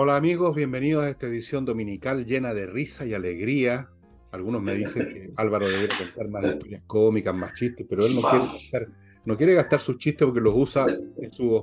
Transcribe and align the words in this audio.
Hola 0.00 0.14
amigos, 0.14 0.54
bienvenidos 0.54 1.02
a 1.02 1.08
esta 1.08 1.26
edición 1.26 1.64
dominical 1.64 2.24
llena 2.24 2.54
de 2.54 2.68
risa 2.68 3.04
y 3.04 3.14
alegría. 3.14 3.90
Algunos 4.30 4.62
me 4.62 4.72
dicen 4.74 5.04
que 5.12 5.32
Álvaro 5.34 5.66
debería 5.66 5.98
contar 5.98 6.28
más 6.28 6.54
historias 6.54 6.82
cómicas, 6.86 7.34
más 7.34 7.52
chistes, 7.54 7.84
pero 7.90 8.06
él 8.06 8.14
no 8.14 8.20
quiere 8.20 8.44
gastar, 8.44 8.88
no 9.24 9.36
quiere 9.36 9.54
gastar 9.54 9.80
sus 9.80 9.98
chistes 9.98 10.24
porque 10.24 10.40
los 10.40 10.54
usa 10.56 10.86
en 11.16 11.32
su, 11.32 11.60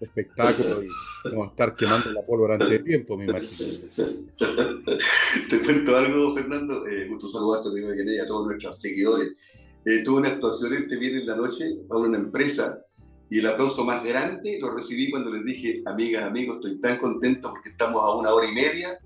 espectáculo 0.00 0.84
y 0.84 0.88
vamos 1.28 1.48
a 1.48 1.50
estar 1.50 1.76
quemando 1.76 2.12
la 2.14 2.22
pólvora 2.22 2.54
antes 2.54 2.70
de 2.70 2.78
tiempo, 2.78 3.18
me 3.18 3.26
imagino. 3.26 3.78
Te 5.50 5.60
cuento 5.60 5.98
algo, 5.98 6.34
Fernando. 6.34 6.86
Eh, 6.86 7.08
gusto 7.10 7.28
saludarte, 7.28 7.68
amigo 7.68 7.90
de 7.90 8.20
a 8.22 8.26
todos 8.26 8.46
nuestros 8.46 8.80
seguidores. 8.80 9.32
Eh, 9.84 10.02
tuve 10.02 10.20
una 10.20 10.28
actuación 10.30 10.72
este 10.72 10.96
viernes 10.96 11.20
en 11.20 11.28
la 11.28 11.36
noche 11.36 11.66
a 11.90 11.98
una 11.98 12.16
empresa 12.16 12.80
y 13.30 13.38
el 13.38 13.46
aplauso 13.46 13.84
más 13.84 14.04
grande 14.04 14.58
lo 14.60 14.74
recibí 14.74 15.10
cuando 15.10 15.30
les 15.32 15.44
dije, 15.44 15.82
amigas, 15.86 16.24
amigos, 16.24 16.56
estoy 16.56 16.80
tan 16.80 16.98
contento 16.98 17.50
porque 17.50 17.70
estamos 17.70 18.02
a 18.02 18.14
una 18.14 18.32
hora 18.32 18.46
y 18.48 18.54
media 18.54 18.98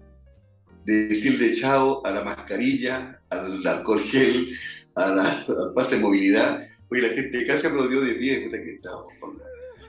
de 0.84 1.08
decirle 1.08 1.54
chao 1.54 2.04
a 2.04 2.10
la 2.10 2.24
mascarilla, 2.24 3.20
al 3.30 3.66
alcohol 3.66 4.00
gel, 4.00 4.52
a 4.94 5.10
la, 5.10 5.30
al 5.30 5.72
pase 5.74 5.96
de 5.96 6.02
movilidad. 6.02 6.66
Oye, 6.91 7.02
la 7.02 7.08
gente 7.08 7.46
casi 7.46 7.66
aplaudió 7.66 8.00
de 8.00 8.14
pie, 8.14 8.50
que 8.50 8.70
estamos. 8.72 9.12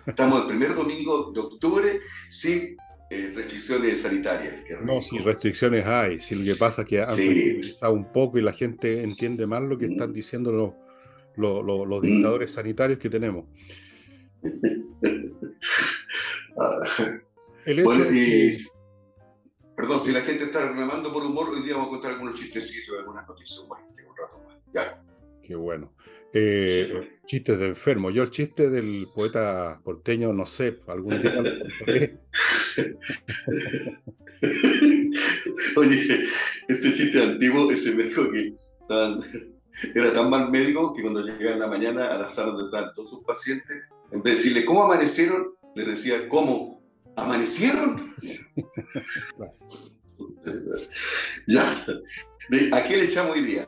Estamos 0.06 0.42
el 0.42 0.48
primer 0.48 0.76
domingo 0.76 1.32
de 1.32 1.40
octubre 1.40 2.00
sin 2.30 2.76
eh, 3.10 3.32
restricciones 3.36 4.02
sanitarias. 4.02 4.64
No, 4.84 5.02
si 5.02 5.20
restricciones 5.20 5.86
hay. 5.86 6.20
Si 6.20 6.36
lo 6.36 6.44
que 6.44 6.60
pasa 6.60 6.82
es 6.82 6.88
que 6.88 7.02
han 7.02 7.16
sí. 7.16 7.62
un 7.90 8.12
poco 8.12 8.38
y 8.38 8.42
la 8.42 8.54
gente 8.54 9.04
entiende 9.04 9.48
más 9.48 9.64
lo 9.64 9.78
que 9.78 9.88
mm. 9.88 9.92
están 9.92 10.14
diciendo 10.14 10.52
los, 10.52 10.74
los, 11.36 11.66
los, 11.66 11.88
los 11.88 12.02
dictadores 12.02 12.52
mm. 12.52 12.56
sanitarios 12.56 13.00
que 13.00 13.10
tenemos. 13.10 13.46
bueno, 17.84 18.06
y, 18.12 18.58
perdón, 19.76 20.00
si 20.00 20.12
la 20.12 20.22
gente 20.22 20.46
está 20.46 20.70
reclamando 20.70 21.12
por 21.12 21.24
humor, 21.24 21.50
hoy 21.50 21.64
día 21.64 21.74
vamos 21.74 21.90
a 21.90 21.92
contar 21.92 22.14
algunos 22.14 22.36
chistecitos, 22.36 23.00
algunas 23.00 23.28
noticias 23.28 23.66
bueno, 23.68 23.86
un 23.88 24.16
rato 24.16 24.40
más. 24.48 24.56
Ya. 24.74 25.04
Qué 25.44 25.56
bueno. 25.56 25.94
Eh, 26.32 27.18
chistes 27.26 27.58
de 27.58 27.66
enfermo. 27.68 28.12
Yo 28.12 28.22
el 28.24 28.30
chiste 28.30 28.70
del 28.70 29.06
poeta 29.16 29.82
porteño, 29.84 30.32
no 30.32 30.46
sé, 30.46 30.80
algún 30.88 31.22
día 31.22 31.34
lo 31.34 31.44
contaré. 31.44 32.20
Oye, 35.76 36.20
este 36.68 36.94
chiste 36.94 37.24
antiguo, 37.24 37.72
ese 37.72 37.96
médico 37.96 38.30
que 38.32 38.54
era 39.96 40.14
tan 40.14 40.30
mal 40.30 40.52
médico 40.52 40.94
que 40.94 41.02
cuando 41.02 41.24
llegaba 41.24 41.54
en 41.54 41.60
la 41.60 41.68
mañana 41.68 42.08
a 42.08 42.20
la 42.20 42.28
sala 42.28 42.52
donde 42.52 42.66
estaban 42.66 42.94
todos 42.94 43.10
sus 43.10 43.24
pacientes, 43.24 43.82
en 44.12 44.22
vez 44.22 44.34
de 44.34 44.38
decirle 44.38 44.66
cómo 44.66 44.84
amanecieron, 44.84 45.54
les 45.76 45.88
decía 45.88 46.28
cómo 46.28 46.82
amanecieron. 47.16 48.08
ya, 51.48 51.64
¿a 52.72 52.84
qué 52.84 52.98
le 52.98 53.06
echamos 53.06 53.36
hoy 53.36 53.42
día? 53.42 53.68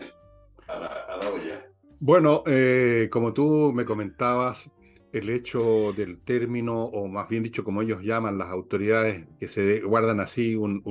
A 0.67 0.79
la, 0.79 1.29
olla. 1.29 1.65
Bueno, 1.99 2.43
eh, 2.47 3.09
como 3.11 3.33
tú 3.33 3.71
me 3.73 3.85
comentabas, 3.85 4.71
el 5.11 5.29
hecho 5.29 5.93
del 5.93 6.19
término, 6.19 6.83
o 6.83 7.07
más 7.07 7.29
bien 7.29 7.43
dicho, 7.43 7.63
como 7.63 7.81
ellos 7.81 8.01
llaman 8.01 8.37
las 8.37 8.49
autoridades 8.49 9.27
que 9.39 9.47
se 9.47 9.81
guardan 9.81 10.19
así 10.19 10.55
un, 10.55 10.81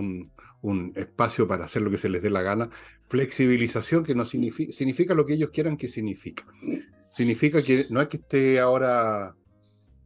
un, 0.63 0.93
espacio 0.95 1.49
para 1.49 1.65
hacer 1.65 1.83
lo 1.83 1.91
que 1.91 1.97
se 1.97 2.11
les 2.11 2.23
dé 2.23 2.29
la 2.29 2.43
gana, 2.43 2.69
flexibilización 3.09 4.05
que 4.05 4.15
no 4.15 4.27
significa, 4.27 4.73
significa 4.73 5.15
lo 5.15 5.25
que 5.25 5.35
ellos 5.35 5.51
quieran 5.51 5.77
que 5.77 5.89
significa. 5.89 6.45
Significa 7.11 7.63
que 7.63 7.87
no 7.89 8.01
es 8.01 8.09
que 8.09 8.19
esté 8.19 8.61
ahora 8.61 9.35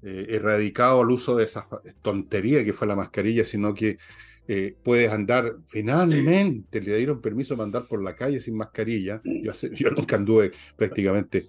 eh, 0.06 0.26
erradicado 0.28 1.00
el 1.00 1.08
uso 1.08 1.34
de 1.34 1.44
esa 1.44 1.66
tontería 2.02 2.62
que 2.62 2.74
fue 2.74 2.86
la 2.86 2.94
mascarilla, 2.94 3.46
sino 3.46 3.72
que 3.72 3.96
eh, 4.46 4.76
puedes 4.82 5.10
andar, 5.10 5.56
finalmente 5.68 6.82
le 6.82 6.98
dieron 6.98 7.22
permiso 7.22 7.54
para 7.56 7.64
andar 7.64 7.84
por 7.88 8.02
la 8.02 8.14
calle 8.14 8.38
sin 8.38 8.54
mascarilla. 8.54 9.22
Yo, 9.24 9.90
nunca 9.96 10.16
anduve 10.16 10.52
prácticamente 10.76 11.46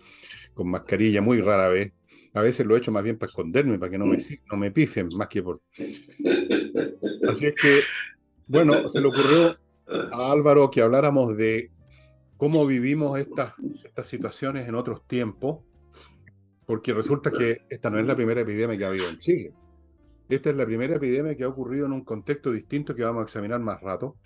con 0.53 0.69
mascarilla, 0.69 1.21
muy 1.21 1.41
rara 1.41 1.67
vez. 1.67 1.91
A 2.33 2.41
veces 2.41 2.65
lo 2.65 2.75
he 2.75 2.79
hecho 2.79 2.93
más 2.93 3.03
bien 3.03 3.17
para 3.17 3.29
esconderme, 3.29 3.77
para 3.77 3.91
que 3.91 3.97
no 3.97 4.05
me, 4.05 4.19
no 4.49 4.57
me 4.57 4.71
pifen, 4.71 5.07
más 5.17 5.27
que 5.27 5.43
por... 5.43 5.61
Así 7.27 7.47
es 7.47 7.55
que, 7.61 7.79
bueno, 8.47 8.87
se 8.87 9.01
le 9.01 9.07
ocurrió 9.07 9.57
a 10.13 10.31
Álvaro 10.31 10.71
que 10.71 10.81
habláramos 10.81 11.35
de 11.35 11.71
cómo 12.37 12.65
vivimos 12.65 13.19
estas, 13.19 13.53
estas 13.83 14.07
situaciones 14.07 14.65
en 14.65 14.75
otros 14.75 15.05
tiempos 15.07 15.64
porque 16.65 16.93
resulta 16.93 17.31
que 17.31 17.55
esta 17.69 17.89
no 17.89 17.99
es 17.99 18.05
la 18.05 18.15
primera 18.15 18.41
epidemia 18.41 18.77
que 18.77 18.85
ha 18.85 18.89
habido 18.89 19.09
en 19.09 19.19
Chile. 19.19 19.53
Esta 20.27 20.49
es 20.49 20.55
la 20.55 20.65
primera 20.65 20.95
epidemia 20.95 21.35
que 21.35 21.43
ha 21.43 21.47
ocurrido 21.47 21.85
en 21.85 21.91
un 21.91 22.03
contexto 22.03 22.51
distinto 22.51 22.95
que 22.95 23.03
vamos 23.03 23.21
a 23.21 23.23
examinar 23.25 23.59
más 23.59 23.81
rato. 23.81 24.17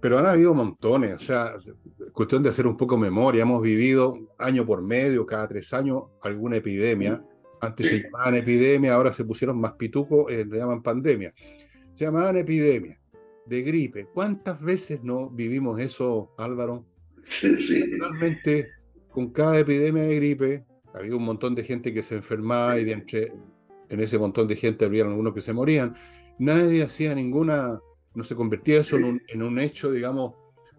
Pero 0.00 0.18
han 0.18 0.26
habido 0.26 0.54
montones, 0.54 1.14
o 1.14 1.18
sea, 1.18 1.54
cuestión 2.12 2.42
de 2.42 2.50
hacer 2.50 2.66
un 2.66 2.76
poco 2.76 2.96
memoria. 2.96 3.42
Hemos 3.42 3.62
vivido 3.62 4.14
año 4.38 4.64
por 4.64 4.82
medio, 4.82 5.26
cada 5.26 5.46
tres 5.48 5.72
años, 5.74 6.04
alguna 6.22 6.56
epidemia. 6.56 7.20
Antes 7.60 7.88
se 7.88 8.02
llamaban 8.02 8.34
epidemia, 8.36 8.94
ahora 8.94 9.12
se 9.12 9.24
pusieron 9.24 9.60
más 9.60 9.72
pituco, 9.72 10.30
eh, 10.30 10.46
le 10.46 10.58
llaman 10.58 10.82
pandemia. 10.82 11.30
Se 11.94 12.04
llamaban 12.06 12.36
epidemia 12.36 12.98
de 13.44 13.62
gripe. 13.62 14.06
¿Cuántas 14.14 14.60
veces 14.62 15.02
no 15.02 15.28
vivimos 15.28 15.78
eso, 15.80 16.32
Álvaro? 16.38 16.86
Sí, 17.22 17.54
sí. 17.56 17.94
Realmente, 17.98 18.68
con 19.10 19.30
cada 19.30 19.58
epidemia 19.58 20.04
de 20.04 20.16
gripe, 20.16 20.64
había 20.94 21.16
un 21.16 21.24
montón 21.24 21.54
de 21.54 21.64
gente 21.64 21.92
que 21.92 22.02
se 22.02 22.16
enfermaba 22.16 22.78
y 22.78 22.84
de 22.84 22.92
entre, 22.92 23.32
en 23.88 24.00
ese 24.00 24.18
montón 24.18 24.48
de 24.48 24.56
gente 24.56 24.84
había 24.84 25.04
algunos 25.04 25.34
que 25.34 25.40
se 25.40 25.52
morían. 25.52 25.94
Nadie 26.38 26.82
hacía 26.82 27.14
ninguna, 27.14 27.80
no 28.14 28.24
se 28.24 28.34
convertía 28.34 28.80
eso 28.80 28.96
en 28.96 29.04
un, 29.04 29.22
en 29.28 29.42
un 29.42 29.58
hecho, 29.58 29.90
digamos, 29.90 30.34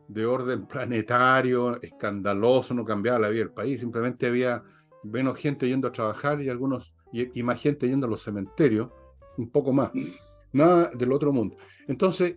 de 0.07 0.25
orden 0.25 0.65
planetario, 0.65 1.81
escandaloso, 1.81 2.73
no 2.73 2.83
cambiaba 2.83 3.19
la 3.19 3.29
vida 3.29 3.45
del 3.45 3.53
país, 3.53 3.79
simplemente 3.79 4.27
había 4.27 4.63
menos 5.03 5.37
gente 5.37 5.67
yendo 5.67 5.87
a 5.87 5.91
trabajar 5.91 6.41
y 6.41 6.49
algunos 6.49 6.93
y, 7.13 7.39
y, 7.39 7.43
más 7.43 7.61
gente 7.61 7.87
yendo 7.87 8.07
a 8.07 8.09
los 8.09 8.21
cementerios, 8.21 8.89
un 9.37 9.49
poco 9.49 9.71
más, 9.71 9.91
nada 10.53 10.91
del 10.93 11.11
otro 11.13 11.31
mundo. 11.31 11.55
Entonces, 11.87 12.35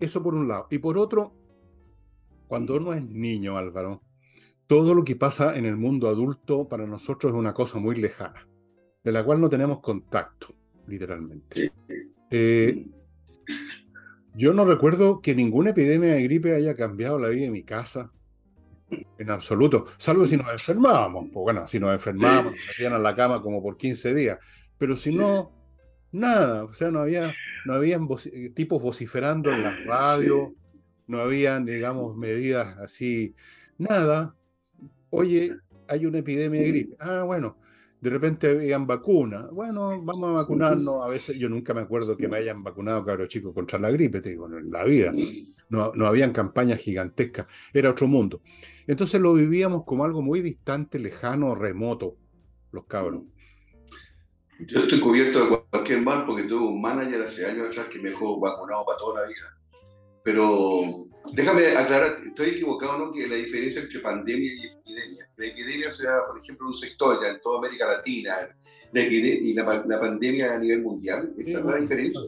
eso 0.00 0.22
por 0.22 0.34
un 0.34 0.48
lado. 0.48 0.66
Y 0.70 0.78
por 0.78 0.98
otro, 0.98 1.34
cuando 2.46 2.76
uno 2.76 2.92
es 2.92 3.02
niño, 3.02 3.56
Álvaro, 3.56 4.02
todo 4.66 4.94
lo 4.94 5.04
que 5.04 5.16
pasa 5.16 5.56
en 5.56 5.66
el 5.66 5.76
mundo 5.76 6.08
adulto 6.08 6.68
para 6.68 6.86
nosotros 6.86 7.32
es 7.32 7.38
una 7.38 7.52
cosa 7.52 7.78
muy 7.78 7.96
lejana, 7.96 8.46
de 9.02 9.12
la 9.12 9.24
cual 9.24 9.40
no 9.40 9.48
tenemos 9.48 9.80
contacto, 9.80 10.54
literalmente. 10.86 11.72
Eh, 12.30 12.86
yo 14.34 14.52
no 14.52 14.64
recuerdo 14.64 15.20
que 15.20 15.34
ninguna 15.34 15.70
epidemia 15.70 16.14
de 16.14 16.22
gripe 16.22 16.54
haya 16.54 16.74
cambiado 16.74 17.18
la 17.18 17.28
vida 17.28 17.44
de 17.44 17.50
mi 17.50 17.62
casa, 17.62 18.10
en 19.18 19.30
absoluto, 19.30 19.86
salvo 19.96 20.26
si 20.26 20.36
nos 20.36 20.50
enfermábamos. 20.50 21.28
Pues 21.32 21.42
bueno, 21.42 21.66
si 21.66 21.78
nos 21.78 21.92
enfermábamos, 21.92 22.52
nos 22.52 22.66
metían 22.68 22.92
a 22.92 22.98
la 22.98 23.14
cama 23.14 23.42
como 23.42 23.62
por 23.62 23.76
15 23.76 24.14
días, 24.14 24.38
pero 24.78 24.96
si 24.96 25.16
no, 25.16 25.52
nada, 26.12 26.64
o 26.64 26.74
sea, 26.74 26.90
no 26.90 27.00
había, 27.00 27.30
no 27.64 27.74
habían 27.74 28.08
tipos 28.54 28.82
vociferando 28.82 29.52
en 29.52 29.62
la 29.62 29.76
radio, 29.84 30.54
no 31.06 31.20
habían, 31.20 31.64
digamos, 31.64 32.16
medidas 32.16 32.76
así, 32.78 33.34
nada, 33.78 34.34
oye, 35.14 35.56
hay 35.88 36.06
una 36.06 36.18
epidemia 36.18 36.60
de 36.60 36.68
gripe. 36.68 36.96
Ah, 36.98 37.22
bueno, 37.24 37.56
de 38.00 38.10
repente 38.10 38.50
habían 38.50 38.86
vacunas. 38.86 39.50
Bueno, 39.50 40.02
vamos 40.02 40.30
a 40.30 40.42
vacunarnos. 40.42 41.04
A 41.04 41.08
veces 41.08 41.38
yo 41.38 41.48
nunca 41.48 41.72
me 41.72 41.80
acuerdo 41.80 42.16
que 42.16 42.28
me 42.28 42.36
hayan 42.36 42.62
vacunado, 42.62 43.04
cabros 43.04 43.28
chicos, 43.28 43.54
contra 43.54 43.78
la 43.78 43.90
gripe, 43.90 44.20
te 44.20 44.30
digo, 44.30 44.46
en 44.46 44.70
la 44.70 44.84
vida. 44.84 45.12
No, 45.70 45.92
no 45.94 46.06
habían 46.06 46.32
campañas 46.32 46.78
gigantescas, 46.78 47.46
era 47.72 47.90
otro 47.90 48.06
mundo. 48.06 48.42
Entonces 48.86 49.20
lo 49.20 49.32
vivíamos 49.32 49.84
como 49.84 50.04
algo 50.04 50.20
muy 50.20 50.42
distante, 50.42 50.98
lejano, 50.98 51.54
remoto, 51.54 52.16
los 52.72 52.84
cabros. 52.84 53.22
Yo 54.60 54.80
estoy 54.80 55.00
cubierto 55.00 55.40
de 55.40 55.62
cualquier 55.70 56.02
mal 56.02 56.26
porque 56.26 56.44
tuve 56.44 56.68
un 56.68 56.80
manager 56.80 57.22
hace 57.22 57.44
años 57.46 57.68
atrás 57.68 57.86
que 57.86 57.98
me 57.98 58.10
dejó 58.10 58.38
vacunado 58.38 58.84
para 58.84 58.98
toda 58.98 59.22
la 59.22 59.28
vida. 59.28 59.58
Pero 60.22 61.06
déjame 61.32 61.68
aclarar, 61.68 62.18
estoy 62.24 62.50
equivocado, 62.50 62.98
¿no? 62.98 63.12
Que 63.12 63.26
la 63.26 63.36
diferencia 63.36 63.80
entre 63.80 64.00
pandemia 64.00 64.52
y 64.52 64.66
epidemia. 64.66 65.28
La 65.36 65.46
epidemia 65.46 65.92
se 65.92 66.04
da, 66.04 66.26
por 66.26 66.38
ejemplo, 66.38 66.66
un 66.66 66.74
sector, 66.74 67.20
ya 67.22 67.30
en 67.30 67.40
toda 67.40 67.58
América 67.58 67.86
Latina, 67.86 68.48
la 68.92 69.00
y 69.00 69.54
la, 69.54 69.84
la, 69.86 70.00
pandemia 70.00 70.54
a 70.54 70.58
nivel 70.58 70.82
mundial. 70.82 71.32
Esa 71.38 71.58
es 71.58 71.64
la 71.64 71.76
diferencia. 71.76 72.22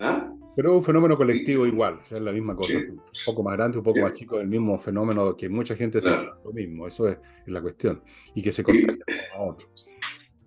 ¿Ah? 0.00 0.32
Pero 0.56 0.70
es 0.70 0.76
un 0.76 0.84
fenómeno 0.84 1.16
colectivo 1.16 1.66
igual, 1.66 1.98
o 2.00 2.04
sea, 2.04 2.18
es 2.18 2.24
la 2.24 2.32
misma 2.32 2.54
cosa. 2.54 2.78
Un 2.78 3.00
poco 3.26 3.42
más 3.42 3.56
grande, 3.56 3.78
un 3.78 3.84
poco 3.84 4.00
más 4.00 4.12
chico, 4.12 4.38
el 4.38 4.46
mismo 4.46 4.78
fenómeno 4.78 5.36
que 5.36 5.48
mucha 5.48 5.74
gente 5.74 6.00
claro. 6.00 6.40
lo 6.44 6.52
mismo, 6.52 6.86
eso 6.86 7.08
es, 7.08 7.18
la 7.46 7.60
cuestión. 7.60 8.02
Y 8.34 8.42
que 8.42 8.52
se 8.52 8.62
contagia 8.62 9.04
a 9.34 9.42
otros. 9.42 9.88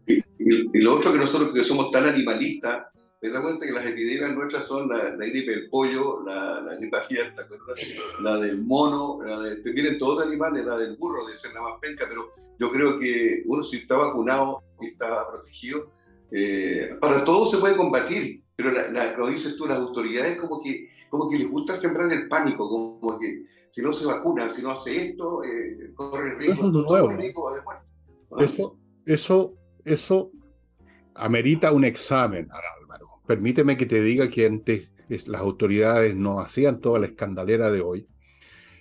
Y, 0.06 0.24
y, 0.40 0.82
lo 0.82 0.96
otro 0.96 1.12
que 1.12 1.18
nosotros 1.18 1.54
que 1.54 1.64
somos 1.64 1.92
tan 1.92 2.06
animalistas, 2.06 2.86
te 3.20 3.32
das 3.32 3.42
cuenta 3.42 3.66
que 3.66 3.72
las 3.72 3.88
epidemias 3.88 4.36
nuestras 4.36 4.68
son 4.68 4.90
la, 4.90 5.16
la 5.16 5.26
gripe 5.26 5.52
del 5.52 5.70
pollo, 5.70 6.24
la, 6.24 6.62
la 6.62 6.76
gripe 6.76 6.98
abierta, 6.98 7.48
la 8.22 8.38
del 8.38 8.62
mono, 8.62 9.20
la 9.26 9.40
de, 9.40 9.56
vienen 9.72 9.98
todos 9.98 10.20
los 10.20 10.28
animales, 10.28 10.66
la 10.66 10.78
del 10.78 10.98
burro, 10.98 11.26
de 11.26 11.36
ser 11.36 11.54
la 11.54 11.62
más 11.62 11.80
penca, 11.82 12.06
pero 12.08 12.32
yo 12.60 12.72
creo 12.72 13.00
que 13.00 13.44
uno 13.46 13.64
si 13.64 13.78
está 13.78 13.98
vacunado 13.98 14.62
y 14.82 14.88
está 14.88 15.28
protegido, 15.30 15.92
eh, 16.32 16.96
para 17.02 17.26
todo 17.26 17.46
se 17.48 17.58
puede 17.58 17.76
combatir. 17.76 18.44
pero 18.56 18.72
la, 18.72 19.16
como 19.16 19.30
dices 19.30 19.56
tú, 19.56 19.66
las 19.66 19.80
autoridades 19.80 20.40
como 20.40 20.62
que, 20.62 20.90
como 21.10 21.30
que 21.30 21.40
les 21.40 21.50
gusta 21.50 21.74
sembrar 21.74 22.12
el 22.12 22.28
pánico, 22.28 22.70
como 22.70 23.18
que 23.18 23.44
si 23.72 23.82
no 23.82 23.92
se 23.92 24.06
vacuna, 24.06 24.48
si 24.50 24.62
no 24.62 24.72
hace 24.72 25.10
esto, 25.10 25.44
eh, 25.44 25.92
corre 25.96 26.32
el 26.32 26.38
riesgo, 26.38 26.68
eso 26.68 27.10
riesgo 27.18 27.50
Eso, 28.38 28.78
eso, 29.06 29.54
eso 29.84 30.32
amerita 31.16 31.72
un 31.72 31.84
examen, 31.84 32.48
Álvaro. 32.52 32.77
Permíteme 33.28 33.76
que 33.76 33.86
te 33.86 34.02
diga 34.02 34.30
que 34.30 34.46
antes 34.46 34.90
las 35.10 35.42
autoridades 35.42 36.16
no 36.16 36.40
hacían 36.40 36.80
toda 36.80 37.00
la 37.00 37.08
escandalera 37.08 37.70
de 37.70 37.82
hoy. 37.82 38.08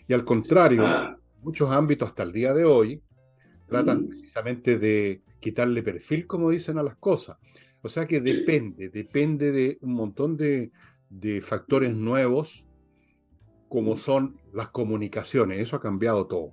Y 0.06 0.14
al 0.14 0.24
contrario, 0.24 0.86
ah. 0.86 1.18
muchos 1.42 1.70
ámbitos 1.70 2.08
hasta 2.08 2.22
el 2.22 2.32
día 2.32 2.54
de 2.54 2.64
hoy 2.64 3.02
tratan 3.68 4.02
mm. 4.02 4.08
precisamente 4.08 4.78
de 4.78 5.22
quitarle 5.40 5.82
perfil, 5.82 6.28
como 6.28 6.50
dicen, 6.50 6.78
a 6.78 6.84
las 6.84 6.96
cosas. 6.96 7.38
O 7.82 7.88
sea 7.88 8.06
que 8.06 8.20
depende, 8.20 8.88
depende 8.88 9.50
de 9.50 9.78
un 9.82 9.94
montón 9.94 10.36
de, 10.36 10.70
de 11.10 11.40
factores 11.40 11.94
nuevos, 11.94 12.66
como 13.68 13.94
mm. 13.94 13.98
son 13.98 14.40
las 14.52 14.68
comunicaciones. 14.68 15.60
Eso 15.60 15.74
ha 15.74 15.80
cambiado 15.80 16.26
todo. 16.26 16.52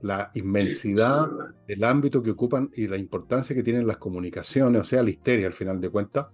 La 0.00 0.30
inmensidad 0.34 1.28
del 1.66 1.84
ámbito 1.84 2.22
que 2.22 2.30
ocupan 2.30 2.70
y 2.74 2.88
la 2.88 2.96
importancia 2.96 3.54
que 3.54 3.62
tienen 3.62 3.86
las 3.86 3.98
comunicaciones, 3.98 4.82
o 4.82 4.84
sea, 4.84 5.02
la 5.02 5.10
histeria 5.10 5.46
al 5.46 5.52
final 5.52 5.80
de 5.80 5.90
cuentas. 5.90 6.26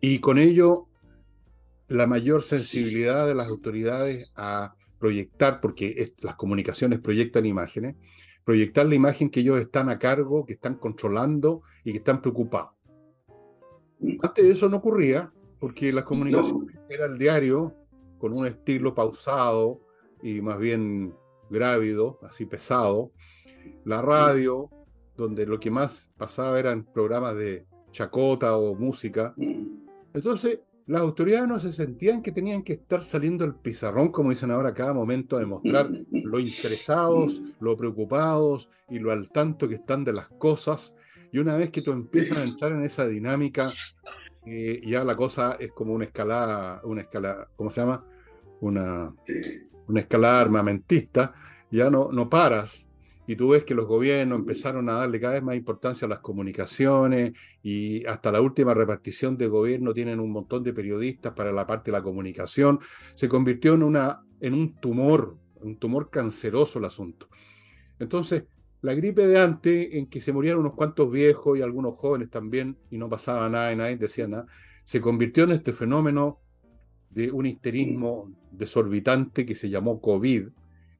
Y 0.00 0.18
con 0.20 0.38
ello, 0.38 0.86
la 1.88 2.06
mayor 2.06 2.42
sensibilidad 2.42 3.26
de 3.26 3.34
las 3.34 3.48
autoridades 3.50 4.32
a 4.36 4.74
proyectar, 4.98 5.60
porque 5.60 6.12
las 6.20 6.36
comunicaciones 6.36 7.00
proyectan 7.00 7.46
imágenes, 7.46 7.96
proyectar 8.44 8.86
la 8.86 8.94
imagen 8.94 9.30
que 9.30 9.40
ellos 9.40 9.60
están 9.60 9.88
a 9.88 9.98
cargo, 9.98 10.44
que 10.44 10.54
están 10.54 10.76
controlando 10.76 11.62
y 11.84 11.92
que 11.92 11.98
están 11.98 12.20
preocupados. 12.20 12.70
Antes 14.22 14.44
de 14.44 14.50
eso 14.52 14.68
no 14.68 14.78
ocurría, 14.78 15.32
porque 15.58 15.92
las 15.92 16.04
comunicaciones 16.04 16.76
era 16.88 17.06
el 17.06 17.18
diario 17.18 17.74
con 18.18 18.36
un 18.36 18.46
estilo 18.46 18.94
pausado 18.94 19.80
y 20.22 20.40
más 20.40 20.58
bien 20.58 21.14
grávido, 21.50 22.18
así 22.22 22.46
pesado. 22.46 23.12
La 23.84 24.02
radio, 24.02 24.70
donde 25.16 25.46
lo 25.46 25.58
que 25.60 25.70
más 25.70 26.10
pasaba 26.16 26.58
eran 26.58 26.84
programas 26.84 27.36
de 27.36 27.66
chacota 27.98 28.56
o 28.56 28.76
música. 28.76 29.34
Entonces, 30.14 30.60
las 30.86 31.02
autoridades 31.02 31.48
no 31.48 31.58
se 31.58 31.72
sentían 31.72 32.22
que 32.22 32.30
tenían 32.30 32.62
que 32.62 32.74
estar 32.74 33.00
saliendo 33.00 33.44
el 33.44 33.54
pizarrón, 33.54 34.10
como 34.10 34.30
dicen 34.30 34.52
ahora, 34.52 34.70
a 34.70 34.74
cada 34.74 34.94
momento 34.94 35.36
a 35.36 35.40
demostrar 35.40 35.88
lo 36.12 36.38
interesados, 36.38 37.42
lo 37.60 37.76
preocupados 37.76 38.70
y 38.88 39.00
lo 39.00 39.10
al 39.10 39.30
tanto 39.30 39.68
que 39.68 39.74
están 39.74 40.04
de 40.04 40.12
las 40.12 40.28
cosas. 40.28 40.94
Y 41.32 41.38
una 41.38 41.56
vez 41.56 41.70
que 41.70 41.82
tú 41.82 41.90
empiezas 41.92 42.38
a 42.38 42.44
entrar 42.44 42.72
en 42.72 42.84
esa 42.84 43.06
dinámica, 43.06 43.72
eh, 44.46 44.80
ya 44.86 45.02
la 45.02 45.16
cosa 45.16 45.56
es 45.58 45.72
como 45.72 45.92
una 45.92 46.04
escalada, 46.04 46.80
una 46.84 47.02
escalada, 47.02 47.48
¿cómo 47.56 47.70
se 47.70 47.80
llama? 47.80 48.04
Una, 48.60 49.12
una 49.88 50.00
escalada 50.00 50.40
armamentista, 50.40 51.34
ya 51.70 51.90
no, 51.90 52.10
no 52.12 52.30
paras, 52.30 52.87
y 53.28 53.36
tú 53.36 53.50
ves 53.50 53.64
que 53.64 53.74
los 53.74 53.86
gobiernos 53.86 54.38
empezaron 54.38 54.88
a 54.88 54.94
darle 54.94 55.20
cada 55.20 55.34
vez 55.34 55.42
más 55.42 55.54
importancia 55.54 56.06
a 56.06 56.08
las 56.08 56.20
comunicaciones 56.20 57.34
y 57.62 58.02
hasta 58.06 58.32
la 58.32 58.40
última 58.40 58.72
repartición 58.72 59.36
de 59.36 59.48
gobierno 59.48 59.92
tienen 59.92 60.18
un 60.18 60.32
montón 60.32 60.64
de 60.64 60.72
periodistas 60.72 61.34
para 61.34 61.52
la 61.52 61.66
parte 61.66 61.90
de 61.90 61.98
la 61.98 62.02
comunicación. 62.02 62.80
Se 63.14 63.28
convirtió 63.28 63.74
en, 63.74 63.82
una, 63.82 64.24
en 64.40 64.54
un 64.54 64.80
tumor, 64.80 65.36
un 65.56 65.76
tumor 65.76 66.08
canceroso 66.08 66.78
el 66.78 66.86
asunto. 66.86 67.28
Entonces, 67.98 68.44
la 68.80 68.94
gripe 68.94 69.26
de 69.26 69.38
antes, 69.38 69.94
en 69.94 70.06
que 70.06 70.22
se 70.22 70.32
morían 70.32 70.56
unos 70.56 70.72
cuantos 70.72 71.10
viejos 71.10 71.58
y 71.58 71.60
algunos 71.60 71.96
jóvenes 71.96 72.30
también, 72.30 72.78
y 72.90 72.96
no 72.96 73.10
pasaba 73.10 73.46
nada 73.50 73.70
y 73.74 73.76
nadie 73.76 73.98
decía 73.98 74.26
nada, 74.26 74.46
se 74.84 75.02
convirtió 75.02 75.44
en 75.44 75.50
este 75.50 75.74
fenómeno 75.74 76.40
de 77.10 77.30
un 77.30 77.44
histerismo 77.44 78.32
desorbitante 78.52 79.44
que 79.44 79.54
se 79.54 79.68
llamó 79.68 80.00
COVID, 80.00 80.48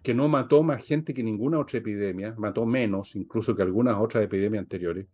que 0.02 0.14
no 0.14 0.28
mató 0.28 0.62
más 0.62 0.84
gente 0.84 1.12
que 1.12 1.22
ninguna 1.22 1.58
otra 1.58 1.78
epidemia, 1.78 2.34
mató 2.38 2.64
menos 2.64 3.16
incluso 3.16 3.54
que 3.54 3.62
algunas 3.62 3.96
otras 3.96 4.24
epidemias 4.24 4.62
anteriores. 4.62 5.06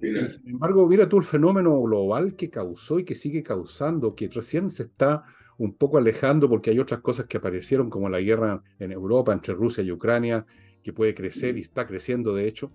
sin 0.00 0.48
embargo, 0.48 0.86
mira 0.86 1.08
tú 1.08 1.18
el 1.18 1.24
fenómeno 1.24 1.80
global 1.82 2.34
que 2.36 2.50
causó 2.50 2.98
y 2.98 3.04
que 3.04 3.14
sigue 3.14 3.42
causando, 3.42 4.14
que 4.14 4.28
recién 4.28 4.70
se 4.70 4.84
está 4.84 5.24
un 5.58 5.74
poco 5.74 5.98
alejando 5.98 6.48
porque 6.48 6.70
hay 6.70 6.78
otras 6.78 7.00
cosas 7.00 7.26
que 7.26 7.36
aparecieron, 7.36 7.90
como 7.90 8.08
la 8.08 8.20
guerra 8.20 8.62
en 8.78 8.92
Europa 8.92 9.32
entre 9.32 9.54
Rusia 9.54 9.82
y 9.82 9.92
Ucrania, 9.92 10.46
que 10.82 10.92
puede 10.92 11.14
crecer 11.14 11.56
y 11.56 11.60
está 11.60 11.86
creciendo 11.86 12.34
de 12.34 12.48
hecho. 12.48 12.72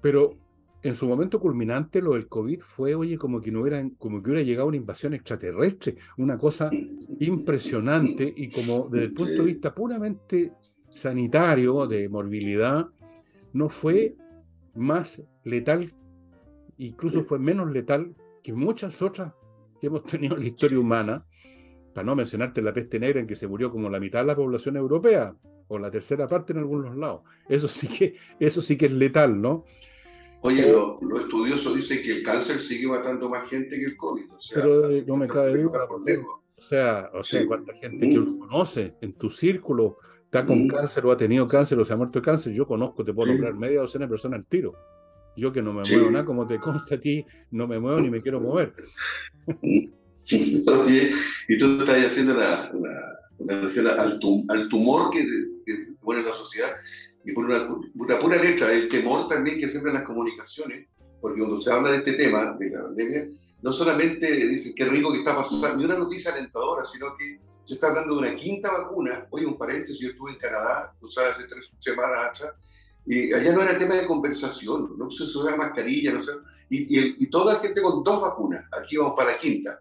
Pero 0.00 0.36
en 0.84 0.94
su 0.94 1.08
momento 1.08 1.40
culminante 1.40 2.02
lo 2.02 2.12
del 2.12 2.28
COVID 2.28 2.60
fue, 2.60 2.94
oye, 2.94 3.16
como 3.16 3.40
que 3.40 3.50
no 3.50 3.62
hubiera, 3.62 3.82
como 3.96 4.22
que 4.22 4.30
hubiera 4.30 4.46
llegado 4.46 4.68
una 4.68 4.76
invasión 4.76 5.14
extraterrestre, 5.14 5.96
una 6.18 6.36
cosa 6.36 6.70
impresionante 7.20 8.30
y 8.36 8.50
como 8.50 8.90
desde 8.90 9.06
el 9.06 9.14
punto 9.14 9.32
de 9.32 9.44
vista 9.44 9.74
puramente 9.74 10.52
sanitario, 10.90 11.86
de 11.86 12.06
morbilidad, 12.10 12.86
no 13.54 13.70
fue 13.70 14.14
más 14.74 15.22
letal, 15.44 15.90
incluso 16.76 17.24
fue 17.24 17.38
menos 17.38 17.72
letal 17.72 18.14
que 18.42 18.52
muchas 18.52 19.00
otras 19.00 19.32
que 19.80 19.86
hemos 19.86 20.04
tenido 20.04 20.36
en 20.36 20.42
la 20.42 20.48
historia 20.48 20.78
humana, 20.78 21.24
para 21.94 22.04
no 22.04 22.14
mencionarte 22.14 22.60
la 22.60 22.74
peste 22.74 23.00
negra 23.00 23.20
en 23.20 23.26
que 23.26 23.36
se 23.36 23.48
murió 23.48 23.70
como 23.70 23.88
la 23.88 24.00
mitad 24.00 24.20
de 24.20 24.26
la 24.26 24.36
población 24.36 24.76
europea, 24.76 25.34
o 25.66 25.78
la 25.78 25.90
tercera 25.90 26.28
parte 26.28 26.52
en 26.52 26.58
algunos 26.58 26.94
lados. 26.94 27.22
Eso 27.48 27.68
sí 27.68 27.88
que, 27.88 28.16
eso 28.38 28.60
sí 28.60 28.76
que 28.76 28.84
es 28.84 28.92
letal, 28.92 29.40
¿no? 29.40 29.64
Oye, 30.46 30.70
los 30.70 31.00
lo 31.00 31.20
estudiosos 31.20 31.74
dicen 31.74 32.02
que 32.02 32.18
el 32.18 32.22
cáncer 32.22 32.60
sigue 32.60 32.86
matando 32.86 33.30
más 33.30 33.48
gente 33.48 33.78
que 33.78 33.86
el 33.86 33.96
COVID. 33.96 34.24
pero 34.52 34.90
eh, 34.90 35.02
no 35.06 35.16
me 35.16 35.26
cabe 35.26 35.62
duda. 35.62 35.88
O 35.88 36.62
sea, 36.62 37.10
o 37.14 37.24
sea, 37.24 37.46
cuánta 37.46 37.72
gente 37.72 38.10
que 38.10 38.18
uno 38.18 38.38
conoce 38.40 38.88
en 39.00 39.14
tu 39.14 39.30
círculo 39.30 39.96
está 40.22 40.44
con 40.44 40.68
cáncer 40.68 41.06
o 41.06 41.12
ha 41.12 41.16
tenido 41.16 41.46
cáncer 41.46 41.78
o 41.78 41.84
se 41.84 41.94
ha 41.94 41.96
muerto 41.96 42.18
de 42.18 42.24
cáncer. 42.26 42.52
Yo 42.52 42.66
conozco, 42.66 43.02
te 43.02 43.14
puedo 43.14 43.32
nombrar 43.32 43.54
media 43.54 43.80
docena 43.80 44.04
de 44.04 44.10
personas 44.10 44.40
al 44.40 44.46
tiro. 44.46 44.74
Yo 45.34 45.50
que 45.50 45.62
no 45.62 45.72
me 45.72 45.80
muevo 45.80 46.10
nada, 46.10 46.26
como 46.26 46.46
te 46.46 46.60
consta 46.60 46.96
a 46.96 47.00
ti, 47.00 47.24
no 47.50 47.66
me 47.66 47.80
muevo 47.80 47.98
ni 48.00 48.10
me 48.10 48.20
quiero 48.20 48.38
mover. 48.38 48.74
Oye, 49.46 51.10
y 51.48 51.58
tú 51.58 51.80
estás 51.80 52.06
haciendo 52.06 52.34
la, 52.34 52.70
la, 53.48 53.66
al, 53.98 54.50
al, 54.50 54.68
tumor 54.68 55.10
que, 55.10 55.26
que 55.64 55.86
pone 56.02 56.22
la 56.22 56.32
sociedad 56.32 56.76
y 57.24 57.32
por 57.32 57.44
una, 57.46 58.20
pura 58.20 58.36
letra, 58.36 58.72
el 58.72 58.88
temor 58.88 59.28
también 59.28 59.58
que 59.58 59.68
siempre 59.68 59.92
las 59.92 60.02
comunicaciones, 60.02 60.88
porque 61.20 61.40
cuando 61.40 61.60
se 61.60 61.72
habla 61.72 61.90
de 61.90 61.98
este 61.98 62.12
tema, 62.14 62.54
de 62.58 62.70
la 62.70 62.82
pandemia, 62.82 63.28
no 63.62 63.72
solamente 63.72 64.30
dicen 64.46 64.74
qué 64.74 64.84
rico 64.84 65.10
que 65.10 65.18
está 65.18 65.34
pasando, 65.34 65.76
ni 65.76 65.84
una 65.84 65.96
noticia 65.96 66.32
alentadora, 66.32 66.84
sino 66.84 67.16
que 67.16 67.40
se 67.64 67.74
está 67.74 67.88
hablando 67.88 68.14
de 68.14 68.20
una 68.20 68.34
quinta 68.34 68.70
vacuna. 68.70 69.26
Oye, 69.30 69.46
un 69.46 69.56
paréntesis, 69.56 69.98
yo 69.98 70.10
estuve 70.10 70.32
en 70.32 70.38
Canadá, 70.38 70.94
tú 71.00 71.08
sabes, 71.08 71.32
hace 71.32 71.48
tres 71.48 71.70
semanas 71.78 72.28
atrás, 72.28 72.54
y 73.06 73.32
allá 73.32 73.52
no 73.52 73.62
era 73.62 73.78
tema 73.78 73.94
de 73.94 74.06
conversación, 74.06 74.98
no 74.98 75.10
se 75.10 75.24
usaba 75.24 75.56
mascarilla, 75.56 76.12
no 76.12 76.22
sé, 76.22 76.32
y, 76.68 76.98
y, 76.98 77.16
y, 77.18 77.30
toda 77.30 77.54
la 77.54 77.60
gente 77.60 77.80
con 77.80 78.02
dos 78.02 78.20
vacunas, 78.20 78.66
aquí 78.72 78.96
vamos 78.96 79.14
para 79.16 79.32
la 79.32 79.38
quinta. 79.38 79.80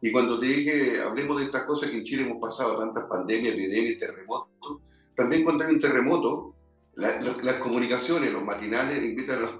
Y 0.00 0.12
cuando 0.12 0.38
te 0.38 0.46
dije, 0.46 1.00
hablemos 1.00 1.38
de 1.40 1.46
estas 1.46 1.64
cosas 1.64 1.90
que 1.90 1.96
en 1.96 2.04
Chile 2.04 2.22
hemos 2.22 2.40
pasado, 2.40 2.78
tantas 2.78 3.04
pandemias, 3.08 3.54
epidemias, 3.54 3.98
terremotos, 3.98 4.82
también 5.14 5.44
cuando 5.44 5.64
hay 5.64 5.72
un 5.72 5.80
terremoto, 5.80 6.54
las 6.96 7.54
comunicaciones, 7.56 8.32
los 8.32 8.44
matinales 8.44 9.02
invitan 9.02 9.38
a 9.38 9.40
los, 9.40 9.52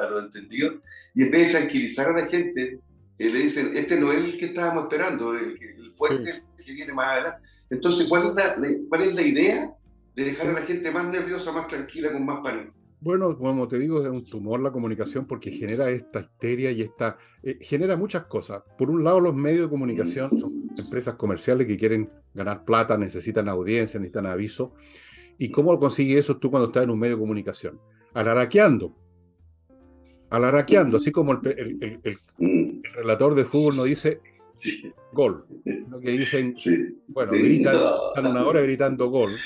a, 0.00 0.24
entendidos 0.24 0.76
y 1.14 1.22
en 1.22 1.30
vez 1.30 1.46
de 1.46 1.58
tranquilizar 1.58 2.08
a 2.08 2.20
la 2.20 2.26
gente, 2.26 2.80
eh, 3.18 3.30
le 3.30 3.38
dicen, 3.38 3.70
este 3.74 3.98
no 3.98 4.12
es 4.12 4.18
el 4.18 4.36
que 4.36 4.46
estábamos 4.46 4.84
esperando, 4.84 5.36
el, 5.36 5.58
el 5.60 5.94
fuerte, 5.94 6.42
el 6.58 6.64
que 6.64 6.72
viene 6.72 6.92
más 6.92 7.08
adelante. 7.08 7.48
Entonces, 7.70 8.06
¿cuál 8.08 8.28
es, 8.28 8.34
la, 8.34 8.56
¿cuál 8.88 9.02
es 9.02 9.14
la 9.14 9.22
idea 9.22 9.74
de 10.14 10.24
dejar 10.24 10.48
a 10.48 10.52
la 10.52 10.62
gente 10.62 10.90
más 10.90 11.06
nerviosa, 11.08 11.52
más 11.52 11.68
tranquila, 11.68 12.12
con 12.12 12.24
más 12.24 12.40
pánico? 12.42 12.76
Bueno, 13.00 13.36
como 13.36 13.68
te 13.68 13.78
digo, 13.78 14.02
es 14.02 14.08
un 14.08 14.24
tumor 14.24 14.60
la 14.60 14.72
comunicación 14.72 15.26
porque 15.26 15.50
genera 15.50 15.90
esta 15.90 16.20
histeria 16.20 16.70
y 16.72 16.82
esta 16.82 17.18
eh, 17.42 17.58
genera 17.60 17.96
muchas 17.96 18.24
cosas. 18.24 18.62
Por 18.78 18.90
un 18.90 19.04
lado, 19.04 19.20
los 19.20 19.34
medios 19.34 19.66
de 19.66 19.68
comunicación 19.68 20.40
son 20.40 20.70
empresas 20.76 21.14
comerciales 21.14 21.66
que 21.66 21.76
quieren 21.76 22.10
ganar 22.34 22.64
plata, 22.64 22.96
necesitan 22.96 23.48
audiencia, 23.48 24.00
necesitan 24.00 24.26
aviso. 24.26 24.74
¿Y 25.38 25.50
cómo 25.50 25.78
consigues 25.78 26.20
eso 26.20 26.36
tú 26.38 26.50
cuando 26.50 26.68
estás 26.68 26.84
en 26.84 26.90
un 26.90 26.98
medio 26.98 27.16
de 27.16 27.20
comunicación? 27.20 27.80
Alaraqueando. 28.14 28.94
Alaraqueando, 30.30 30.96
así 30.96 31.12
como 31.12 31.32
el, 31.32 32.18
relator 32.94 33.34
de 33.34 33.44
fútbol 33.44 33.76
no 33.76 33.84
dice 33.84 34.20
gol, 35.12 35.46
lo 35.88 36.00
que 36.00 36.10
dicen, 36.12 36.54
bueno, 37.08 37.32
gritan, 37.32 37.76
están 38.08 38.30
una 38.30 38.44
hora 38.46 38.60
gritando 38.60 39.08
gol. 39.08 39.36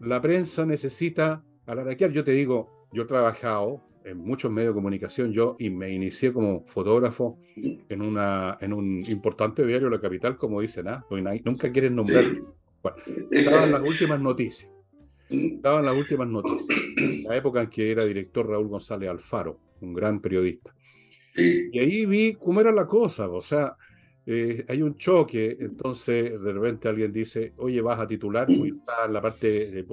La 0.00 0.20
prensa 0.20 0.64
necesita 0.64 1.44
alaraquear. 1.66 2.10
Yo 2.12 2.24
te 2.24 2.32
digo, 2.32 2.88
yo 2.92 3.02
he 3.02 3.06
trabajado 3.06 3.82
en 4.04 4.18
muchos 4.18 4.50
medios 4.50 4.72
de 4.72 4.76
comunicación, 4.76 5.32
yo 5.32 5.56
y 5.58 5.70
me 5.70 5.90
inicié 5.90 6.32
como 6.32 6.64
fotógrafo 6.66 7.38
en, 7.56 8.00
una, 8.00 8.56
en 8.60 8.72
un 8.72 9.04
importante 9.06 9.64
diario 9.66 9.90
de 9.90 9.96
la 9.96 10.00
capital, 10.00 10.36
como 10.36 10.60
dicen, 10.60 10.88
¿ah? 10.88 11.04
nunca 11.44 11.70
quieren 11.70 11.94
nombrar. 11.94 12.24
Bueno, 12.82 12.96
estaban 13.30 13.72
las 13.72 13.82
últimas 13.82 14.20
noticias. 14.20 14.70
Estaban 15.28 15.84
las 15.84 15.94
últimas 15.94 16.28
noticias, 16.28 16.66
la 17.24 17.36
época 17.36 17.62
en 17.62 17.68
que 17.68 17.90
era 17.90 18.04
director 18.04 18.48
Raúl 18.48 18.68
González 18.68 19.10
Alfaro, 19.10 19.60
un 19.80 19.92
gran 19.92 20.20
periodista. 20.20 20.74
Y 21.36 21.78
ahí 21.78 22.06
vi 22.06 22.34
cómo 22.34 22.60
era 22.60 22.72
la 22.72 22.86
cosa, 22.86 23.28
o 23.28 23.40
sea, 23.40 23.76
eh, 24.26 24.64
hay 24.68 24.82
un 24.82 24.96
choque, 24.96 25.56
entonces 25.60 26.40
de 26.40 26.52
repente 26.52 26.88
alguien 26.88 27.12
dice, 27.12 27.52
oye, 27.58 27.80
vas 27.80 27.98
a 27.98 28.06
titular, 28.06 28.46
pues 28.46 28.72
está 28.72 29.06
en 29.06 29.12
la 29.12 29.22
parte 29.22 29.70
de 29.70 29.86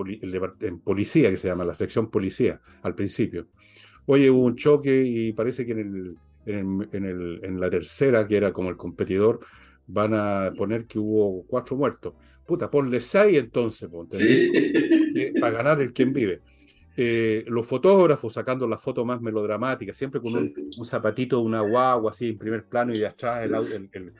en 0.61 0.79
policía, 0.79 1.29
que 1.29 1.37
se 1.37 1.47
llama, 1.47 1.63
la 1.63 1.75
sección 1.75 2.09
policía, 2.09 2.59
al 2.81 2.95
principio. 2.95 3.47
Oye, 4.07 4.29
hubo 4.29 4.43
un 4.43 4.55
choque 4.55 5.03
y 5.03 5.33
parece 5.33 5.65
que 5.65 5.71
en, 5.71 6.17
el, 6.45 6.87
en, 6.91 7.05
el, 7.05 7.39
en 7.43 7.59
la 7.59 7.69
tercera, 7.69 8.27
que 8.27 8.37
era 8.37 8.51
como 8.51 8.69
el 8.69 8.75
competidor, 8.75 9.39
van 9.87 10.13
a 10.13 10.51
poner 10.57 10.85
que 10.85 10.99
hubo 10.99 11.45
cuatro 11.47 11.77
muertos. 11.77 12.13
Puta, 12.45 12.69
ponle 12.69 13.01
seis 13.01 13.37
entonces, 13.37 13.89
para 15.39 15.51
ganar 15.51 15.81
el 15.81 15.93
quien 15.93 16.13
vive. 16.13 16.41
Eh, 16.97 17.43
los 17.47 17.67
fotógrafos 17.67 18.33
sacando 18.33 18.65
la 18.67 18.77
foto 18.77 19.03
más 19.03 19.19
melodramática, 19.19 19.93
siempre 19.93 20.21
con 20.21 20.33
un, 20.33 20.85
zapatito 20.85 21.37
de 21.37 21.43
una 21.43 21.59
guagua 21.59 22.11
así 22.11 22.29
en 22.29 22.37
primer 22.37 22.65
plano 22.65 22.93
y 22.93 22.99
de 22.99 23.07
atrás 23.07 23.43
el, 23.43 24.13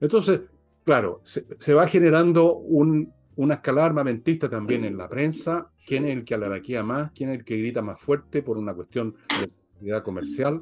Entonces, 0.00 0.42
claro, 0.84 1.22
se, 1.24 1.74
va 1.74 1.88
generando 1.88 2.54
un, 2.54 3.12
una 3.34 3.54
escalada 3.54 3.88
armamentista 3.88 4.48
también 4.48 4.84
en 4.84 4.96
la 4.96 5.08
prensa, 5.08 5.70
quién 5.84 6.04
es 6.04 6.16
el 6.16 6.24
que 6.24 6.34
alaraquía 6.34 6.84
más, 6.84 7.10
quién 7.12 7.30
es 7.30 7.38
el 7.38 7.44
que 7.44 7.56
grita 7.56 7.82
más 7.82 8.00
fuerte 8.00 8.42
por 8.42 8.58
una 8.58 8.74
cuestión 8.74 9.16
de 9.28 9.44
actividad 9.74 10.04
comercial. 10.04 10.60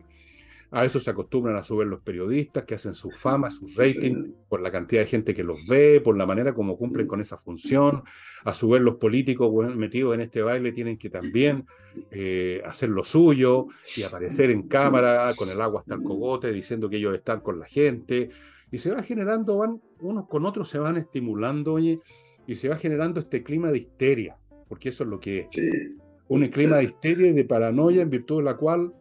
A 0.70 0.84
eso 0.84 1.00
se 1.00 1.10
acostumbran 1.10 1.56
a 1.56 1.64
subir 1.64 1.86
los 1.86 2.00
periodistas 2.00 2.64
que 2.64 2.74
hacen 2.74 2.94
su 2.94 3.10
fama, 3.10 3.50
su 3.50 3.66
rating, 3.74 4.32
por 4.48 4.60
la 4.60 4.70
cantidad 4.70 5.00
de 5.00 5.06
gente 5.06 5.34
que 5.34 5.42
los 5.42 5.66
ve, 5.66 6.02
por 6.02 6.16
la 6.16 6.26
manera 6.26 6.52
como 6.52 6.76
cumplen 6.76 7.06
con 7.06 7.22
esa 7.22 7.38
función. 7.38 8.02
A 8.44 8.52
su 8.52 8.68
vez, 8.68 8.82
los 8.82 8.96
políticos 8.96 9.50
metidos 9.74 10.14
en 10.14 10.20
este 10.20 10.42
baile 10.42 10.72
tienen 10.72 10.98
que 10.98 11.08
también 11.08 11.64
eh, 12.10 12.60
hacer 12.66 12.90
lo 12.90 13.02
suyo 13.02 13.66
y 13.96 14.02
aparecer 14.02 14.50
en 14.50 14.68
cámara 14.68 15.32
con 15.36 15.48
el 15.48 15.60
agua 15.60 15.80
hasta 15.80 15.94
el 15.94 16.02
cogote 16.02 16.52
diciendo 16.52 16.90
que 16.90 16.96
ellos 16.98 17.14
están 17.14 17.40
con 17.40 17.58
la 17.58 17.66
gente. 17.66 18.28
Y 18.70 18.76
se 18.76 18.92
va 18.92 19.02
generando, 19.02 19.56
van 19.56 19.80
unos 20.00 20.28
con 20.28 20.44
otros 20.44 20.68
se 20.68 20.78
van 20.78 20.98
estimulando, 20.98 21.72
oye, 21.72 22.00
y 22.46 22.56
se 22.56 22.68
va 22.68 22.76
generando 22.76 23.20
este 23.20 23.42
clima 23.42 23.70
de 23.70 23.78
histeria, 23.78 24.36
porque 24.68 24.90
eso 24.90 25.04
es 25.04 25.10
lo 25.10 25.18
que 25.18 25.48
es. 25.50 25.92
Un 26.28 26.46
clima 26.48 26.76
de 26.76 26.84
histeria 26.84 27.28
y 27.28 27.32
de 27.32 27.44
paranoia 27.44 28.02
en 28.02 28.10
virtud 28.10 28.38
de 28.38 28.44
la 28.44 28.56
cual 28.56 28.92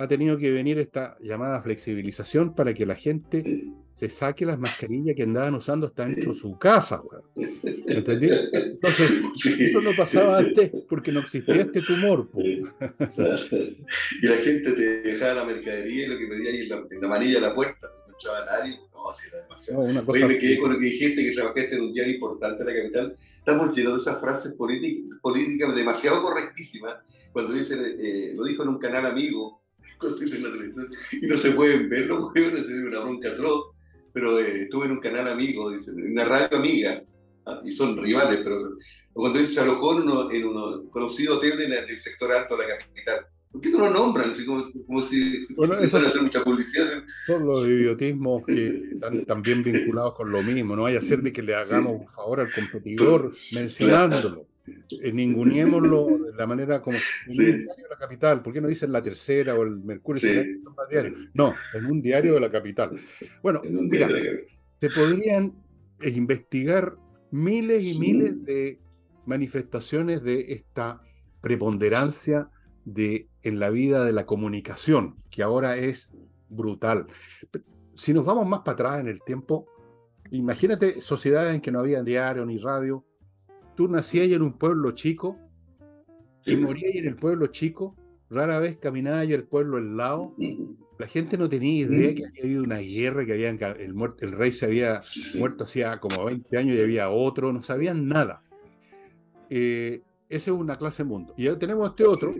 ha 0.00 0.08
tenido 0.08 0.38
que 0.38 0.50
venir 0.50 0.78
esta 0.78 1.18
llamada 1.20 1.60
flexibilización 1.60 2.54
para 2.54 2.72
que 2.72 2.86
la 2.86 2.94
gente 2.94 3.66
se 3.92 4.08
saque 4.08 4.46
las 4.46 4.58
mascarillas 4.58 5.14
que 5.14 5.24
andaban 5.24 5.54
usando 5.54 5.88
hasta 5.88 6.06
dentro 6.06 6.32
de 6.32 6.38
su 6.38 6.58
casa. 6.58 7.02
¿Entendí? 7.36 8.30
Entonces, 8.50 9.10
eso 9.60 9.80
no 9.82 9.90
pasaba 9.94 10.38
antes 10.38 10.70
porque 10.88 11.12
no 11.12 11.20
existía 11.20 11.56
este 11.56 11.82
tumor. 11.82 12.30
Y 12.34 14.26
la 14.26 14.36
gente 14.36 14.72
te 14.72 15.02
dejaba 15.02 15.34
la 15.34 15.44
mercadería 15.44 16.04
y 16.04 16.08
lo 16.08 16.18
que 16.18 16.26
pedía 16.28 16.50
ahí 16.50 16.60
en 16.60 16.68
la, 16.70 16.76
en 16.90 17.00
la 17.02 17.08
manilla 17.08 17.34
de 17.34 17.40
la 17.42 17.54
puerta. 17.54 17.86
No 18.06 18.16
escuchaba 18.16 18.38
a 18.38 18.46
nadie. 18.46 18.80
No, 18.94 19.12
si 19.12 19.28
era 19.28 19.42
demasiado. 19.42 19.92
No, 19.92 20.02
Oye, 20.06 20.26
me 20.26 20.38
quedé 20.38 20.58
con 20.58 20.72
lo 20.72 20.78
que 20.78 20.84
dijiste, 20.86 21.22
que 21.22 21.32
trabajaste 21.32 21.74
en 21.74 21.82
un 21.82 21.92
diario 21.92 22.14
importante 22.14 22.64
de 22.64 22.72
la 22.72 22.80
capital. 22.80 23.16
Estamos 23.36 23.76
llenos 23.76 23.92
de 23.92 23.98
esas 23.98 24.18
frases 24.18 24.54
políticas 24.54 25.74
demasiado 25.74 26.22
correctísimas. 26.22 26.94
Cuando 27.34 27.52
dicen, 27.52 27.80
eh, 27.84 28.32
lo 28.34 28.44
dijo 28.44 28.62
en 28.62 28.70
un 28.70 28.78
canal 28.78 29.04
amigo, 29.04 29.59
y 31.12 31.26
no 31.26 31.36
se 31.36 31.50
pueden 31.52 31.88
ver 31.88 32.06
los 32.06 32.32
huevos, 32.34 32.60
se 32.60 32.82
una 32.82 33.00
bronca 33.00 33.30
atroz, 33.30 33.74
pero 34.12 34.38
eh, 34.38 34.62
estuve 34.62 34.86
en 34.86 34.92
un 34.92 35.00
canal 35.00 35.28
amigo, 35.28 35.70
dicen, 35.70 35.98
en 35.98 36.12
una 36.12 36.24
radio 36.24 36.58
amiga, 36.58 37.02
ah, 37.46 37.60
y 37.64 37.72
son 37.72 37.96
rivales, 38.02 38.40
pero 38.42 38.76
cuando 39.12 39.38
dice 39.38 39.60
alojó 39.60 39.96
en 39.96 40.02
uno, 40.02 40.30
en 40.30 40.46
uno 40.46 40.90
conocido 40.90 41.38
hotel 41.38 41.60
en 41.62 41.72
el 41.72 41.98
sector 41.98 42.32
alto 42.32 42.56
de 42.56 42.68
la 42.68 42.78
capital. 42.78 43.26
¿Por 43.52 43.60
qué 43.60 43.70
no 43.70 43.78
lo 43.78 43.90
nombran? 43.90 44.32
como, 44.46 44.64
como, 44.86 45.02
si 45.02 45.44
bueno, 45.56 45.74
eso 45.78 45.96
hacer 45.96 46.22
mucha 46.22 46.44
publicidad. 46.44 47.02
Son 47.26 47.44
los 47.44 47.66
idiotismos 47.66 48.44
que 48.46 48.90
están 48.92 49.24
también 49.24 49.64
vinculados 49.64 50.14
con 50.14 50.30
lo 50.30 50.40
mismo. 50.40 50.76
No 50.76 50.86
hay 50.86 50.94
a 50.94 51.02
ser 51.02 51.20
de 51.20 51.32
que 51.32 51.42
le 51.42 51.56
hagamos 51.56 52.00
un 52.00 52.08
favor 52.12 52.40
al 52.40 52.52
competidor 52.52 53.32
mencionándolo. 53.54 54.46
Eh, 54.66 55.12
ninguneémoslo 55.12 56.18
de 56.18 56.34
la 56.36 56.46
manera 56.46 56.80
como 56.80 56.96
en 57.26 57.30
un 57.30 57.36
diario 57.36 57.84
de 57.84 57.88
la 57.88 57.98
capital. 57.98 58.42
¿Por 58.42 58.52
qué 58.52 58.60
no 58.60 58.68
dicen 58.68 58.92
la 58.92 59.02
tercera 59.02 59.54
o 59.54 59.62
el 59.62 59.76
Mercurio? 59.78 60.44
No, 61.34 61.54
en 61.74 61.86
un 61.86 62.02
diario 62.02 62.34
de 62.34 62.40
la 62.40 62.50
capital. 62.50 63.00
Bueno, 63.42 63.62
mira, 63.64 64.08
se 64.80 64.90
podrían 64.90 65.54
investigar 66.02 66.96
miles 67.30 67.84
y 67.84 67.98
miles 67.98 68.44
de 68.44 68.80
manifestaciones 69.26 70.22
de 70.22 70.52
esta 70.52 71.02
preponderancia 71.40 72.50
de, 72.84 73.28
en 73.42 73.60
la 73.60 73.70
vida 73.70 74.04
de 74.04 74.12
la 74.12 74.26
comunicación, 74.26 75.16
que 75.30 75.42
ahora 75.42 75.76
es 75.76 76.10
brutal. 76.48 77.06
Si 77.94 78.12
nos 78.12 78.24
vamos 78.24 78.46
más 78.46 78.60
para 78.60 78.72
atrás 78.72 79.00
en 79.00 79.08
el 79.08 79.22
tiempo, 79.22 79.66
imagínate 80.30 81.00
sociedades 81.00 81.54
en 81.54 81.60
que 81.60 81.70
no 81.70 81.80
había 81.80 82.02
diario 82.02 82.44
ni 82.44 82.58
radio, 82.58 83.04
tú 83.80 83.88
nacías 83.88 84.28
en 84.28 84.42
un 84.42 84.58
pueblo 84.58 84.90
chico 84.92 85.38
y 86.44 86.54
morías 86.54 86.96
en 86.96 87.06
el 87.06 87.16
pueblo 87.16 87.46
chico, 87.46 87.96
rara 88.28 88.58
vez 88.58 88.76
caminabas 88.76 89.26
el 89.30 89.44
pueblo 89.44 89.78
al 89.78 89.96
lado, 89.96 90.34
la 90.98 91.06
gente 91.06 91.38
no 91.38 91.48
tenía 91.48 91.86
idea 91.86 92.14
que 92.14 92.26
había 92.26 92.42
habido 92.42 92.62
una 92.62 92.76
guerra, 92.76 93.24
que 93.24 93.32
habían, 93.32 93.58
el, 93.78 93.94
el 94.18 94.32
rey 94.32 94.52
se 94.52 94.66
había 94.66 94.98
muerto 95.38 95.64
hacía 95.64 95.98
como 95.98 96.26
20 96.26 96.58
años 96.58 96.76
y 96.76 96.82
había 96.82 97.08
otro, 97.08 97.54
no 97.54 97.62
sabían 97.62 98.06
nada. 98.06 98.42
Eh, 99.48 100.02
esa 100.28 100.50
es 100.50 100.56
una 100.58 100.76
clase 100.76 101.02
mundo. 101.02 101.32
Y 101.38 101.46
ahora 101.46 101.58
tenemos 101.58 101.88
este 101.88 102.04
otro, 102.04 102.34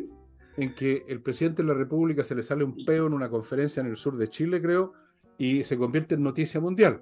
en 0.58 0.74
que 0.74 1.04
el 1.08 1.22
presidente 1.22 1.62
de 1.62 1.68
la 1.68 1.74
República 1.74 2.22
se 2.22 2.34
le 2.34 2.42
sale 2.42 2.64
un 2.64 2.84
peo 2.84 3.06
en 3.06 3.14
una 3.14 3.30
conferencia 3.30 3.80
en 3.80 3.86
el 3.86 3.96
sur 3.96 4.18
de 4.18 4.28
Chile, 4.28 4.60
creo, 4.60 4.92
y 5.38 5.64
se 5.64 5.78
convierte 5.78 6.16
en 6.16 6.22
noticia 6.22 6.60
mundial. 6.60 7.00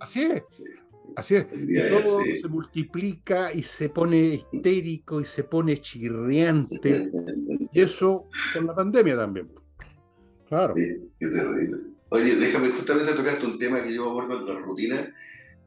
Así 0.00 0.22
es. 0.24 0.64
Así 1.16 1.36
es. 1.36 1.46
Y 1.52 1.76
todo 1.88 2.22
se 2.40 2.48
multiplica 2.48 3.52
y 3.52 3.62
se 3.62 3.88
pone 3.88 4.18
histérico 4.34 5.20
y 5.20 5.24
se 5.24 5.44
pone 5.44 5.78
chirriante. 5.78 7.10
Y 7.74 7.80
eso 7.80 8.28
con 8.52 8.66
la 8.66 8.74
pandemia 8.74 9.16
también. 9.16 9.48
Claro. 10.46 10.74
qué 10.74 11.26
terrible. 11.26 11.78
Oye, 12.10 12.36
déjame 12.36 12.68
justamente 12.68 13.14
tocarte 13.14 13.46
un 13.46 13.58
tema 13.58 13.82
que 13.82 13.94
yo 13.94 14.10
abordo 14.10 14.40
en 14.40 14.46
la 14.46 14.60
rutina 14.60 15.14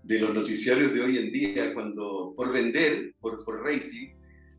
de 0.03 0.19
los 0.19 0.31
noticiarios 0.31 0.93
de 0.93 1.01
hoy 1.01 1.17
en 1.17 1.31
día, 1.31 1.73
cuando 1.73 2.33
por 2.35 2.53
vender, 2.53 3.15
por, 3.19 3.43
por 3.43 3.63
rating, 3.63 4.09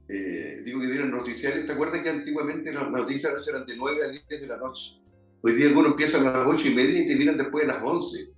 eh, 0.09 0.63
digo 0.65 0.81
que 0.81 0.89
dieron 0.89 1.13
noticiarios. 1.13 1.67
¿Te 1.67 1.73
acuerdas 1.73 2.03
que 2.03 2.09
antiguamente 2.09 2.73
las 2.73 2.91
noticias 2.91 3.33
eran 3.47 3.65
de 3.65 3.77
9 3.77 4.05
a 4.05 4.09
10 4.09 4.29
de 4.29 4.47
la 4.49 4.57
noche? 4.57 5.01
Hoy 5.43 5.53
día 5.53 5.69
algunos 5.69 5.93
empiezan 5.93 6.27
a 6.27 6.33
las 6.33 6.47
8 6.49 6.67
y 6.67 6.75
media 6.75 7.01
y 7.01 7.07
terminan 7.07 7.39
después 7.39 7.65
de 7.65 7.73
las 7.73 7.83
11 7.85 8.36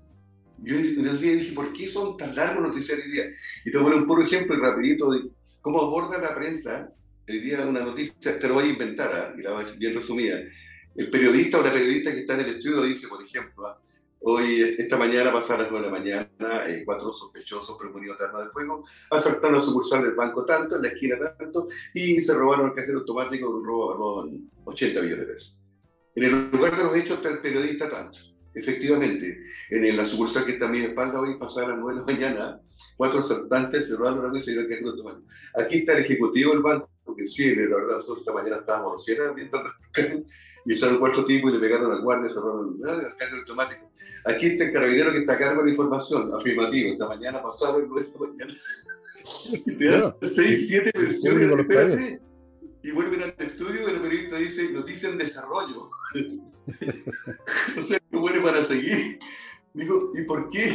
yo 0.62 0.76
en 0.76 1.06
el 1.06 1.20
día 1.20 1.32
dije, 1.32 1.52
¿por 1.52 1.72
qué 1.72 1.88
son 1.88 2.16
tan 2.16 2.34
largos 2.34 2.62
los 2.62 2.72
noticiarios 2.72 3.06
hoy 3.06 3.12
día? 3.12 3.24
Y 3.64 3.70
te 3.70 3.78
voy 3.78 3.80
a 3.80 3.84
poner 3.84 3.98
un 4.00 4.06
puro 4.06 4.22
ejemplo 4.24 4.56
rapidito 4.56 5.10
de 5.10 5.30
cómo 5.60 5.82
aborda 5.82 6.18
la 6.18 6.34
prensa 6.34 6.90
hoy 7.28 7.38
día 7.40 7.66
una 7.66 7.80
noticia, 7.80 8.38
te 8.38 8.48
lo 8.48 8.54
voy 8.54 8.64
a 8.64 8.68
inventar, 8.68 9.12
¿ah? 9.12 9.34
y 9.38 9.42
la 9.42 9.50
voy 9.50 9.62
a 9.62 9.64
decir 9.64 9.78
bien 9.78 9.94
resumida. 9.94 10.40
El 10.96 11.10
periodista 11.10 11.58
o 11.58 11.62
la 11.62 11.70
periodista 11.70 12.12
que 12.12 12.20
está 12.20 12.34
en 12.34 12.40
el 12.40 12.56
estudio 12.56 12.82
dice, 12.82 13.06
por 13.06 13.22
ejemplo, 13.22 13.66
¿ah? 13.66 13.80
hoy, 14.20 14.62
esta 14.78 14.96
mañana, 14.96 15.32
pasadas 15.32 15.62
las 15.62 15.70
9 15.70 15.86
de 15.86 15.92
la 15.92 15.98
mañana, 15.98 16.66
eh, 16.66 16.82
cuatro 16.84 17.12
sospechosos 17.12 17.78
premonidos 17.78 18.18
de 18.18 18.24
arma 18.24 18.42
de 18.42 18.50
fuego 18.50 18.84
asaltaron 19.10 19.56
a 19.56 19.60
sucursal 19.60 20.02
del 20.02 20.14
banco 20.14 20.44
tanto, 20.44 20.76
en 20.76 20.82
la 20.82 20.88
esquina 20.88 21.16
tanto, 21.36 21.68
y 21.94 22.20
se 22.22 22.34
robaron 22.34 22.68
el 22.68 22.74
cajero 22.74 23.00
automático, 23.00 23.62
robo, 23.62 24.28
80 24.64 25.02
millones 25.02 25.26
de 25.26 25.32
pesos. 25.32 25.56
En 26.14 26.24
el 26.24 26.50
lugar 26.50 26.76
de 26.76 26.82
los 26.82 26.96
hechos 26.96 27.18
está 27.18 27.28
el 27.28 27.38
periodista 27.38 27.88
tanto 27.88 28.18
Efectivamente, 28.58 29.44
en 29.70 29.96
la 29.96 30.04
sucursal 30.04 30.44
que 30.44 30.52
está 30.52 30.66
a 30.66 30.68
mi 30.68 30.80
espalda 30.80 31.20
hoy, 31.20 31.38
pasada 31.38 31.68
las 31.68 31.78
9 31.78 32.00
de 32.00 32.06
la 32.06 32.12
mañana, 32.12 32.60
cuatro 32.96 33.20
asaltantes 33.20 33.88
cerraron 33.88 34.22
la 34.22 34.30
mesa 34.30 34.50
y 34.50 34.54
dieron 34.54 34.68
que 34.68 34.96
tomar. 34.96 35.16
Aquí 35.54 35.78
está 35.78 35.92
el 35.92 36.04
ejecutivo 36.04 36.52
del 36.52 36.62
banco, 36.62 36.90
porque 37.04 37.26
sí, 37.26 37.54
la 37.54 37.76
verdad, 37.76 37.96
nosotros 37.96 38.18
esta 38.18 38.32
mañana 38.32 38.56
estábamos 38.56 39.06
recién 39.06 39.34
viendo 39.34 39.62
y 40.66 40.74
echaron 40.74 40.98
cuatro 40.98 41.24
tipos 41.24 41.50
y 41.50 41.54
le 41.54 41.60
pegaron 41.60 41.92
al 41.92 42.02
guardia, 42.02 42.28
cerraron 42.28 42.78
el 42.82 43.16
cajero 43.16 43.38
automático. 43.38 43.92
Aquí 44.24 44.46
está 44.46 44.64
el 44.64 44.72
carabinero 44.72 45.12
que 45.12 45.18
está 45.18 45.34
a 45.34 45.38
cargo 45.38 45.60
de 45.60 45.66
la 45.66 45.70
información, 45.70 46.34
afirmativo, 46.34 46.92
esta 46.92 47.06
mañana 47.06 47.42
pasaron, 47.42 47.86
9 47.88 48.06
de 48.06 48.12
la 48.12 48.26
mañana. 48.26 48.54
Y 49.66 49.76
te 49.76 49.84
dan 49.86 50.14
6, 50.20 50.68
7 50.68 50.90
versiones, 50.94 51.60
espérate, 51.60 52.20
y 52.82 52.90
vuelven 52.92 53.22
al 53.22 53.34
estudio 53.38 53.88
y 53.88 53.90
el 53.92 54.00
periodista 54.00 54.36
dice, 54.38 54.70
noticia 54.70 55.08
en 55.08 55.18
desarrollo. 55.18 55.90
o 57.78 57.82
sea, 57.82 57.98
no 58.10 58.20
muere 58.20 58.40
para 58.40 58.62
seguir. 58.62 59.18
Digo, 59.74 60.12
¿y 60.14 60.24
por 60.24 60.48
qué? 60.48 60.72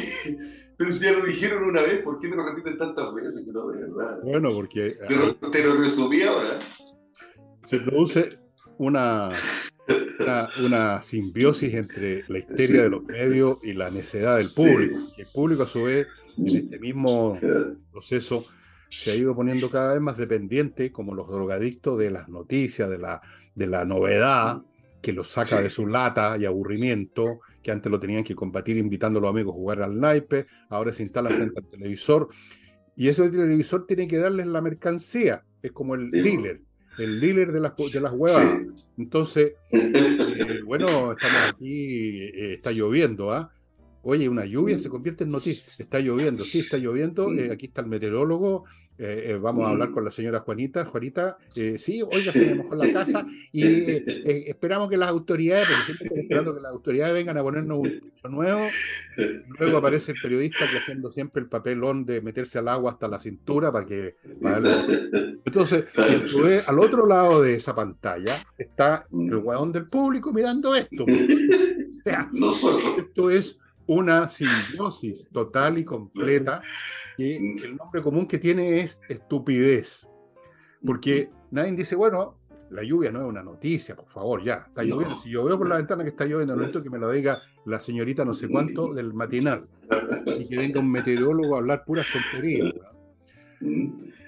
Pero 0.78 0.92
si 0.92 1.04
ya 1.04 1.12
lo 1.12 1.26
dijeron 1.26 1.64
una 1.64 1.82
vez, 1.82 2.00
¿por 2.00 2.20
qué 2.20 2.28
me 2.28 2.36
lo 2.36 2.46
repiten 2.46 2.78
tantas 2.78 3.14
veces? 3.14 3.46
No, 3.48 3.68
de 3.68 3.82
verdad. 3.82 4.20
Bueno, 4.24 4.52
porque... 4.54 4.98
Te 5.08 5.50
te 5.50 5.64
lo 5.64 5.76
resumí 5.76 6.22
ahora. 6.22 6.60
Se 7.66 7.80
produce 7.80 8.40
una, 8.78 9.30
una, 10.66 11.02
simbiosis 11.04 11.74
entre 11.74 12.24
la 12.28 12.40
histeria 12.40 12.84
de 12.84 12.90
los 12.90 13.04
medios 13.04 13.58
y 13.64 13.74
la 13.74 13.92
necedad 13.92 14.38
del 14.38 14.50
público. 14.54 15.00
Y 15.18 15.22
el 15.22 15.28
público, 15.28 15.64
a 15.64 15.68
su 15.68 15.84
vez, 15.84 16.08
en 16.38 16.48
este 16.48 16.80
mismo 16.80 17.40
proceso, 17.92 18.46
se 18.90 19.12
ha 19.12 19.16
ido 19.16 19.36
poniendo 19.36 19.70
cada 19.70 19.94
vez 19.94 20.02
más 20.02 20.18
dependiente, 20.18 20.92
como 20.92 21.14
los 21.16 21.28
drogadictos, 21.30 21.98
de 22.00 22.12
las 22.12 22.30
noticias, 22.30 22.90
de 22.90 22.98
la, 22.98 23.22
de 23.56 23.68
la 23.68 23.86
novedad, 23.86 24.62
que 25.04 25.12
lo 25.12 25.26
saca 25.26 25.62
de 25.62 25.70
su 25.70 25.86
lata 25.86 26.38
y 26.38 26.46
aburrimiento, 26.46 27.42
que 27.62 27.72
antes 27.72 27.92
lo 27.92 28.00
tenían 28.00 28.24
que 28.24 28.36
combatir 28.36 28.78
invitando 28.78 29.20
a 29.20 29.24
los 29.24 29.32
amigos 29.32 29.52
a 29.54 29.58
jugar 29.58 29.82
al 29.82 30.00
naipe, 30.00 30.48
ahora 30.70 30.94
se 30.94 31.04
instala 31.04 31.30
frente 31.30 31.60
al 31.60 31.68
televisor, 31.68 32.30
y 32.96 33.10
ese 33.10 33.30
televisor 33.30 33.86
tiene 33.86 34.08
que 34.08 34.18
darles 34.18 34.48
la 34.48 34.62
mercancía, 34.62 35.44
es 35.62 35.74
como 35.74 35.96
el 35.96 36.10
dealer, 36.10 36.62
el 36.98 37.20
dealer 37.20 37.52
de 37.52 37.60
las, 37.60 37.74
de 37.76 38.00
las 38.00 38.14
huevas. 38.14 38.58
Entonces, 38.98 39.54
eh, 39.72 40.62
bueno, 40.66 41.12
estamos 41.12 41.54
aquí, 41.54 42.22
eh, 42.22 42.54
está 42.54 42.72
lloviendo, 42.72 43.34
¿ah? 43.34 43.52
Oye, 44.06 44.28
una 44.28 44.46
lluvia 44.46 44.78
se 44.80 44.90
convierte 44.90 45.24
en 45.24 45.32
noticia. 45.32 45.66
Está 45.80 46.00
lloviendo, 46.02 46.44
sí, 46.44 46.60
está 46.60 46.78
lloviendo. 46.78 47.32
Eh, 47.32 47.50
aquí 47.52 47.68
está 47.68 47.82
el 47.82 47.88
meteorólogo. 47.88 48.66
Eh, 48.98 49.24
eh, 49.28 49.38
vamos 49.42 49.66
a 49.66 49.70
hablar 49.70 49.92
con 49.92 50.04
la 50.04 50.12
señora 50.12 50.42
Juanita. 50.42 50.84
Juanita, 50.84 51.38
sí, 51.78 52.02
oiga, 52.02 52.34
se 52.34 52.48
me 52.48 52.56
mojó 52.56 52.76
la 52.76 52.92
casa 52.92 53.26
y 53.54 53.64
esperamos 54.50 54.90
que 54.90 54.98
las 54.98 55.10
autoridades, 55.10 55.68
porque 55.68 55.86
siempre 55.86 56.22
esperando 56.22 56.54
que 56.54 56.62
las 56.62 56.72
autoridades 56.74 57.14
vengan 57.16 57.38
a 57.38 57.44
ponernos 57.44 57.78
un 57.78 58.02
techo 58.02 58.28
nuevo. 58.28 58.62
Luego 59.58 59.78
aparece 59.78 60.12
el 60.12 60.18
periodista 60.22 60.66
que 60.70 60.78
haciendo 60.80 61.10
siempre 61.10 61.42
el 61.42 61.48
papelón 61.48 62.06
de 62.06 62.20
meterse 62.20 62.60
al 62.60 62.68
agua 62.68 62.92
hasta 62.92 63.08
la 63.08 63.20
cintura 63.20 63.72
para 63.72 63.86
que. 63.86 64.16
Entonces, 65.46 65.86
al 66.68 66.78
otro 66.78 67.08
lado 67.08 67.42
de 67.42 67.56
esa 67.56 67.74
pantalla 67.74 68.38
está 68.58 69.08
el 69.14 69.38
hueón 69.38 69.72
del 69.72 69.88
público 69.88 70.34
mirando 70.34 70.76
esto. 70.76 71.06
O 71.96 72.06
sea, 72.06 72.30
esto 72.98 73.30
es 73.30 73.58
una 73.88 74.30
simbiosis 74.30 75.30
total 75.30 75.78
y 75.78 75.84
completa 75.84 76.62
que 77.18 77.38
el 77.64 77.76
nombre 77.76 78.02
común 78.02 78.28
que 78.28 78.40
tiene 78.40 78.82
es 78.82 79.00
estupidez. 79.10 80.08
Porque 80.86 81.30
nadie 81.52 81.72
dice, 81.74 81.96
bueno, 81.96 82.38
la 82.70 82.84
lluvia 82.84 83.12
no 83.12 83.22
es 83.22 83.26
una 83.28 83.44
noticia, 83.44 83.96
por 83.96 84.10
favor, 84.10 84.44
ya, 84.44 84.66
está 84.68 84.84
lloviendo. 84.84 85.16
Si 85.16 85.30
yo 85.30 85.46
veo 85.46 85.58
por 85.58 85.70
la 85.70 85.78
ventana 85.78 86.04
que 86.04 86.10
está 86.10 86.26
lloviendo, 86.26 86.56
no 86.56 86.84
que 86.84 86.90
me 86.90 86.98
lo 86.98 87.12
diga 87.12 87.42
la 87.66 87.80
señorita 87.80 88.26
no 88.26 88.34
sé 88.34 88.50
cuánto 88.50 88.94
del 88.94 89.14
matinal. 89.14 89.68
Y 90.40 90.48
que 90.48 90.58
venga 90.58 90.80
un 90.80 90.92
meteorólogo 90.92 91.56
a 91.56 91.60
hablar 91.60 91.86
puras 91.86 92.08
tonterías. 92.12 92.74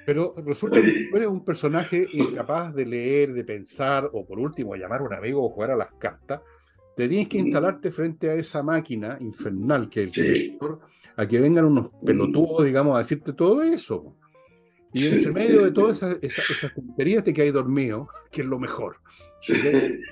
Pero 0.06 0.36
resulta 0.46 0.80
que 0.82 1.08
tú 1.10 1.18
eres 1.18 1.28
un 1.28 1.44
personaje 1.44 2.06
incapaz 2.14 2.74
de 2.76 2.86
leer, 2.86 3.34
de 3.34 3.44
pensar, 3.44 4.10
o 4.14 4.26
por 4.26 4.38
último, 4.38 4.76
llamar 4.76 5.02
a 5.02 5.06
un 5.06 5.14
amigo 5.14 5.44
o 5.44 5.50
jugar 5.50 5.72
a 5.72 5.76
las 5.76 5.94
cartas, 5.96 6.42
te 6.96 7.10
tienes 7.10 7.28
que 7.28 7.38
instalarte 7.38 7.92
frente 7.92 8.30
a 8.30 8.36
esa 8.36 8.64
máquina 8.64 9.18
infernal 9.20 9.90
que 9.90 10.04
es 10.04 10.18
el 10.18 10.24
televisor, 10.24 10.80
a 11.18 11.28
que 11.28 11.42
vengan 11.42 11.66
unos 11.66 11.90
pelotudos, 12.06 12.66
digamos, 12.66 12.96
a 12.96 13.00
decirte 13.00 13.34
todo 13.34 13.62
eso. 13.64 14.16
Y 14.94 15.08
entre 15.08 15.32
medio 15.32 15.66
de 15.66 15.72
todas 15.72 15.98
esas, 15.98 16.18
esas, 16.22 16.74
tonterías 16.74 17.24
te 17.24 17.34
quedas 17.34 17.54
dormido, 17.54 18.08
que 18.32 18.42
es 18.42 18.48
lo 18.48 18.60
mejor. 18.60 18.98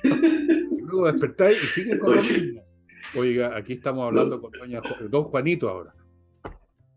Y 0.04 0.82
luego 0.82 1.10
despertáis 1.10 1.64
y 1.64 1.68
siguen 1.68 2.00
con 2.00 2.16
lo 2.16 2.22
mismo. 2.22 2.62
Oiga, 3.16 3.56
aquí 3.56 3.74
estamos 3.74 4.06
hablando 4.06 4.42
con 4.42 4.52
doña 4.52 4.82
Don 5.10 5.24
Juanito 5.24 5.70
ahora. 5.70 5.96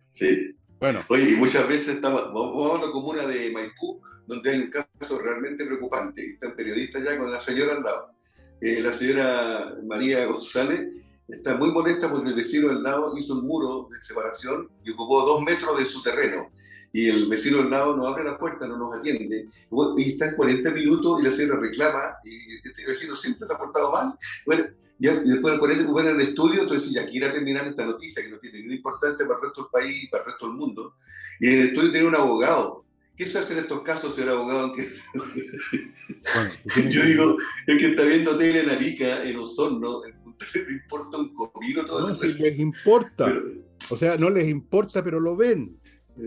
Sí. 0.08 0.56
Bueno. 0.80 1.00
Oye, 1.08 1.30
y 1.30 1.36
muchas 1.36 1.68
veces 1.68 1.94
estamos, 1.94 2.24
vamos 2.26 2.80
a 2.80 2.86
la 2.86 2.90
comuna 2.90 3.26
de 3.26 3.52
Maipú, 3.52 4.02
donde 4.26 4.50
hay 4.50 4.60
un 4.60 4.70
caso 4.70 5.20
realmente 5.20 5.64
preocupante. 5.64 6.32
Están 6.32 6.56
periodistas 6.56 7.04
ya 7.04 7.16
con 7.16 7.30
la 7.30 7.38
señora 7.38 7.76
al 7.76 7.82
lado 7.82 8.15
eh, 8.60 8.80
la 8.80 8.92
señora 8.92 9.76
María 9.84 10.24
González 10.26 10.88
está 11.28 11.56
muy 11.56 11.70
molesta 11.70 12.10
porque 12.10 12.30
el 12.30 12.36
vecino 12.36 12.68
del 12.68 12.82
lado 12.82 13.12
hizo 13.16 13.34
un 13.34 13.44
muro 13.44 13.88
de 13.90 14.00
separación 14.02 14.70
y 14.84 14.92
ocupó 14.92 15.24
dos 15.24 15.42
metros 15.42 15.78
de 15.78 15.84
su 15.84 16.02
terreno. 16.02 16.50
Y 16.92 17.08
el 17.08 17.28
vecino 17.28 17.58
del 17.58 17.70
lado 17.70 17.94
no 17.96 18.06
abre 18.06 18.24
la 18.24 18.38
puerta, 18.38 18.66
no 18.66 18.78
nos 18.78 18.94
atiende. 18.96 19.48
Y 19.98 20.10
está 20.12 20.28
en 20.28 20.36
40 20.36 20.70
minutos 20.70 21.20
y 21.20 21.24
la 21.24 21.32
señora 21.32 21.60
reclama 21.60 22.16
y 22.24 22.56
este 22.66 22.86
vecino 22.86 23.16
siempre 23.16 23.46
se 23.46 23.52
ha 23.52 23.58
portado 23.58 23.92
mal. 23.92 24.14
Bueno, 24.46 24.66
y 24.98 25.06
después 25.06 25.52
de 25.52 25.58
40 25.58 25.82
minutos 25.82 26.06
en 26.06 26.14
el 26.14 26.28
estudio, 26.28 26.62
entonces 26.62 26.90
ya 26.90 27.06
quiere 27.06 27.28
terminar 27.28 27.66
esta 27.66 27.84
noticia 27.84 28.22
que 28.22 28.30
no 28.30 28.38
tiene 28.38 28.58
ninguna 28.58 28.76
importancia 28.76 29.26
para 29.26 29.38
el 29.38 29.44
resto 29.44 29.62
del 29.62 29.70
país 29.70 30.04
y 30.04 30.08
para 30.08 30.22
el 30.22 30.30
resto 30.30 30.46
del 30.46 30.56
mundo. 30.56 30.94
Y 31.38 31.48
en 31.48 31.60
el 31.60 31.66
estudio 31.68 31.90
tiene 31.90 32.06
un 32.06 32.14
abogado 32.14 32.85
¿Qué 33.16 33.26
se 33.26 33.38
hace 33.38 33.54
en 33.54 33.60
estos 33.60 33.82
casos, 33.82 34.14
señor 34.14 34.30
abogado? 34.30 34.74
Yo 36.90 37.02
digo, 37.02 37.36
el 37.66 37.78
que 37.78 37.86
está 37.86 38.04
viendo 38.04 38.36
tele 38.36 38.60
en 38.60 38.70
Arica, 38.70 39.24
en 39.24 39.36
Osorno, 39.38 40.02
le 40.04 40.72
importa 40.72 41.18
un 41.18 41.34
comino 41.34 41.86
todo 41.86 42.10
No, 42.10 42.16
si 42.16 42.34
les 42.34 42.58
importa. 42.58 43.42
o 43.90 43.96
sea, 43.96 44.16
no 44.16 44.28
les 44.28 44.48
importa, 44.48 45.02
pero 45.02 45.18
lo 45.18 45.36
ven. 45.36 45.78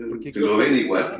Porque 0.08 0.32
lo 0.34 0.56
ven 0.56 0.78
igual. 0.78 1.16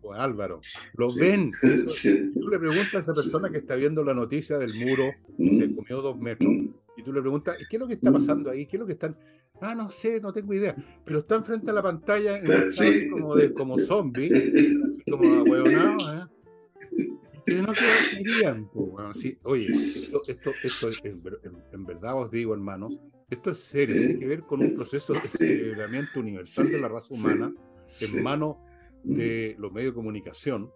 Pues, 0.00 0.20
Álvaro, 0.20 0.60
lo 0.94 1.14
ven. 1.14 1.50
Tú 1.62 2.48
le 2.48 2.58
preguntas 2.58 2.94
a 2.94 3.00
esa 3.00 3.14
persona 3.14 3.50
que 3.50 3.58
está 3.58 3.74
viendo 3.74 4.04
la 4.04 4.14
noticia 4.14 4.58
del 4.58 4.72
muro 4.84 5.12
y 5.38 5.58
se 5.58 5.68
mm. 5.68 5.76
comió 5.76 6.02
dos 6.02 6.18
metros, 6.18 6.52
mm. 6.52 6.68
y 6.96 7.02
tú 7.02 7.12
le 7.12 7.20
preguntas, 7.20 7.56
¿qué 7.68 7.76
es 7.76 7.80
lo 7.80 7.86
que 7.86 7.94
está 7.94 8.12
pasando 8.12 8.50
ahí? 8.50 8.66
¿Qué 8.66 8.76
es 8.76 8.80
lo 8.80 8.86
que 8.86 8.92
están...? 8.92 9.16
Ah, 9.60 9.76
no 9.76 9.90
sé, 9.90 10.20
no 10.20 10.32
tengo 10.32 10.52
idea. 10.54 10.74
Pero 11.04 11.20
están 11.20 11.44
frente 11.44 11.70
a 11.70 11.74
la 11.74 11.82
pantalla 11.82 12.38
en 12.38 12.44
como, 13.10 13.36
de, 13.36 13.52
como 13.52 13.78
zombie, 13.78 14.28
como 15.10 15.24
ahueonados, 15.24 16.28
¿eh? 16.28 17.08
Y 17.46 17.54
no 17.54 17.74
se 17.74 17.84
querían. 18.16 18.70
Bueno, 18.72 19.12
sí, 19.14 19.36
oye, 19.42 19.66
esto, 19.66 20.22
esto, 20.28 20.50
esto 20.62 20.90
en, 21.02 21.84
verdad 21.84 22.22
os 22.22 22.30
digo, 22.30 22.54
hermano, 22.54 22.88
esto 23.30 23.50
es 23.50 23.58
serio, 23.58 23.96
tiene 23.96 24.18
que 24.18 24.26
ver 24.26 24.40
con 24.40 24.60
un 24.60 24.74
proceso 24.74 25.12
de 25.14 25.24
celebramiento 25.24 26.20
universal 26.20 26.70
de 26.70 26.80
la 26.80 26.88
raza 26.88 27.14
humana 27.14 27.52
en 28.00 28.22
manos 28.22 28.56
de 29.02 29.56
los 29.58 29.72
medios 29.72 29.92
de 29.92 29.96
comunicación, 29.96 30.70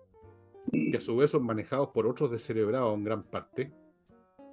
que 0.73 0.97
a 0.97 1.01
su 1.01 1.17
vez 1.17 1.31
son 1.31 1.45
manejados 1.45 1.91
por 1.95 2.07
otros 2.07 2.31
descerebrados 2.31 2.97
en 2.97 3.05
gran 3.05 3.23
parte. 3.23 3.73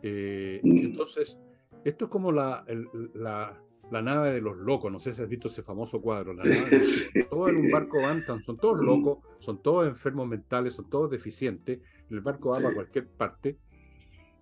Eh, 0.04 0.60
entonces, 0.64 1.38
esto 1.84 2.06
es 2.06 2.12
como 2.12 2.32
la, 2.32 2.66
la, 3.14 3.63
la 3.94 4.02
nave 4.02 4.32
de 4.32 4.42
los 4.42 4.58
locos, 4.58 4.92
no 4.92 5.00
sé 5.00 5.14
si 5.14 5.22
has 5.22 5.30
visto 5.30 5.50
ese 5.50 5.62
famoso 5.62 6.02
cuadro, 6.02 6.34
la 6.34 6.44
nave 6.44 6.56
todos 7.30 7.50
en 7.50 7.58
un 7.58 7.70
barco 7.70 8.02
van, 8.02 8.26
son 8.44 8.58
todos 8.58 8.84
locos, 8.84 9.20
son 9.40 9.62
todos 9.62 9.88
enfermos 9.88 10.28
mentales, 10.28 10.74
son 10.74 10.90
todos 10.90 11.12
deficientes, 11.12 11.80
el 12.10 12.22
barco 12.22 12.50
va 12.50 12.58
a 12.58 12.74
cualquier 12.74 13.08
parte. 13.08 13.60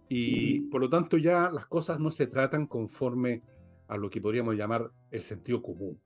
Y 0.08 0.62
por 0.70 0.80
lo 0.80 0.90
tanto 0.90 1.18
ya 1.18 1.52
las 1.52 1.66
cosas 1.66 2.00
no 2.00 2.12
se 2.12 2.28
tratan 2.28 2.66
conforme 2.66 3.44
a 3.90 3.98
lo 3.98 4.10
que 4.10 4.22
podríamos 4.22 4.56
llamar 4.56 4.90
el 5.12 5.22
sentido 5.22 5.62
común. 5.62 6.00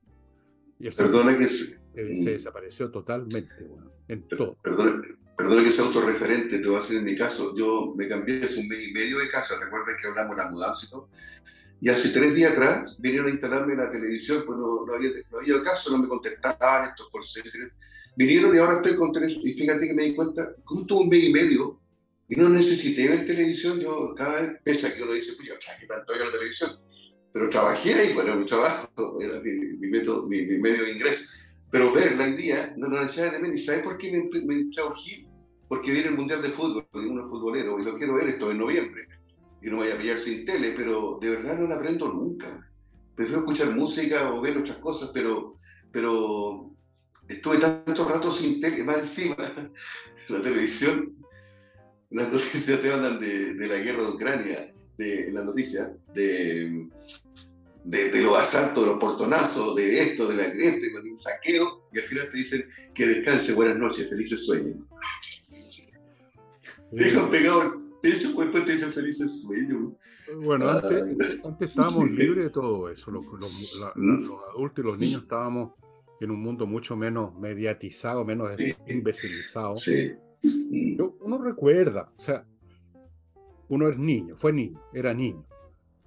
Y 0.79 0.87
el 0.87 0.93
Perdona 0.93 1.37
que 1.37 1.47
se, 1.47 1.79
mm. 1.93 2.25
desapareció 2.25 2.89
totalmente, 2.89 3.63
bueno, 3.63 3.91
en 4.07 4.25
todo. 4.25 4.57
Perdona, 4.63 5.63
que 5.63 5.71
sea 5.71 5.85
autorreferente, 5.85 6.59
te 6.59 6.67
voy 6.67 6.77
a 6.77 6.79
decir 6.79 6.97
en 6.97 7.05
mi 7.05 7.15
caso, 7.15 7.55
yo 7.55 7.93
me 7.95 8.07
cambié 8.07 8.43
hace 8.43 8.59
un 8.59 8.67
mes 8.67 8.87
y 8.87 8.91
medio 8.91 9.19
de 9.19 9.29
casa, 9.29 9.55
recuerda 9.59 9.95
que 9.95 10.07
hablamos 10.07 10.35
de 10.35 10.43
la 10.43 10.49
mudanza 10.49 10.85
y 10.87 10.89
todo, 10.89 11.09
y 11.81 11.89
hace 11.89 12.09
tres 12.09 12.33
días 12.33 12.51
atrás 12.51 12.97
vinieron 12.99 13.27
a 13.27 13.31
instalarme 13.31 13.75
la 13.75 13.91
televisión, 13.91 14.43
pues 14.45 14.57
no, 14.57 14.85
había, 14.93 15.11
no 15.31 15.39
había 15.39 15.61
caso, 15.61 15.91
no 15.91 15.99
me 16.01 16.07
contestaban 16.07 16.89
estos 16.89 17.09
por 17.09 17.23
Vinieron 18.17 18.55
y 18.55 18.59
ahora 18.59 18.77
estoy 18.77 18.95
con 18.95 19.11
televisión. 19.11 19.43
Y 19.45 19.53
fíjate 19.53 19.87
que 19.87 19.93
me 19.93 20.03
di 20.03 20.15
cuenta, 20.15 20.55
tuve 20.65 21.01
un 21.01 21.09
mes 21.09 21.23
y 21.25 21.33
medio 21.33 21.81
y 22.29 22.35
no 22.37 22.49
necesité 22.49 23.07
ver 23.09 23.25
televisión, 23.25 23.79
yo 23.79 24.15
cada 24.15 24.41
vez, 24.41 24.51
pese 24.63 24.87
a 24.87 24.95
que 24.95 25.03
uno 25.03 25.13
dice, 25.13 25.33
pues 25.35 25.49
yo, 25.49 25.55
¿qué 25.79 25.85
tanto 25.85 26.13
hay 26.13 26.19
la 26.19 26.31
televisión? 26.31 26.71
Pero 27.33 27.49
trabajé 27.49 27.93
ahí, 27.93 28.13
bueno, 28.13 28.37
mi 28.37 28.45
trabajo, 28.45 29.21
era 29.21 29.39
mi, 29.41 29.51
mi, 29.51 29.87
método, 29.89 30.25
mi, 30.25 30.43
medio 30.43 30.85
de 30.85 30.93
ingreso. 30.93 31.25
Pero 31.69 31.91
verla 31.91 32.25
el 32.25 32.37
día 32.37 32.73
no 32.77 32.87
lo 32.87 33.03
necesariamente. 33.03 33.61
¿Y 33.61 33.65
sabes 33.65 33.83
por 33.83 33.97
qué 33.97 34.11
me, 34.13 34.39
me, 34.45 34.55
me 34.55 34.71
Porque 35.67 35.91
viene 35.91 36.07
el 36.07 36.15
Mundial 36.15 36.41
de 36.41 36.49
Fútbol, 36.49 36.87
uno 36.93 37.23
es 37.23 37.29
futbolero, 37.29 37.77
y 37.77 37.83
lo 37.83 37.97
quiero 37.97 38.13
ver 38.13 38.27
esto 38.27 38.49
en 38.49 38.59
noviembre 38.59 39.14
y 39.65 39.69
no 39.69 39.77
voy 39.77 39.89
a 39.89 39.97
pillar 39.97 40.19
sin 40.19 40.45
tele, 40.45 40.75
pero 40.77 41.17
de 41.19 41.31
verdad 41.31 41.57
no 41.57 41.67
la 41.67 41.75
aprendo 41.75 42.07
nunca. 42.13 42.69
Prefiero 43.15 43.39
escuchar 43.39 43.71
música 43.71 44.31
o 44.31 44.39
ver 44.39 44.55
otras 44.59 44.77
cosas, 44.77 45.09
pero, 45.11 45.57
pero 45.91 46.69
estuve 47.27 47.57
tanto 47.57 48.07
rato 48.07 48.29
sin 48.29 48.61
tele, 48.61 48.83
más 48.83 48.97
encima, 48.97 49.35
la 50.29 50.41
televisión, 50.41 51.15
las 52.11 52.27
noticias 52.31 52.79
te 52.79 52.93
hablan 52.93 53.19
de, 53.19 53.55
de 53.55 53.67
la 53.67 53.77
guerra 53.77 54.03
de 54.03 54.09
Ucrania, 54.09 54.73
de 54.99 55.31
la 55.31 55.43
noticia, 55.43 55.91
de, 56.13 56.87
de, 57.85 58.21
los 58.21 58.37
asaltos, 58.37 58.83
de 58.83 58.91
los 58.91 58.99
portonazos, 58.99 59.75
de 59.75 59.99
esto, 59.99 60.27
de 60.27 60.35
la 60.35 60.51
cresta, 60.51 60.85
de 61.01 61.11
un 61.11 61.19
saqueo, 61.19 61.87
y 61.91 61.97
al 61.97 62.05
final 62.05 62.29
te 62.29 62.37
dicen 62.37 62.69
que 62.93 63.07
descanse, 63.07 63.51
buenas 63.53 63.77
noches, 63.77 64.07
felices 64.07 64.45
sueños. 64.45 64.77
Dejan 66.91 67.31
pegado 67.31 67.84
cuerpo 68.33 68.59
te 68.61 68.73
dice 68.73 68.91
felices 68.91 69.41
sueños. 69.41 69.93
Bueno, 70.43 70.69
antes, 70.69 71.41
antes, 71.43 71.69
estábamos 71.69 72.09
libres 72.11 72.45
de 72.45 72.49
todo 72.49 72.89
eso. 72.89 73.11
Los, 73.11 73.25
¿Mm? 73.95 74.25
los, 74.25 74.39
adultos 74.53 74.83
y 74.83 74.87
los 74.87 74.97
niños 74.97 75.23
estábamos 75.23 75.71
en 76.21 76.31
un 76.31 76.41
mundo 76.41 76.65
mucho 76.65 76.95
menos 76.95 77.37
mediatizado, 77.37 78.25
menos 78.25 78.51
imbecilizado. 78.87 79.75
Sí. 79.75 80.13
uno 81.21 81.37
recuerda, 81.37 82.11
o 82.17 82.21
sea, 82.21 82.45
uno 83.69 83.89
es 83.89 83.97
niño, 83.97 84.35
fue 84.35 84.53
niño, 84.53 84.81
era 84.93 85.13
niño. 85.13 85.45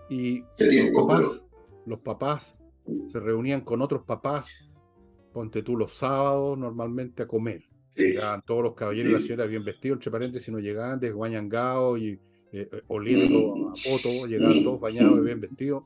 Y 0.09 0.41
los, 0.41 0.91
papás, 0.95 1.43
los 1.87 1.99
papás 2.01 2.65
se 3.09 3.21
reunían 3.21 3.61
con 3.61 3.83
otros 3.83 4.05
papás, 4.05 4.69
ponte 5.33 5.63
tú 5.63 5.77
los 5.77 5.93
sábados 5.93 6.57
normalmente 6.57 7.23
a 7.23 7.29
comer. 7.29 7.68
Llegaban 7.99 8.43
todos 8.43 8.63
los 8.63 8.75
caballeros 8.75 9.11
y 9.11 9.15
las 9.15 9.23
señoras 9.25 9.49
bien 9.49 9.65
vestidos, 9.65 9.97
entre 9.97 10.11
paréntesis, 10.11 10.49
no 10.49 10.59
llegaban 10.59 11.01
desguañangados 11.01 11.99
y, 11.99 12.11
eh, 12.11 12.19
eh, 12.53 12.83
oliendo 12.87 13.71
a 13.71 13.73
poto, 13.73 14.27
llegaban 14.27 14.63
todos 14.63 14.81
bañados 14.81 15.19
y 15.19 15.23
bien 15.23 15.41
vestidos, 15.41 15.83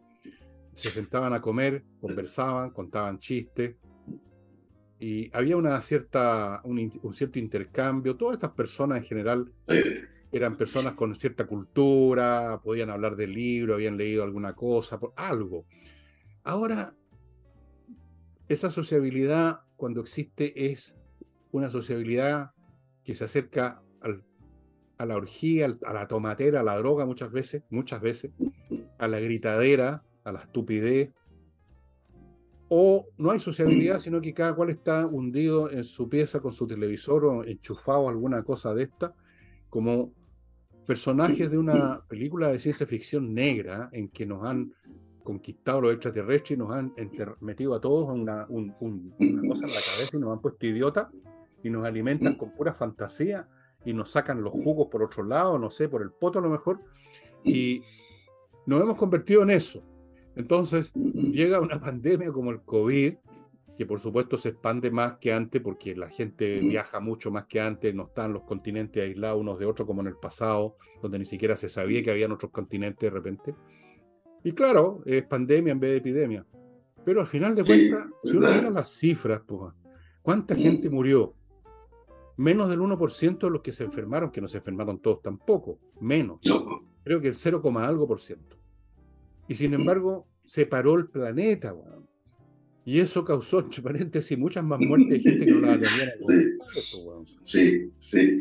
se 0.74 0.90
sentaban 0.90 1.32
a 1.32 1.40
comer, 1.40 1.82
conversaban, 2.00 2.70
contaban 2.70 3.18
chistes, 3.18 3.76
y 5.02 5.28
había 5.32 5.56
una 5.56 5.82
cierta, 5.82 6.60
un, 6.62 7.12
cierto 7.12 7.40
intercambio. 7.40 8.16
Todas 8.16 8.36
estas 8.36 8.52
personas 8.52 8.98
en 8.98 9.04
general 9.04 9.52
eran 10.30 10.56
personas 10.56 10.94
con 10.94 11.16
cierta 11.16 11.44
cultura, 11.44 12.60
podían 12.62 12.88
hablar 12.88 13.16
del 13.16 13.32
libro, 13.32 13.74
habían 13.74 13.96
leído 13.96 14.22
alguna 14.22 14.54
cosa, 14.54 15.00
algo. 15.16 15.66
Ahora, 16.44 16.94
esa 18.46 18.70
sociabilidad, 18.70 19.62
cuando 19.74 20.02
existe, 20.02 20.70
es 20.70 20.96
una 21.52 21.70
sociabilidad 21.70 22.50
que 23.04 23.14
se 23.14 23.24
acerca 23.24 23.82
a 24.98 25.06
la 25.06 25.16
orgía, 25.16 25.66
a 25.84 25.92
la 25.92 26.06
tomatera, 26.06 26.60
a 26.60 26.62
la 26.62 26.76
droga 26.78 27.06
muchas 27.06 27.32
veces, 27.32 27.62
muchas 27.70 28.00
veces, 28.00 28.30
a 28.98 29.08
la 29.08 29.18
gritadera, 29.18 30.04
a 30.24 30.32
la 30.32 30.40
estupidez. 30.40 31.10
O 32.68 33.08
no 33.18 33.32
hay 33.32 33.40
sociabilidad, 33.40 34.00
sino 34.00 34.20
que 34.20 34.32
cada 34.32 34.54
cual 34.54 34.70
está 34.70 35.06
hundido 35.06 35.70
en 35.70 35.84
su 35.84 36.08
pieza 36.08 36.40
con 36.40 36.52
su 36.52 36.66
televisor 36.66 37.24
o 37.24 37.44
enchufado 37.44 38.06
a 38.06 38.10
alguna 38.10 38.42
cosa 38.44 38.72
de 38.74 38.84
esta, 38.84 39.14
como 39.68 40.12
personajes 40.86 41.50
de 41.50 41.58
una 41.58 42.02
película 42.08 42.48
de 42.48 42.58
ciencia 42.58 42.86
ficción 42.86 43.34
negra 43.34 43.88
en 43.92 44.08
que 44.08 44.24
nos 44.24 44.44
han 44.44 44.72
conquistado 45.22 45.80
los 45.80 45.92
extraterrestres 45.92 46.52
y 46.52 46.56
nos 46.56 46.72
han 46.72 46.94
metido 47.40 47.74
a 47.74 47.80
todos 47.80 48.08
una, 48.08 48.46
una 48.48 48.74
cosa 48.78 49.66
en 49.66 49.74
la 49.74 49.80
cabeza 49.80 50.16
y 50.16 50.20
nos 50.20 50.32
han 50.32 50.40
puesto 50.40 50.66
idiota 50.66 51.10
y 51.62 51.70
nos 51.70 51.86
alimentan 51.86 52.34
con 52.34 52.52
pura 52.52 52.74
fantasía 52.74 53.48
y 53.84 53.92
nos 53.92 54.10
sacan 54.10 54.42
los 54.42 54.52
jugos 54.52 54.88
por 54.90 55.02
otro 55.02 55.24
lado, 55.24 55.58
no 55.58 55.70
sé, 55.70 55.88
por 55.88 56.02
el 56.02 56.10
poto 56.10 56.38
a 56.38 56.42
lo 56.42 56.50
mejor, 56.50 56.80
y 57.44 57.82
nos 58.66 58.80
hemos 58.80 58.96
convertido 58.96 59.42
en 59.42 59.50
eso. 59.50 59.82
Entonces 60.36 60.92
llega 60.94 61.60
una 61.60 61.80
pandemia 61.80 62.32
como 62.32 62.50
el 62.50 62.62
COVID, 62.62 63.14
que 63.76 63.86
por 63.86 63.98
supuesto 63.98 64.36
se 64.36 64.50
expande 64.50 64.90
más 64.90 65.18
que 65.18 65.32
antes 65.32 65.60
porque 65.62 65.96
la 65.96 66.08
gente 66.08 66.60
viaja 66.60 67.00
mucho 67.00 67.30
más 67.30 67.46
que 67.46 67.60
antes, 67.60 67.94
no 67.94 68.04
están 68.04 68.32
los 68.32 68.42
continentes 68.44 69.02
aislados 69.02 69.40
unos 69.40 69.58
de 69.58 69.66
otros 69.66 69.86
como 69.86 70.02
en 70.02 70.08
el 70.08 70.16
pasado, 70.16 70.76
donde 71.00 71.18
ni 71.18 71.24
siquiera 71.24 71.56
se 71.56 71.68
sabía 71.68 72.02
que 72.02 72.10
habían 72.10 72.32
otros 72.32 72.52
continentes 72.52 73.00
de 73.00 73.10
repente. 73.10 73.54
Y 74.44 74.52
claro, 74.52 75.02
es 75.06 75.22
pandemia 75.22 75.72
en 75.72 75.80
vez 75.80 75.90
de 75.92 75.96
epidemia. 75.96 76.46
Pero 77.04 77.20
al 77.20 77.26
final 77.26 77.54
de 77.54 77.64
cuentas, 77.64 78.06
si 78.22 78.36
uno 78.36 78.52
mira 78.52 78.70
las 78.70 78.90
cifras, 78.90 79.40
pues, 79.46 79.72
¿cuánta 80.20 80.54
gente 80.54 80.88
murió? 80.88 81.34
Menos 82.36 82.68
del 82.68 82.80
1% 82.80 83.38
de 83.38 83.50
los 83.50 83.60
que 83.60 83.72
se 83.72 83.84
enfermaron, 83.84 84.30
que 84.30 84.40
no 84.40 84.48
se 84.48 84.58
enfermaron 84.58 85.00
todos 85.00 85.22
tampoco, 85.22 85.78
menos. 86.00 86.40
Creo 87.04 87.20
que 87.20 87.28
el 87.28 87.34
0, 87.34 87.62
algo 87.78 88.06
por 88.06 88.20
ciento. 88.20 88.56
Y 89.48 89.54
sin 89.54 89.74
embargo, 89.74 90.26
se 90.44 90.66
paró 90.66 90.94
el 90.94 91.08
planeta, 91.08 91.74
Y 92.84 93.00
eso 93.00 93.24
causó, 93.24 93.60
entre 93.60 93.82
paréntesis, 93.82 94.38
muchas 94.38 94.64
más 94.64 94.80
muertes 94.80 95.10
de 95.10 95.20
gente 95.20 95.46
que 95.46 95.52
no 95.52 95.60
la 95.60 95.80
tenían. 95.80 96.10
Sí, 97.42 97.92
sí. 97.98 98.38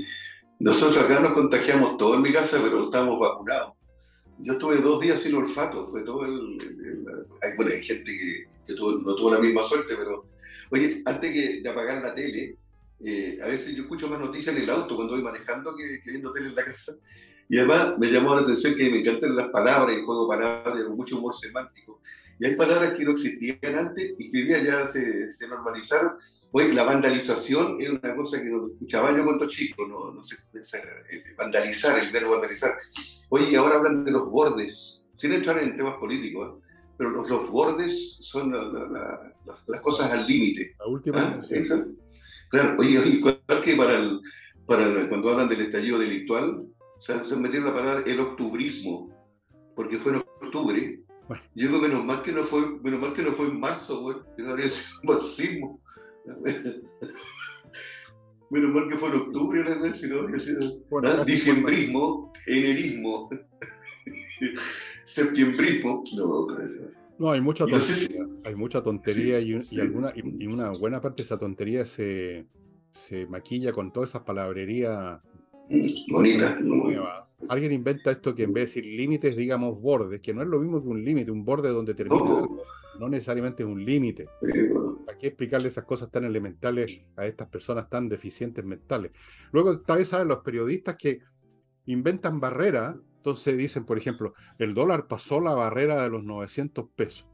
Nosotros 0.59 1.03
acá 1.03 1.19
nos 1.19 1.33
contagiamos 1.33 1.97
todo 1.97 2.15
en 2.15 2.21
mi 2.21 2.31
casa, 2.31 2.59
pero 2.63 2.85
estamos 2.85 3.19
vacunados. 3.19 3.73
Yo 4.39 4.57
tuve 4.57 4.77
dos 4.81 5.01
días 5.01 5.19
sin 5.19 5.35
olfato, 5.35 5.87
fue 5.87 6.03
todo 6.03 6.25
el... 6.25 6.57
hay, 7.41 7.55
bueno, 7.57 7.71
hay 7.71 7.83
gente 7.83 8.11
que, 8.11 8.73
no 8.73 9.15
tuvo 9.15 9.31
la 9.31 9.39
misma 9.39 9.63
suerte, 9.63 9.95
pero... 9.97 10.27
Oye, 10.71 11.01
antes 11.05 11.63
de 11.63 11.69
apagar 11.69 12.01
la 12.01 12.13
tele, 12.13 12.57
eh, 13.03 13.39
a 13.41 13.47
veces 13.47 13.75
yo 13.75 13.83
escucho 13.83 14.07
más 14.07 14.19
noticias 14.19 14.55
en 14.55 14.61
el 14.63 14.69
auto 14.69 14.95
cuando 14.95 15.13
voy 15.13 15.23
manejando 15.23 15.75
que, 15.75 16.01
viendo 16.05 16.31
tele 16.31 16.49
en 16.49 16.55
la 16.55 16.65
casa. 16.65 16.93
Y 17.49 17.57
además 17.57 17.97
me 17.97 18.07
llamó 18.11 18.35
la 18.35 18.41
atención 18.41 18.75
que 18.75 18.89
me 18.89 18.99
encantan 18.99 19.35
las 19.35 19.49
palabras, 19.49 19.95
el 19.95 20.03
juego 20.03 20.23
de 20.23 20.37
palabras, 20.37 20.85
con 20.85 20.95
mucho 20.95 21.17
humor 21.17 21.33
semántico. 21.33 22.01
Y 22.39 22.45
hay 22.45 22.55
palabras 22.55 22.97
que 22.97 23.03
no 23.03 23.11
existían 23.11 23.75
antes 23.75 24.15
y 24.17 24.31
que 24.31 24.37
hoy 24.37 24.45
día 24.45 24.63
ya 24.63 24.85
se, 24.85 25.29
se 25.29 25.47
normalizaron. 25.47 26.13
Oye, 26.53 26.73
la 26.73 26.83
vandalización 26.83 27.77
es 27.79 27.89
una 27.89 28.15
cosa 28.15 28.41
que 28.41 28.49
no 28.49 28.67
escuchaba 28.67 29.15
yo 29.15 29.23
cuando 29.23 29.47
chico, 29.47 29.87
no, 29.87 30.11
no 30.11 30.23
sé, 30.23 30.37
eh, 31.09 31.23
vandalizar, 31.37 31.99
el 31.99 32.11
verbo 32.11 32.31
vandalizar. 32.31 32.77
Oye, 33.29 33.55
ahora 33.55 33.75
hablan 33.75 34.03
de 34.03 34.11
los 34.11 34.29
bordes, 34.29 35.05
sin 35.17 35.33
entrar 35.33 35.59
en 35.59 35.77
temas 35.77 35.97
políticos, 35.97 36.57
¿eh? 36.57 36.67
pero 36.97 37.09
los, 37.11 37.29
los, 37.29 37.49
bordes 37.49 38.17
son 38.19 38.51
las, 38.51 39.81
cosas 39.81 40.11
al 40.11 40.27
límite. 40.27 40.75
La 40.79 40.87
última. 40.87 41.19
¿Ah? 41.21 41.41
Claro, 42.51 42.75
oye, 42.79 43.01
igual 43.07 43.41
que 43.63 43.75
para, 43.75 43.97
el, 43.97 44.19
para 44.65 45.09
cuando 45.09 45.29
hablan 45.29 45.49
del 45.49 45.61
estallido 45.61 45.97
delictual, 45.99 46.67
se, 46.99 47.17
se 47.23 47.35
metieron 47.37 47.69
la 47.69 47.75
palabra 47.75 48.03
el 48.05 48.19
octubrismo, 48.19 49.09
porque 49.75 49.97
fue 49.97 50.13
en 50.13 50.17
octubre. 50.17 51.01
Yo 51.55 51.67
digo, 51.67 51.79
menos 51.79 52.03
mal 52.03 52.21
que 52.21 52.33
no 52.33 52.43
fue, 52.43 52.61
menos 52.83 52.99
mal 52.99 53.13
que 53.13 53.21
no 53.21 53.31
fue 53.31 53.47
en 53.47 53.59
marzo, 53.59 54.01
güey, 54.01 54.17
que 54.35 54.43
no 54.43 54.49
habría 54.51 54.67
sido 54.69 54.99
un 55.01 55.07
marxismo. 55.07 55.81
menos 58.49 58.73
mal 58.73 58.87
que 58.89 58.97
fue 58.97 59.09
en 59.09 59.15
octubre, 59.15 59.63
¿no? 59.63 59.95
si 59.95 60.07
no 60.07 60.19
habría 60.19 60.39
sido. 60.39 60.59
¿ah? 61.05 61.23
Diciembrismo, 61.25 62.33
enerismo, 62.45 63.29
septiembrismo. 65.05 66.03
No, 66.17 66.47
no, 66.47 66.57
no, 66.57 67.00
hay 67.29 67.41
mucha 67.41 67.65
tontería, 67.65 68.27
hay 68.43 68.55
mucha 68.55 68.81
tontería 68.81 69.39
y, 69.39 69.53
alguna, 69.79 70.13
y, 70.15 70.47
una 70.47 70.71
buena 70.71 71.01
parte 71.01 71.17
de 71.17 71.23
esa 71.23 71.37
tontería 71.37 71.85
se, 71.85 72.47
se 72.91 73.27
maquilla 73.27 73.71
con 73.71 73.91
todas 73.91 74.09
esas 74.09 74.23
palabrerías 74.23 75.19
bonitas. 76.09 76.55
Alguien 77.49 77.71
inventa 77.71 78.11
esto 78.11 78.35
que 78.35 78.43
en 78.43 78.53
vez 78.53 78.73
de 78.73 78.81
decir 78.81 78.85
límites, 78.85 79.35
digamos 79.35 79.79
bordes, 79.81 80.21
que 80.21 80.33
no 80.33 80.41
es 80.41 80.47
lo 80.47 80.59
mismo 80.59 80.81
que 80.81 80.87
un 80.87 81.03
límite, 81.03 81.31
un 81.31 81.43
borde 81.43 81.69
donde 81.69 81.93
termina 81.93 82.21
oh. 82.23 82.61
no 82.99 83.09
necesariamente 83.09 83.63
es 83.63 83.69
un 83.69 83.83
límite. 83.83 84.27
Hay 85.07 85.17
que 85.17 85.27
explicarle 85.27 85.69
esas 85.69 85.85
cosas 85.85 86.11
tan 86.11 86.23
elementales 86.23 87.01
a 87.15 87.25
estas 87.25 87.47
personas 87.47 87.89
tan 87.89 88.09
deficientes 88.09 88.63
mentales. 88.63 89.11
Luego, 89.51 89.79
tal 89.81 89.99
vez 89.99 90.09
saben 90.09 90.27
los 90.27 90.39
periodistas 90.39 90.95
que 90.95 91.19
inventan 91.85 92.39
barreras 92.39 92.99
entonces 93.21 93.55
dicen, 93.55 93.85
por 93.85 93.99
ejemplo, 93.99 94.33
el 94.57 94.73
dólar 94.73 95.05
pasó 95.05 95.39
la 95.39 95.53
barrera 95.53 96.01
de 96.01 96.09
los 96.09 96.23
900 96.23 96.87
pesos. 96.95 97.27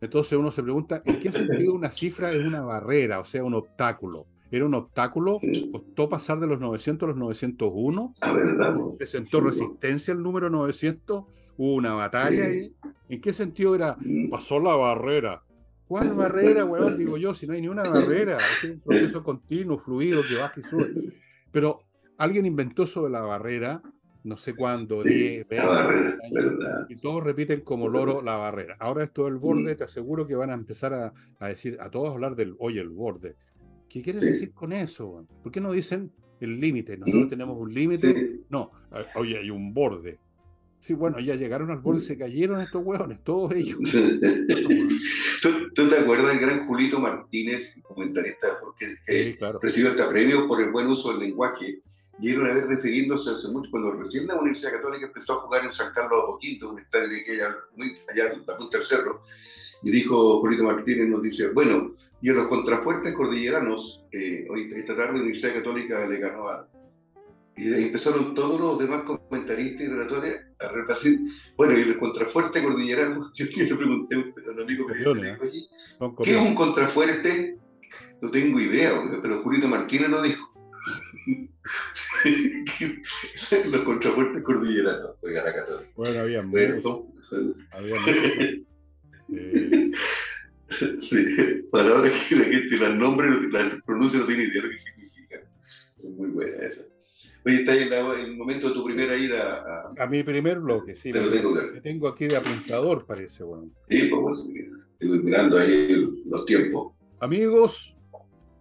Entonces 0.00 0.38
uno 0.38 0.52
se 0.52 0.62
pregunta, 0.62 1.02
¿en 1.04 1.18
qué 1.18 1.32
sentido 1.32 1.74
una 1.74 1.90
cifra 1.90 2.30
es 2.30 2.44
una 2.44 2.62
barrera, 2.62 3.18
o 3.18 3.24
sea, 3.24 3.42
un 3.42 3.54
obstáculo? 3.54 4.26
¿Era 4.52 4.66
un 4.66 4.74
obstáculo? 4.74 5.40
¿Costó 5.72 6.08
pasar 6.08 6.38
de 6.38 6.46
los 6.46 6.60
900 6.60 7.08
a 7.08 7.10
los 7.10 7.16
901? 7.16 8.14
¿Presentó 8.96 9.40
resistencia 9.40 10.12
el 10.12 10.22
número 10.22 10.48
900? 10.48 11.24
¿Hubo 11.56 11.74
una 11.74 11.94
batalla 11.94 12.46
ahí? 12.46 12.72
¿En 13.08 13.20
qué 13.20 13.32
sentido 13.32 13.74
era, 13.74 13.96
mm. 13.98 14.30
pasó 14.30 14.60
la 14.60 14.76
barrera? 14.76 15.42
¿Cuál 15.88 16.14
barrera, 16.14 16.64
weón? 16.64 16.96
Digo 16.98 17.16
yo, 17.16 17.34
si 17.34 17.48
no 17.48 17.54
hay 17.54 17.62
ni 17.62 17.68
una 17.68 17.82
barrera. 17.82 18.36
Es 18.36 18.70
un 18.70 18.78
proceso 18.78 19.24
continuo, 19.24 19.78
fluido, 19.78 20.22
que 20.22 20.36
baja 20.36 20.60
y 20.60 20.62
sube. 20.62 20.92
Pero 21.50 21.80
alguien 22.16 22.46
inventó 22.46 22.86
sobre 22.86 23.10
la 23.10 23.22
barrera 23.22 23.82
no 24.24 24.36
sé 24.36 24.54
cuándo, 24.54 25.02
10, 25.02 25.48
20 25.48 25.68
años, 25.68 26.14
y 26.88 26.96
todos 26.96 27.24
repiten 27.24 27.62
como 27.62 27.88
loro 27.88 28.22
la 28.22 28.36
barrera. 28.36 28.76
Ahora 28.78 29.04
esto 29.04 29.24
del 29.24 29.36
borde, 29.36 29.74
mm. 29.74 29.76
te 29.76 29.84
aseguro 29.84 30.26
que 30.26 30.34
van 30.34 30.50
a 30.50 30.54
empezar 30.54 30.94
a, 30.94 31.48
decir, 31.48 31.76
a 31.80 31.90
todos 31.90 32.10
hablar 32.10 32.36
del, 32.36 32.54
oye, 32.58 32.80
el 32.80 32.90
borde. 32.90 33.36
¿Qué 33.88 34.00
quieres 34.00 34.22
decir 34.22 34.52
con 34.52 34.72
eso? 34.72 35.26
¿Por 35.42 35.52
qué 35.52 35.60
no 35.60 35.72
dicen 35.72 36.12
el 36.40 36.60
límite? 36.60 36.96
Nosotros 36.96 37.28
tenemos 37.28 37.58
un 37.58 37.74
límite. 37.74 38.40
No, 38.48 38.70
oye, 39.16 39.38
hay 39.38 39.50
un 39.50 39.74
borde. 39.74 40.18
Sí, 40.80 40.94
bueno, 40.94 41.20
ya 41.20 41.36
llegaron 41.36 41.70
al 41.70 41.78
borde, 41.78 42.00
se 42.00 42.18
cayeron 42.18 42.60
estos 42.60 42.82
hueones, 42.84 43.22
todos 43.22 43.54
ellos. 43.54 43.78
¿Tú, 45.42 45.88
te 45.88 45.96
acuerdas 45.96 46.28
del 46.28 46.40
gran 46.40 46.66
Julito 46.66 46.98
Martínez, 46.98 47.80
comentarista, 47.82 48.58
porque 48.60 48.96
recibió 49.62 49.90
este 49.90 50.04
premio 50.04 50.48
por 50.48 50.60
el 50.60 50.72
buen 50.72 50.88
uso 50.88 51.12
del 51.12 51.20
lenguaje? 51.20 51.82
Y 52.20 52.30
era 52.30 52.40
una 52.40 52.54
vez 52.54 52.66
refiriéndose 52.66 53.30
hace 53.30 53.48
mucho, 53.48 53.70
cuando 53.70 53.92
recién 53.92 54.26
la 54.26 54.36
Universidad 54.36 54.72
Católica 54.72 55.06
empezó 55.06 55.34
a 55.34 55.40
jugar 55.42 55.64
en 55.64 55.72
San 55.72 55.92
Carlos 55.92 56.18
de 56.18 56.22
Apoquinto, 56.22 56.70
un 56.70 56.78
estadio 56.78 57.18
que 57.24 57.42
hay 57.42 57.50
muy 57.76 57.98
allá 58.10 58.32
en 58.32 58.44
la 58.46 58.56
punta 58.56 58.78
del 58.78 58.86
cerro, 58.86 59.22
y 59.82 59.90
dijo 59.90 60.40
Julito 60.40 60.62
Martínez, 60.62 61.08
nos 61.08 61.22
dice, 61.22 61.48
bueno, 61.48 61.94
y 62.20 62.28
en 62.28 62.36
los 62.36 62.46
contrafuertes 62.46 63.14
cordilleranos, 63.14 64.04
eh, 64.12 64.46
hoy 64.48 64.72
esta 64.76 64.94
tarde 64.94 65.14
la 65.14 65.20
Universidad 65.20 65.54
Católica 65.54 66.06
le 66.06 66.18
ganó 66.18 66.48
a... 66.48 66.68
Y 67.54 67.70
empezaron 67.74 68.34
todos 68.34 68.58
los 68.58 68.78
demás 68.78 69.02
comentaristas 69.02 69.82
y 69.82 69.88
relatores 69.88 70.40
a 70.58 70.68
repasar. 70.68 71.12
Bueno, 71.56 71.78
y 71.78 71.82
el 71.82 71.98
contrafuerte 71.98 72.62
cordillerano, 72.62 73.30
yo 73.34 73.44
le 73.44 73.74
pregunté 73.74 74.14
a 74.14 74.50
un 74.52 74.60
amigo 74.60 74.86
que 74.86 74.94
¿eh? 74.94 75.38
¿qué 76.24 76.34
es 76.34 76.40
un 76.40 76.54
contrafuerte? 76.54 77.58
No 78.22 78.30
tengo 78.30 78.58
idea, 78.58 78.94
pero 79.20 79.42
Julito 79.42 79.68
Martínez 79.68 80.08
lo 80.08 80.22
dijo. 80.22 80.51
los 83.70 83.82
contrafuertes 83.82 84.42
cordilleranos, 84.42 85.16
oigan 85.22 85.46
acá 85.46 85.66
todo. 85.66 85.84
Bueno, 85.96 86.20
había 86.20 86.42
bueno, 86.42 87.12
había 87.72 87.96
eh... 89.32 89.90
Sí, 91.00 91.24
palabras 91.70 92.26
que 92.28 92.36
la 92.36 92.44
gente 92.44 92.78
las 92.78 92.96
nombres, 92.96 93.52
las 93.52 93.82
pronuncia, 93.84 94.20
no 94.20 94.26
tiene 94.26 94.44
idea 94.44 94.62
de 94.62 94.62
lo 94.62 94.70
que 94.70 94.78
significan. 94.78 95.40
Es 96.02 96.10
muy 96.10 96.30
buena 96.30 96.66
esa. 96.66 96.84
Oye, 97.44 97.56
está 97.56 97.74
en, 97.74 97.92
el 97.92 98.36
momento 98.36 98.68
de 98.68 98.74
tu 98.74 98.84
primera 98.84 99.16
ida 99.16 99.92
a, 99.98 100.06
mi 100.06 100.22
primer 100.22 100.60
bloque, 100.60 100.94
sí. 100.94 101.10
Te 101.10 101.20
lo 101.20 101.28
tengo 101.28 101.54
que 101.54 101.80
tengo 101.80 102.08
aquí 102.08 102.26
de 102.26 102.36
apuntador, 102.36 103.04
parece, 103.04 103.42
bueno. 103.42 103.70
Sí, 103.88 104.08
pues, 104.08 104.40
estoy 104.98 105.22
mirando 105.22 105.58
ahí 105.58 106.08
los 106.24 106.46
tiempos. 106.46 106.94
Amigos, 107.20 107.96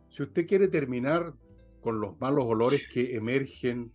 si 0.09 0.23
usted 0.23 0.47
quiere 0.47 0.67
terminar 0.67 1.33
con 1.81 1.99
los 1.99 2.19
malos 2.19 2.45
olores 2.45 2.87
que 2.87 3.15
emergen 3.15 3.91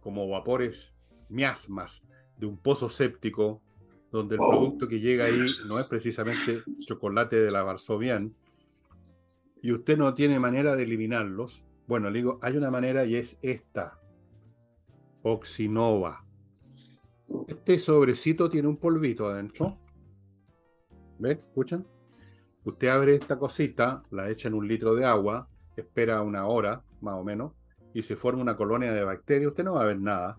como 0.00 0.28
vapores 0.28 0.94
miasmas 1.28 2.02
de 2.38 2.46
un 2.46 2.56
pozo 2.56 2.88
séptico, 2.88 3.62
donde 4.10 4.34
el 4.34 4.40
oh. 4.42 4.50
producto 4.50 4.88
que 4.88 5.00
llega 5.00 5.26
ahí 5.26 5.44
no 5.66 5.78
es 5.78 5.86
precisamente 5.86 6.62
chocolate 6.76 7.36
de 7.36 7.50
la 7.50 7.62
Varsovian, 7.62 8.34
y 9.62 9.72
usted 9.72 9.98
no 9.98 10.14
tiene 10.14 10.40
manera 10.40 10.74
de 10.74 10.84
eliminarlos, 10.84 11.62
bueno, 11.86 12.08
le 12.08 12.18
digo, 12.18 12.38
hay 12.42 12.56
una 12.56 12.70
manera 12.70 13.04
y 13.04 13.16
es 13.16 13.36
esta, 13.42 14.00
Oxinova. 15.22 16.24
Este 17.46 17.78
sobrecito 17.78 18.48
tiene 18.48 18.68
un 18.68 18.76
polvito 18.76 19.26
adentro. 19.26 19.78
¿Ven? 21.18 21.38
¿Escuchan? 21.38 21.86
Usted 22.64 22.88
abre 22.88 23.16
esta 23.16 23.38
cosita, 23.38 24.02
la 24.10 24.30
echa 24.30 24.48
en 24.48 24.54
un 24.54 24.66
litro 24.66 24.94
de 24.94 25.04
agua, 25.04 25.48
espera 25.76 26.22
una 26.22 26.46
hora, 26.46 26.82
más 27.02 27.14
o 27.14 27.24
menos, 27.24 27.52
y 27.94 28.02
se 28.02 28.16
forma 28.16 28.42
una 28.42 28.56
colonia 28.56 28.92
de 28.92 29.04
bacterias. 29.04 29.50
Usted 29.50 29.64
no 29.64 29.74
va 29.74 29.82
a 29.82 29.86
ver 29.86 30.00
nada, 30.00 30.38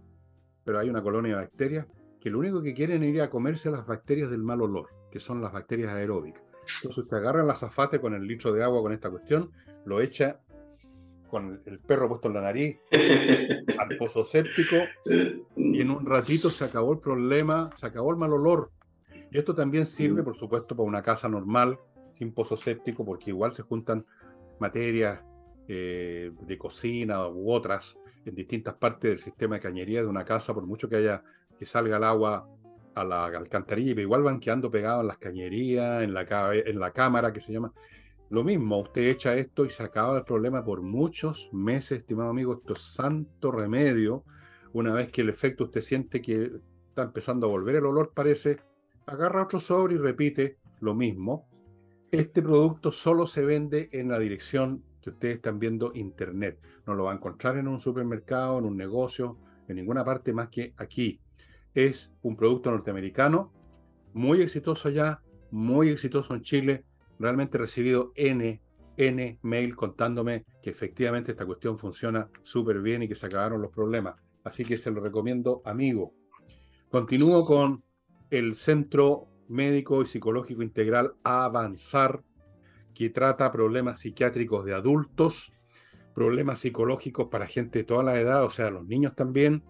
pero 0.64 0.80
hay 0.80 0.90
una 0.90 1.02
colonia 1.02 1.32
de 1.32 1.44
bacterias 1.44 1.88
que 2.20 2.30
lo 2.30 2.40
único 2.40 2.62
que 2.62 2.74
quieren 2.74 3.04
es 3.04 3.14
ir 3.14 3.22
a 3.22 3.30
comerse 3.30 3.72
las 3.72 3.86
bacterias 3.86 4.30
del 4.30 4.44
mal 4.44 4.62
olor, 4.62 4.88
que 5.12 5.20
son 5.20 5.42
las 5.42 5.52
bacterias 5.52 5.90
aeróbicas. 5.90 6.44
Entonces 6.62 7.00
usted 7.00 7.18
agarra 7.18 7.44
el 7.44 7.50
azafate 7.50 8.00
con 8.00 8.14
el 8.14 8.26
litro 8.26 8.54
de 8.54 8.64
agua 8.64 8.82
con 8.82 8.92
esta 8.92 9.10
cuestión, 9.10 9.52
lo 9.86 10.00
echa 10.00 10.40
con 11.30 11.62
el 11.66 11.80
perro 11.80 12.10
puesto 12.10 12.28
en 12.28 12.34
la 12.36 12.42
nariz 12.42 12.78
al 13.80 13.98
pozo 13.98 14.24
séptico 14.24 14.76
y 15.56 15.82
en 15.82 15.90
un 15.90 16.06
ratito 16.06 16.50
se 16.50 16.66
acabó 16.66 16.94
el 16.94 17.00
problema, 17.00 17.70
se 17.76 17.88
acabó 17.88 18.12
el 18.12 18.18
mal 18.18 18.34
olor. 18.34 18.72
Y 19.32 19.38
esto 19.38 19.56
también 19.56 19.86
sirve, 19.86 20.24
por 20.24 20.38
supuesto, 20.38 20.76
para 20.76 20.88
una 20.88 21.02
casa 21.02 21.30
normal, 21.30 21.80
sin 22.18 22.34
pozo 22.34 22.58
séptico, 22.58 23.06
porque 23.06 23.30
igual 23.30 23.54
se 23.54 23.64
juntan 23.64 24.06
materias 24.60 25.22
eh, 25.68 26.32
de 26.42 26.58
cocina 26.58 27.28
u 27.28 27.52
otras 27.52 27.98
en 28.26 28.36
distintas 28.36 28.76
partes 28.76 29.12
del 29.12 29.20
sistema 29.20 29.56
de 29.56 29.62
cañería 29.62 30.02
de 30.02 30.08
una 30.08 30.26
casa, 30.26 30.54
por 30.54 30.66
mucho 30.66 30.88
que 30.90 30.98
haya 30.98 31.24
que 31.58 31.66
salga 31.66 31.98
el 31.98 32.04
agua 32.04 32.48
a 32.96 33.04
la 33.04 33.26
alcantarilla, 33.26 33.92
pero 33.92 34.02
igual 34.02 34.24
van 34.24 34.40
quedando 34.40 34.72
pegados 34.72 35.02
en 35.02 35.08
las 35.08 35.18
cañerías, 35.18 36.04
en 36.04 36.14
la, 36.14 36.26
en 36.54 36.80
la 36.80 36.92
cámara 36.92 37.32
que 37.32 37.40
se 37.40 37.54
llama. 37.54 37.72
Lo 38.30 38.44
mismo, 38.44 38.80
usted 38.80 39.04
echa 39.04 39.36
esto 39.36 39.66
y 39.66 39.70
se 39.70 39.84
acaba 39.84 40.18
el 40.18 40.24
problema 40.24 40.64
por 40.64 40.82
muchos 40.82 41.50
meses, 41.52 42.00
estimado 42.00 42.30
amigo. 42.30 42.54
Esto 42.54 42.74
es 42.74 42.82
santo 42.82 43.52
remedio. 43.52 44.24
Una 44.74 44.94
vez 44.94 45.12
que 45.12 45.22
el 45.22 45.30
efecto 45.30 45.66
usted 45.66 45.82
siente 45.82 46.22
que 46.22 46.50
está 46.88 47.04
empezando 47.04 47.48
a 47.48 47.50
volver 47.50 47.76
el 47.76 47.86
olor, 47.86 48.14
parece, 48.14 48.58
agarra 49.06 49.44
otro 49.44 49.60
sobre 49.60 49.96
y 49.96 49.98
repite 49.98 50.58
lo 50.80 50.96
mismo. 50.96 51.48
Este 52.10 52.42
producto 52.42 52.92
solo 52.92 53.28
se 53.28 53.44
vende 53.44 53.90
en 53.92 54.10
la 54.10 54.18
dirección 54.18 54.84
que 55.02 55.10
ustedes 55.10 55.36
están 55.36 55.60
viendo 55.60 55.92
internet. 55.96 56.60
No 56.86 56.94
lo 56.94 57.06
va 57.06 57.12
a 57.12 57.16
encontrar 57.16 57.58
en 57.58 57.68
un 57.68 57.80
supermercado, 57.80 58.60
en 58.60 58.66
un 58.66 58.78
negocio, 58.78 59.38
en 59.68 59.76
ninguna 59.78 60.06
parte 60.06 60.34
más 60.34 60.50
que 60.50 60.74
aquí. 60.78 61.20
Es 61.74 62.14
un 62.22 62.36
producto 62.36 62.72
norteamericano, 62.72 63.52
muy 64.14 64.42
exitoso 64.42 64.90
allá, 64.90 65.22
muy 65.52 65.90
exitoso 65.90 66.34
en 66.36 66.42
Chile. 66.42 66.86
Realmente 67.20 67.58
he 67.58 67.62
recibido 67.62 68.12
N, 68.16 68.62
N 68.98 69.40
mail 69.42 69.76
contándome 69.76 70.46
que 70.62 70.70
efectivamente 70.70 71.32
esta 71.32 71.46
cuestión 71.46 71.78
funciona 71.78 72.30
súper 72.44 72.82
bien 72.82 73.04
y 73.04 73.08
que 73.08 73.16
se 73.16 73.26
acabaron 73.26 73.62
los 73.62 73.72
problemas. 73.72 74.16
Así 74.44 74.66
que 74.66 74.78
se 74.78 74.92
lo 74.92 75.02
recomiendo, 75.02 75.62
amigo. 75.66 76.14
Continúo 76.90 77.46
con 77.46 77.84
el 78.30 78.56
Centro 78.56 79.28
Médico 79.48 80.02
y 80.02 80.08
Psicológico 80.08 80.64
Integral 80.64 81.14
Avanzar 81.24 82.24
que 82.94 83.10
trata 83.10 83.52
problemas 83.52 84.00
psiquiátricos 84.00 84.66
de 84.66 84.74
adultos, 84.74 85.54
problemas 86.14 86.60
psicológicos 86.60 87.28
para 87.30 87.48
gente 87.48 87.80
de 87.80 87.86
toda 87.86 88.04
la 88.04 88.20
edad, 88.20 88.44
o 88.44 88.50
sea, 88.50 88.70
los 88.70 88.86
niños 88.86 89.16
también. 89.16 89.64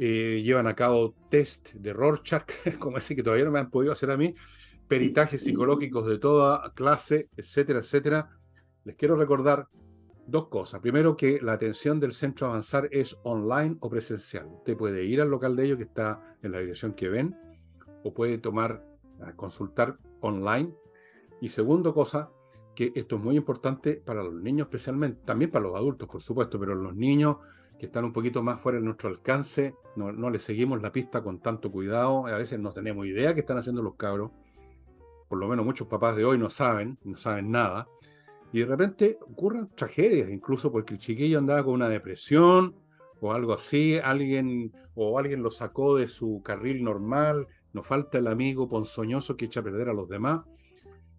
Eh, 0.00 0.42
llevan 0.44 0.68
a 0.68 0.74
cabo 0.74 1.14
test 1.28 1.72
de 1.72 1.92
Rorschach, 1.92 2.44
como 2.78 2.98
ese 2.98 3.16
que 3.16 3.22
todavía 3.22 3.44
no 3.44 3.50
me 3.50 3.58
han 3.58 3.70
podido 3.70 3.92
hacer 3.92 4.10
a 4.10 4.16
mí, 4.16 4.32
peritajes 4.86 5.42
psicológicos 5.42 6.06
de 6.06 6.18
toda 6.18 6.72
clase, 6.74 7.28
etcétera, 7.36 7.80
etcétera. 7.80 8.30
Les 8.84 8.94
quiero 8.94 9.16
recordar 9.16 9.66
dos 10.28 10.48
cosas. 10.48 10.80
Primero, 10.80 11.16
que 11.16 11.40
la 11.42 11.54
atención 11.54 11.98
del 11.98 12.14
centro 12.14 12.46
avanzar 12.46 12.88
es 12.92 13.16
online 13.24 13.76
o 13.80 13.90
presencial. 13.90 14.46
Usted 14.46 14.76
puede 14.76 15.04
ir 15.04 15.20
al 15.20 15.30
local 15.30 15.56
de 15.56 15.64
ellos 15.64 15.78
que 15.78 15.84
está 15.84 16.36
en 16.42 16.52
la 16.52 16.60
dirección 16.60 16.92
que 16.92 17.08
ven, 17.08 17.36
o 18.04 18.14
puede 18.14 18.38
tomar, 18.38 18.84
consultar 19.36 19.98
online 20.20 20.72
y 21.40 21.48
segundo 21.48 21.94
cosa, 21.94 22.30
que 22.74 22.92
esto 22.94 23.16
es 23.16 23.22
muy 23.22 23.36
importante 23.36 23.94
para 23.94 24.22
los 24.22 24.34
niños 24.34 24.66
especialmente, 24.66 25.22
también 25.24 25.50
para 25.50 25.64
los 25.64 25.76
adultos, 25.76 26.08
por 26.08 26.22
supuesto, 26.22 26.58
pero 26.60 26.74
los 26.74 26.94
niños 26.94 27.38
que 27.78 27.86
están 27.86 28.04
un 28.04 28.12
poquito 28.12 28.42
más 28.42 28.60
fuera 28.60 28.78
de 28.78 28.84
nuestro 28.84 29.08
alcance, 29.08 29.74
no, 29.96 30.12
no 30.12 30.30
les 30.30 30.42
seguimos 30.42 30.82
la 30.82 30.92
pista 30.92 31.22
con 31.22 31.40
tanto 31.40 31.70
cuidado, 31.70 32.26
a 32.26 32.36
veces 32.36 32.58
no 32.58 32.72
tenemos 32.72 33.06
idea 33.06 33.34
qué 33.34 33.40
están 33.40 33.58
haciendo 33.58 33.82
los 33.82 33.94
cabros, 33.94 34.32
por 35.28 35.38
lo 35.38 35.48
menos 35.48 35.64
muchos 35.64 35.86
papás 35.86 36.16
de 36.16 36.24
hoy 36.24 36.38
no 36.38 36.50
saben, 36.50 36.98
no 37.04 37.16
saben 37.16 37.50
nada, 37.50 37.86
y 38.52 38.60
de 38.60 38.66
repente 38.66 39.18
ocurren 39.22 39.68
tragedias, 39.74 40.30
incluso 40.30 40.72
porque 40.72 40.94
el 40.94 41.00
chiquillo 41.00 41.38
andaba 41.38 41.62
con 41.64 41.74
una 41.74 41.88
depresión 41.88 42.74
o 43.20 43.32
algo 43.32 43.52
así, 43.52 43.98
alguien 43.98 44.72
o 44.94 45.18
alguien 45.18 45.42
lo 45.42 45.50
sacó 45.50 45.96
de 45.96 46.08
su 46.08 46.42
carril 46.42 46.82
normal, 46.82 47.46
nos 47.72 47.86
falta 47.86 48.18
el 48.18 48.26
amigo 48.26 48.68
ponzoñoso 48.68 49.36
que 49.36 49.44
echa 49.44 49.60
a 49.60 49.64
perder 49.64 49.88
a 49.88 49.92
los 49.94 50.08
demás, 50.08 50.40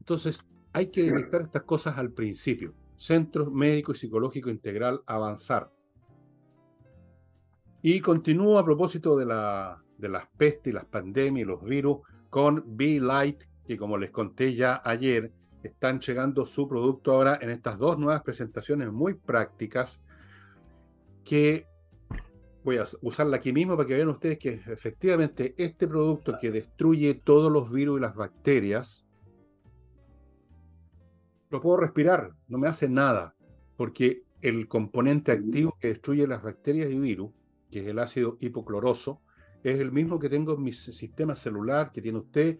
entonces, 0.09 0.43
hay 0.73 0.87
que 0.87 1.03
detectar 1.03 1.41
estas 1.41 1.61
cosas 1.61 1.99
al 1.99 2.11
principio. 2.11 2.73
Centro 2.97 3.51
Médico 3.51 3.91
y 3.91 3.95
Psicológico 3.95 4.49
Integral 4.49 5.03
Avanzar. 5.05 5.71
Y 7.83 7.99
continúo 7.99 8.57
a 8.57 8.65
propósito 8.65 9.15
de, 9.15 9.27
la, 9.27 9.83
de 9.99 10.09
las 10.09 10.25
pestes 10.35 10.71
y 10.71 10.73
las 10.73 10.85
pandemias 10.85 11.43
y 11.43 11.47
los 11.47 11.63
virus 11.63 11.99
con 12.31 12.75
Be 12.75 12.99
Light, 12.99 13.43
que 13.67 13.77
como 13.77 13.99
les 13.99 14.09
conté 14.09 14.55
ya 14.55 14.81
ayer, 14.83 15.31
están 15.61 15.99
llegando 15.99 16.43
su 16.43 16.67
producto 16.67 17.11
ahora 17.11 17.37
en 17.39 17.51
estas 17.51 17.77
dos 17.77 17.99
nuevas 17.99 18.23
presentaciones 18.23 18.91
muy 18.91 19.13
prácticas 19.13 20.01
que 21.23 21.67
voy 22.63 22.77
a 22.77 22.85
usarla 23.01 23.37
aquí 23.37 23.53
mismo 23.53 23.77
para 23.77 23.87
que 23.87 23.93
vean 23.93 24.09
ustedes 24.09 24.39
que 24.39 24.53
efectivamente 24.65 25.53
este 25.55 25.87
producto 25.87 26.35
que 26.41 26.49
destruye 26.49 27.13
todos 27.13 27.51
los 27.51 27.71
virus 27.71 27.99
y 27.99 28.01
las 28.01 28.15
bacterias 28.15 29.05
lo 31.49 31.61
puedo 31.61 31.77
respirar, 31.77 32.33
no 32.47 32.57
me 32.57 32.67
hace 32.67 32.87
nada, 32.87 33.35
porque 33.75 34.23
el 34.41 34.67
componente 34.67 35.31
activo 35.31 35.77
que 35.79 35.89
destruye 35.89 36.27
las 36.27 36.43
bacterias 36.43 36.89
y 36.89 36.99
virus, 36.99 37.31
que 37.71 37.81
es 37.81 37.87
el 37.87 37.99
ácido 37.99 38.37
hipocloroso, 38.39 39.21
es 39.63 39.79
el 39.79 39.91
mismo 39.91 40.19
que 40.19 40.29
tengo 40.29 40.53
en 40.55 40.63
mi 40.63 40.73
sistema 40.73 41.35
celular, 41.35 41.91
que 41.91 42.01
tiene 42.01 42.19
usted, 42.19 42.59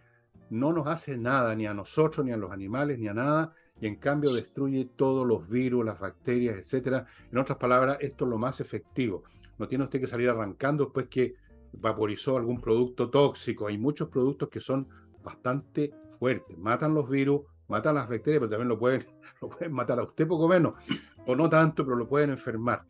no 0.50 0.74
nos 0.74 0.88
hace 0.88 1.18
nada, 1.18 1.56
ni 1.56 1.68
a 1.68 1.74
nosotros, 1.74 2.26
ni 2.26 2.32
a 2.32 2.38
los 2.38 2.52
animales, 2.52 3.00
ni 3.00 3.08
a 3.08 3.14
nada, 3.14 3.54
y 3.80 3.88
en 3.88 3.96
cambio 3.96 4.34
destruye 4.34 4.90
todos 4.96 5.26
los 5.26 5.48
virus, 5.48 5.86
las 5.86 6.00
bacterias, 6.00 6.58
etcétera. 6.58 7.06
En 7.32 7.38
otras 7.38 7.58
palabras, 7.58 7.98
esto 8.02 8.26
es 8.26 8.32
lo 8.32 8.38
más 8.38 8.60
efectivo. 8.60 9.24
No 9.58 9.68
tiene 9.68 9.86
usted 9.86 10.02
que 10.02 10.08
salir 10.08 10.30
arrancando 10.30 10.86
después 10.86 11.08
que 11.08 11.36
vaporizó 11.74 12.38
algún 12.38 12.60
producto 12.60 13.10
tóxico. 13.10 13.68
Hay 13.68 13.78
muchos 13.78 14.10
productos 14.10 14.50
que 14.50 14.60
son 14.60 14.88
bastante 15.24 15.94
fuertes, 16.18 16.58
matan 16.58 16.94
los 16.94 17.10
virus, 17.10 17.42
matan 17.70 17.96
las 17.96 18.10
bacterias, 18.10 18.40
pero 18.40 18.50
también 18.50 18.68
lo 18.68 18.78
pueden, 18.78 19.06
lo 19.42 19.50
pueden 19.50 19.72
matar 19.72 20.00
a 20.00 20.04
usted 20.04 20.28
poco 20.28 20.48
menos, 20.48 20.74
o 21.26 21.36
no 21.36 21.50
tanto, 21.50 21.86
pero 21.86 21.96
lo 21.96 22.08
pueden 22.08 22.32
enfermar. 22.32 22.86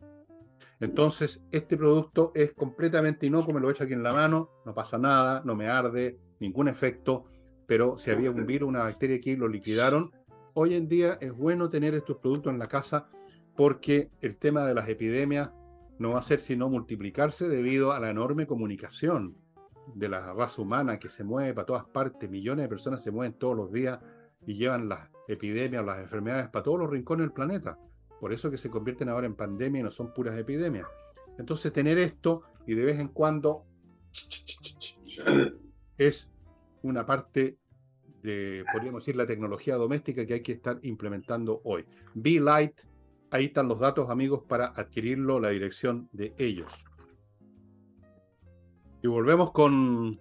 Entonces, 0.79 1.41
este 1.51 1.77
producto 1.77 2.31
es 2.33 2.53
completamente 2.53 3.27
inocuo, 3.27 3.53
me 3.53 3.59
lo 3.59 3.69
he 3.69 3.73
hecho 3.73 3.83
aquí 3.83 3.93
en 3.93 4.03
la 4.03 4.13
mano, 4.13 4.49
no 4.65 4.73
pasa 4.73 4.97
nada, 4.97 5.41
no 5.45 5.55
me 5.55 5.67
arde, 5.67 6.17
ningún 6.39 6.69
efecto, 6.69 7.25
pero 7.67 7.97
si 7.97 8.11
había 8.11 8.31
un 8.31 8.45
virus, 8.45 8.69
una 8.69 8.83
bacteria 8.83 9.17
aquí, 9.17 9.35
lo 9.35 9.47
liquidaron. 9.47 10.11
Hoy 10.55 10.75
en 10.75 10.87
día 10.87 11.17
es 11.19 11.33
bueno 11.33 11.69
tener 11.69 11.93
estos 11.93 12.17
productos 12.17 12.53
en 12.53 12.59
la 12.59 12.67
casa 12.67 13.07
porque 13.55 14.09
el 14.21 14.37
tema 14.37 14.65
de 14.65 14.73
las 14.73 14.87
epidemias 14.87 15.51
no 15.99 16.11
va 16.11 16.19
a 16.19 16.23
ser 16.23 16.39
sino 16.39 16.69
multiplicarse 16.69 17.49
debido 17.49 17.91
a 17.91 17.99
la 17.99 18.09
enorme 18.09 18.47
comunicación 18.47 19.35
de 19.93 20.07
la 20.07 20.33
raza 20.33 20.61
humana 20.61 20.97
que 20.97 21.09
se 21.09 21.25
mueve 21.25 21.53
para 21.53 21.65
todas 21.65 21.85
partes, 21.85 22.29
millones 22.29 22.63
de 22.63 22.69
personas 22.69 23.03
se 23.03 23.11
mueven 23.11 23.33
todos 23.33 23.57
los 23.57 23.71
días 23.71 23.99
y 24.45 24.55
llevan 24.55 24.89
las 24.89 25.09
epidemias, 25.27 25.85
las 25.85 25.99
enfermedades 25.99 26.49
para 26.49 26.63
todos 26.63 26.79
los 26.79 26.89
rincones 26.89 27.25
del 27.25 27.33
planeta. 27.33 27.77
Por 28.19 28.33
eso 28.33 28.51
que 28.51 28.57
se 28.57 28.69
convierten 28.69 29.09
ahora 29.09 29.27
en 29.27 29.35
pandemia 29.35 29.81
y 29.81 29.83
no 29.83 29.91
son 29.91 30.13
puras 30.13 30.37
epidemias. 30.37 30.87
Entonces 31.37 31.71
tener 31.71 31.97
esto 31.97 32.41
y 32.67 32.73
de 32.73 32.85
vez 32.85 32.99
en 32.99 33.09
cuando 33.09 33.65
es 35.97 36.29
una 36.81 37.05
parte 37.05 37.57
de, 38.21 38.65
podríamos 38.73 39.03
decir, 39.03 39.15
la 39.15 39.25
tecnología 39.25 39.75
doméstica 39.75 40.25
que 40.25 40.33
hay 40.33 40.41
que 40.41 40.53
estar 40.53 40.79
implementando 40.83 41.61
hoy. 41.63 41.85
Be 42.13 42.39
Light 42.39 42.81
Ahí 43.31 43.45
están 43.45 43.67
los 43.67 43.79
datos, 43.79 44.09
amigos, 44.09 44.43
para 44.47 44.67
adquirirlo, 44.67 45.39
la 45.39 45.49
dirección 45.49 46.09
de 46.11 46.33
ellos. 46.37 46.73
Y 49.03 49.07
volvemos 49.07 49.51
con. 49.51 50.19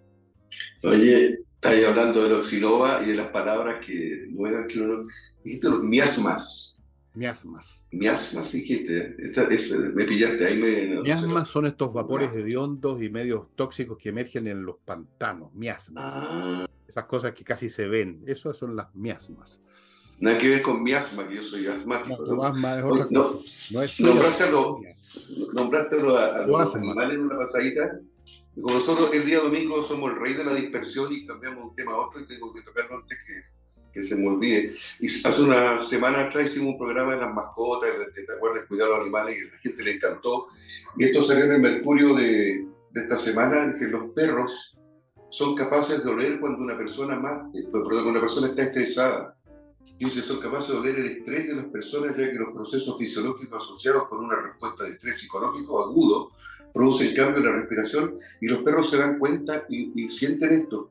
Oye, 0.82 1.38
estáis 1.60 1.84
hablando 1.84 2.22
del 2.22 2.34
oxilova 2.34 3.00
y 3.02 3.06
de 3.06 3.14
las 3.16 3.26
palabras 3.26 3.84
que 3.84 4.26
nuevas 4.30 4.66
que 4.68 4.80
uno. 4.80 5.08
Dijiste 5.42 5.68
los 5.68 5.82
miasmas. 5.82 6.76
Miasmas. 7.14 7.86
Miasmas, 7.90 8.52
dijiste. 8.52 9.16
me 9.94 10.04
pillaste 10.04 10.46
ahí. 10.46 10.56
Me, 10.56 11.00
miasmas 11.02 11.48
son 11.48 11.66
estos 11.66 11.92
vapores 11.92 12.32
hediondos 12.32 13.02
y 13.02 13.10
medios 13.10 13.48
tóxicos 13.56 13.98
que 13.98 14.10
emergen 14.10 14.46
en 14.46 14.64
los 14.64 14.76
pantanos. 14.84 15.52
Miasmas. 15.54 16.14
Ah. 16.16 16.66
Esas 16.86 17.04
cosas 17.06 17.32
que 17.32 17.42
casi 17.42 17.70
se 17.70 17.88
ven. 17.88 18.22
Esas 18.26 18.56
son 18.56 18.76
las 18.76 18.94
miasmas. 18.94 19.60
Nada 20.20 20.38
que 20.38 20.48
ver 20.48 20.62
con 20.62 20.82
miasma, 20.82 21.26
que 21.28 21.36
yo 21.36 21.42
soy 21.42 21.66
asmático. 21.66 22.24
No, 22.24 22.44
asma 22.44 22.78
es 22.78 22.84
otra 22.84 23.06
no, 23.10 23.32
cosa. 23.32 23.74
No 23.74 23.82
es 23.82 24.00
nombraste, 24.00 24.44
a, 25.96 26.46
los 26.46 26.74
animales 26.74 27.14
en 27.14 27.20
una 27.20 27.36
pasadita. 27.36 28.00
Como 28.54 28.74
nosotros 28.74 29.10
el 29.12 29.24
día 29.24 29.38
domingo 29.38 29.82
somos 29.84 30.12
el 30.12 30.18
rey 30.18 30.34
de 30.34 30.44
la 30.44 30.54
dispersión 30.54 31.12
y 31.12 31.26
cambiamos 31.26 31.70
un 31.70 31.76
tema 31.76 31.92
a 31.92 31.98
otro 31.98 32.20
y 32.20 32.26
tengo 32.26 32.52
que 32.52 32.62
tocarlo 32.62 32.96
antes 32.96 33.18
que, 33.24 33.42
que 33.92 34.04
se 34.04 34.16
me 34.16 34.28
olvide. 34.28 34.74
Y 34.98 35.06
hace 35.06 35.42
una 35.42 35.78
semana 35.78 36.22
atrás 36.22 36.50
hicimos 36.50 36.72
un 36.72 36.78
programa 36.78 37.14
de 37.14 37.20
las 37.20 37.34
mascotas, 37.34 37.90
¿te 38.14 38.32
acuerdas? 38.32 38.66
Cuidar 38.66 38.88
a 38.88 38.90
los 38.92 39.00
animales 39.02 39.38
y 39.38 39.48
a 39.48 39.52
la 39.52 39.58
gente 39.58 39.82
le 39.84 39.92
encantó. 39.92 40.48
Y 40.96 41.04
esto 41.04 41.22
salió 41.22 41.44
en 41.44 41.52
el 41.52 41.60
Mercurio 41.60 42.14
de, 42.14 42.66
de 42.90 43.00
esta 43.00 43.18
semana, 43.18 43.72
que 43.78 43.86
los 43.86 44.10
perros 44.10 44.76
son 45.30 45.54
capaces 45.54 46.02
de 46.02 46.10
oler 46.10 46.40
cuando 46.40 46.58
una 46.58 46.76
persona 46.76 47.18
más, 47.18 47.54
eh, 47.54 47.64
cuando 47.70 48.08
una 48.08 48.20
persona 48.20 48.48
está 48.48 48.62
estresada 48.64 49.38
Dice, 49.98 50.22
son 50.22 50.38
capaces 50.38 50.68
de 50.68 50.78
oler 50.78 50.96
el 50.96 51.06
estrés 51.06 51.48
de 51.48 51.56
las 51.56 51.64
personas 51.66 52.16
ya 52.16 52.30
que 52.30 52.38
los 52.38 52.54
procesos 52.54 52.96
fisiológicos 52.96 53.64
asociados 53.64 54.06
con 54.08 54.20
una 54.24 54.36
respuesta 54.40 54.84
de 54.84 54.90
estrés 54.90 55.20
psicológico 55.20 55.82
agudo 55.82 56.30
producen 56.72 57.14
cambio 57.14 57.38
en 57.38 57.44
la 57.44 57.52
respiración 57.52 58.14
y 58.40 58.46
los 58.46 58.62
perros 58.62 58.90
se 58.90 58.96
dan 58.96 59.18
cuenta 59.18 59.64
y, 59.68 60.08
sienten 60.08 60.52
esto. 60.52 60.90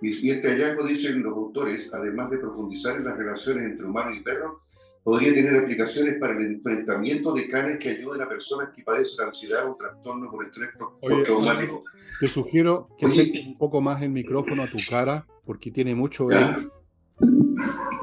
Y, 0.00 0.30
este 0.30 0.48
hallazgo, 0.48 0.86
dicen 0.86 1.22
los 1.22 1.36
autores, 1.36 1.90
además 1.92 2.30
de 2.30 2.38
profundizar 2.38 2.96
en 2.96 3.04
las 3.04 3.16
relaciones 3.16 3.70
entre 3.70 3.86
humanos 3.86 4.16
y 4.18 4.22
perros, 4.22 4.54
podría 5.02 5.32
tener 5.34 5.56
aplicaciones 5.56 6.16
para 6.18 6.36
el 6.36 6.46
enfrentamiento 6.46 7.32
de 7.32 7.48
canes 7.48 7.78
que 7.78 7.90
ayuden 7.90 8.22
a 8.22 8.28
personas 8.28 8.70
que 8.74 8.82
padecen 8.82 9.26
ansiedad 9.26 9.70
o 9.70 9.76
trastorno 9.76 10.30
por 10.30 10.44
estrés 10.44 10.70
postraumático. 11.00 11.80
Te 12.20 12.26
sugiero 12.26 12.88
que 12.98 13.06
acerques 13.06 13.46
un 13.46 13.58
poco 13.58 13.80
más 13.80 14.02
el 14.02 14.10
micrófono 14.10 14.62
a 14.62 14.70
tu 14.70 14.78
cara 14.88 15.26
porque 15.44 15.70
tiene 15.70 15.94
mucho 15.94 16.28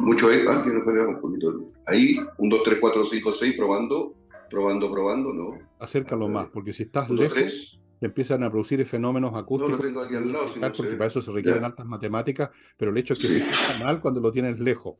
mucho 0.01 0.29
ahí, 0.29 0.43
ah, 0.47 0.63
un 1.07 1.19
poquito. 1.19 1.71
Ahí, 1.85 2.17
un 2.37 2.49
2, 2.49 2.63
3, 2.63 2.77
4, 2.79 3.03
5, 3.03 3.31
6, 3.31 3.55
probando, 3.55 4.13
probando, 4.51 4.91
probando, 4.91 5.33
¿no? 5.33 5.57
Acércalo 5.79 6.27
más, 6.27 6.47
porque 6.47 6.73
si 6.73 6.83
estás 6.83 7.09
lejos, 7.09 7.79
empiezan 8.01 8.43
a 8.43 8.51
producir 8.51 8.85
fenómenos 8.85 9.33
acústicos. 9.33 9.71
No 9.71 9.77
lo 9.77 9.83
tengo 9.83 10.01
aquí 10.01 10.15
al 10.15 10.31
lado. 10.31 10.47
porque 10.75 10.95
para 10.95 11.07
eso 11.07 11.21
se 11.21 11.31
requieren 11.31 11.63
altas 11.63 11.85
matemáticas, 11.85 12.49
pero 12.77 12.91
el 12.91 12.97
hecho 12.97 13.13
es 13.13 13.19
que 13.19 13.27
se 13.27 13.37
escucha 13.37 13.79
mal 13.79 14.01
cuando 14.01 14.19
lo 14.19 14.31
tienes 14.31 14.59
lejos. 14.59 14.97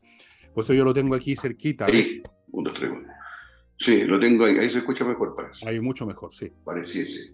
Por 0.54 0.64
eso 0.64 0.74
yo 0.74 0.84
lo 0.84 0.94
tengo 0.94 1.14
aquí 1.14 1.36
cerquita. 1.36 1.86
Ahí, 1.86 2.22
1, 2.50 2.70
2, 2.70 2.78
3, 2.78 2.90
4. 2.90 3.08
Sí, 3.78 4.04
lo 4.04 4.18
tengo 4.18 4.44
ahí, 4.44 4.58
ahí 4.58 4.70
se 4.70 4.78
escucha 4.78 5.04
mejor, 5.04 5.34
parece. 5.34 5.68
Ahí 5.68 5.80
mucho 5.80 6.06
mejor, 6.06 6.32
sí. 6.32 6.50
Pareciese. 6.64 7.32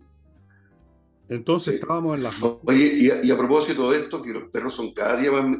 Entonces 1.28 1.74
estábamos 1.74 2.16
en 2.16 2.22
las... 2.22 2.34
Oye, 2.42 2.94
y 2.94 3.10
a, 3.10 3.22
y 3.22 3.30
a, 3.30 3.36
propósito 3.36 3.90
de 3.90 3.98
esto, 3.98 4.22
que 4.22 4.32
los 4.32 4.44
perros 4.44 4.74
son 4.74 4.94
cada 4.94 5.16
día 5.16 5.30
más 5.30 5.58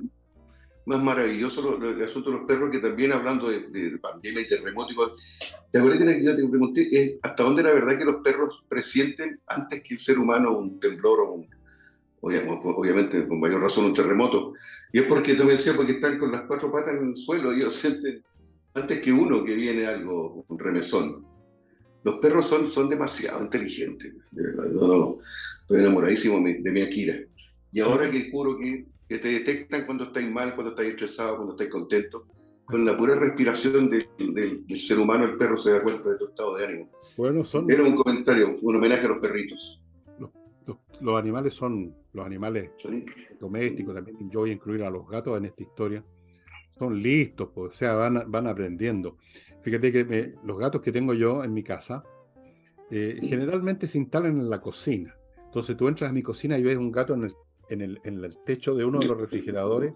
más 0.88 1.02
maravilloso 1.02 1.76
el 1.76 2.02
asunto 2.02 2.30
de 2.30 2.38
los 2.38 2.46
perros, 2.46 2.70
que 2.70 2.78
también 2.78 3.12
hablando 3.12 3.50
de, 3.50 3.98
pandemia 4.00 4.40
y 4.40 4.48
terremotos, 4.48 4.96
¿te 5.70 5.78
acuerdas 5.78 5.98
que 5.98 6.24
yo 6.24 6.34
te 6.34 6.48
pregunté 6.48 7.18
hasta 7.22 7.42
dónde 7.42 7.60
era 7.60 7.74
verdad 7.74 7.98
que 7.98 8.06
los 8.06 8.22
perros 8.22 8.64
presienten 8.68 9.38
antes 9.46 9.82
que 9.82 9.94
el 9.94 10.00
ser 10.00 10.18
humano 10.18 10.56
un 10.56 10.80
temblor 10.80 11.20
o 11.20 11.32
un, 11.34 11.48
obviamente 12.22 13.28
con 13.28 13.38
mayor 13.38 13.60
razón 13.60 13.84
un 13.84 13.92
terremoto? 13.92 14.54
Y 14.90 15.00
es 15.00 15.04
porque 15.04 15.34
te 15.34 15.44
decía, 15.44 15.74
porque 15.76 15.92
están 15.92 16.18
con 16.18 16.32
las 16.32 16.42
cuatro 16.42 16.72
patas 16.72 16.94
en 16.94 17.10
el 17.10 17.16
suelo, 17.16 17.52
ellos 17.52 17.76
sienten 17.76 18.24
antes 18.72 19.00
que 19.00 19.12
uno 19.12 19.44
que 19.44 19.54
viene 19.54 19.84
algo, 19.86 20.46
un 20.48 20.58
remesón. 20.58 21.26
Los 22.02 22.18
perros 22.18 22.46
son, 22.46 22.66
son 22.66 22.88
demasiado 22.88 23.42
inteligentes, 23.42 24.14
de 24.30 24.42
verdad. 24.42 24.70
No, 24.70 24.86
no, 24.86 25.18
Estoy 25.62 25.80
enamoradísimo 25.80 26.38
de 26.38 26.72
mi 26.72 26.80
Akira. 26.80 27.18
Y 27.72 27.80
ahora 27.80 28.10
que 28.10 28.30
juro 28.30 28.56
que 28.56 28.86
que 29.08 29.18
te 29.18 29.28
detectan 29.28 29.86
cuando 29.86 30.04
estáis 30.04 30.30
mal, 30.30 30.54
cuando 30.54 30.70
estáis 30.70 30.90
estresado, 30.90 31.36
cuando 31.36 31.54
estáis 31.54 31.70
contento. 31.70 32.26
Con 32.64 32.84
la 32.84 32.96
pura 32.96 33.14
respiración 33.14 33.88
del, 33.88 34.08
del, 34.18 34.78
ser 34.78 34.98
humano, 34.98 35.24
el 35.24 35.36
perro 35.38 35.56
se 35.56 35.70
da 35.70 35.82
cuenta 35.82 36.10
de 36.10 36.18
tu 36.18 36.26
estado 36.26 36.56
de 36.56 36.66
ánimo. 36.66 36.90
Bueno, 37.16 37.42
son... 37.42 37.70
Era 37.70 37.82
un 37.82 37.94
comentario, 37.94 38.56
un 38.60 38.76
homenaje 38.76 39.06
a 39.06 39.08
los 39.08 39.18
perritos. 39.18 39.80
Los, 41.00 41.18
animales 41.18 41.54
son, 41.54 41.94
los 42.12 42.26
animales 42.26 42.72
domésticos, 43.40 43.94
también 43.94 44.28
yo 44.28 44.40
voy 44.40 44.50
a 44.50 44.52
incluir 44.52 44.82
a 44.82 44.90
los 44.90 45.08
gatos 45.08 45.38
en 45.38 45.46
esta 45.46 45.62
historia, 45.62 46.04
son 46.78 47.00
listos, 47.00 47.48
pues, 47.54 47.70
o 47.70 47.72
sea, 47.72 47.94
van, 47.94 48.30
van 48.30 48.46
aprendiendo. 48.48 49.16
Fíjate 49.62 49.92
que 49.92 50.34
los 50.44 50.58
gatos 50.58 50.82
que 50.82 50.92
tengo 50.92 51.14
yo 51.14 51.42
en 51.42 51.54
mi 51.54 51.62
casa, 51.62 52.04
eh, 52.90 53.18
generalmente 53.22 53.86
se 53.86 53.98
instalan 53.98 54.36
en 54.36 54.50
la 54.50 54.60
cocina. 54.60 55.16
Entonces 55.46 55.76
tú 55.76 55.88
entras 55.88 56.10
a 56.10 56.12
mi 56.12 56.22
cocina 56.22 56.58
y 56.58 56.62
ves 56.62 56.76
un 56.76 56.92
gato 56.92 57.14
en 57.14 57.24
el 57.24 57.34
en 57.68 57.82
el, 57.82 58.38
techo 58.44 58.74
de 58.74 58.84
uno 58.84 58.98
de 58.98 59.06
los 59.06 59.18
refrigeradores, 59.18 59.92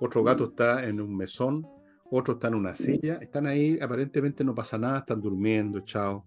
otro 0.00 0.22
gato 0.22 0.46
está 0.46 0.86
en 0.86 1.00
un 1.00 1.16
mesón, 1.16 1.66
otro 2.10 2.34
está 2.34 2.48
en 2.48 2.54
una 2.54 2.74
silla, 2.74 3.16
están 3.16 3.46
ahí, 3.46 3.78
aparentemente 3.80 4.44
no 4.44 4.54
pasa 4.54 4.78
nada, 4.78 4.98
están 4.98 5.20
durmiendo, 5.20 5.80
chao. 5.80 6.24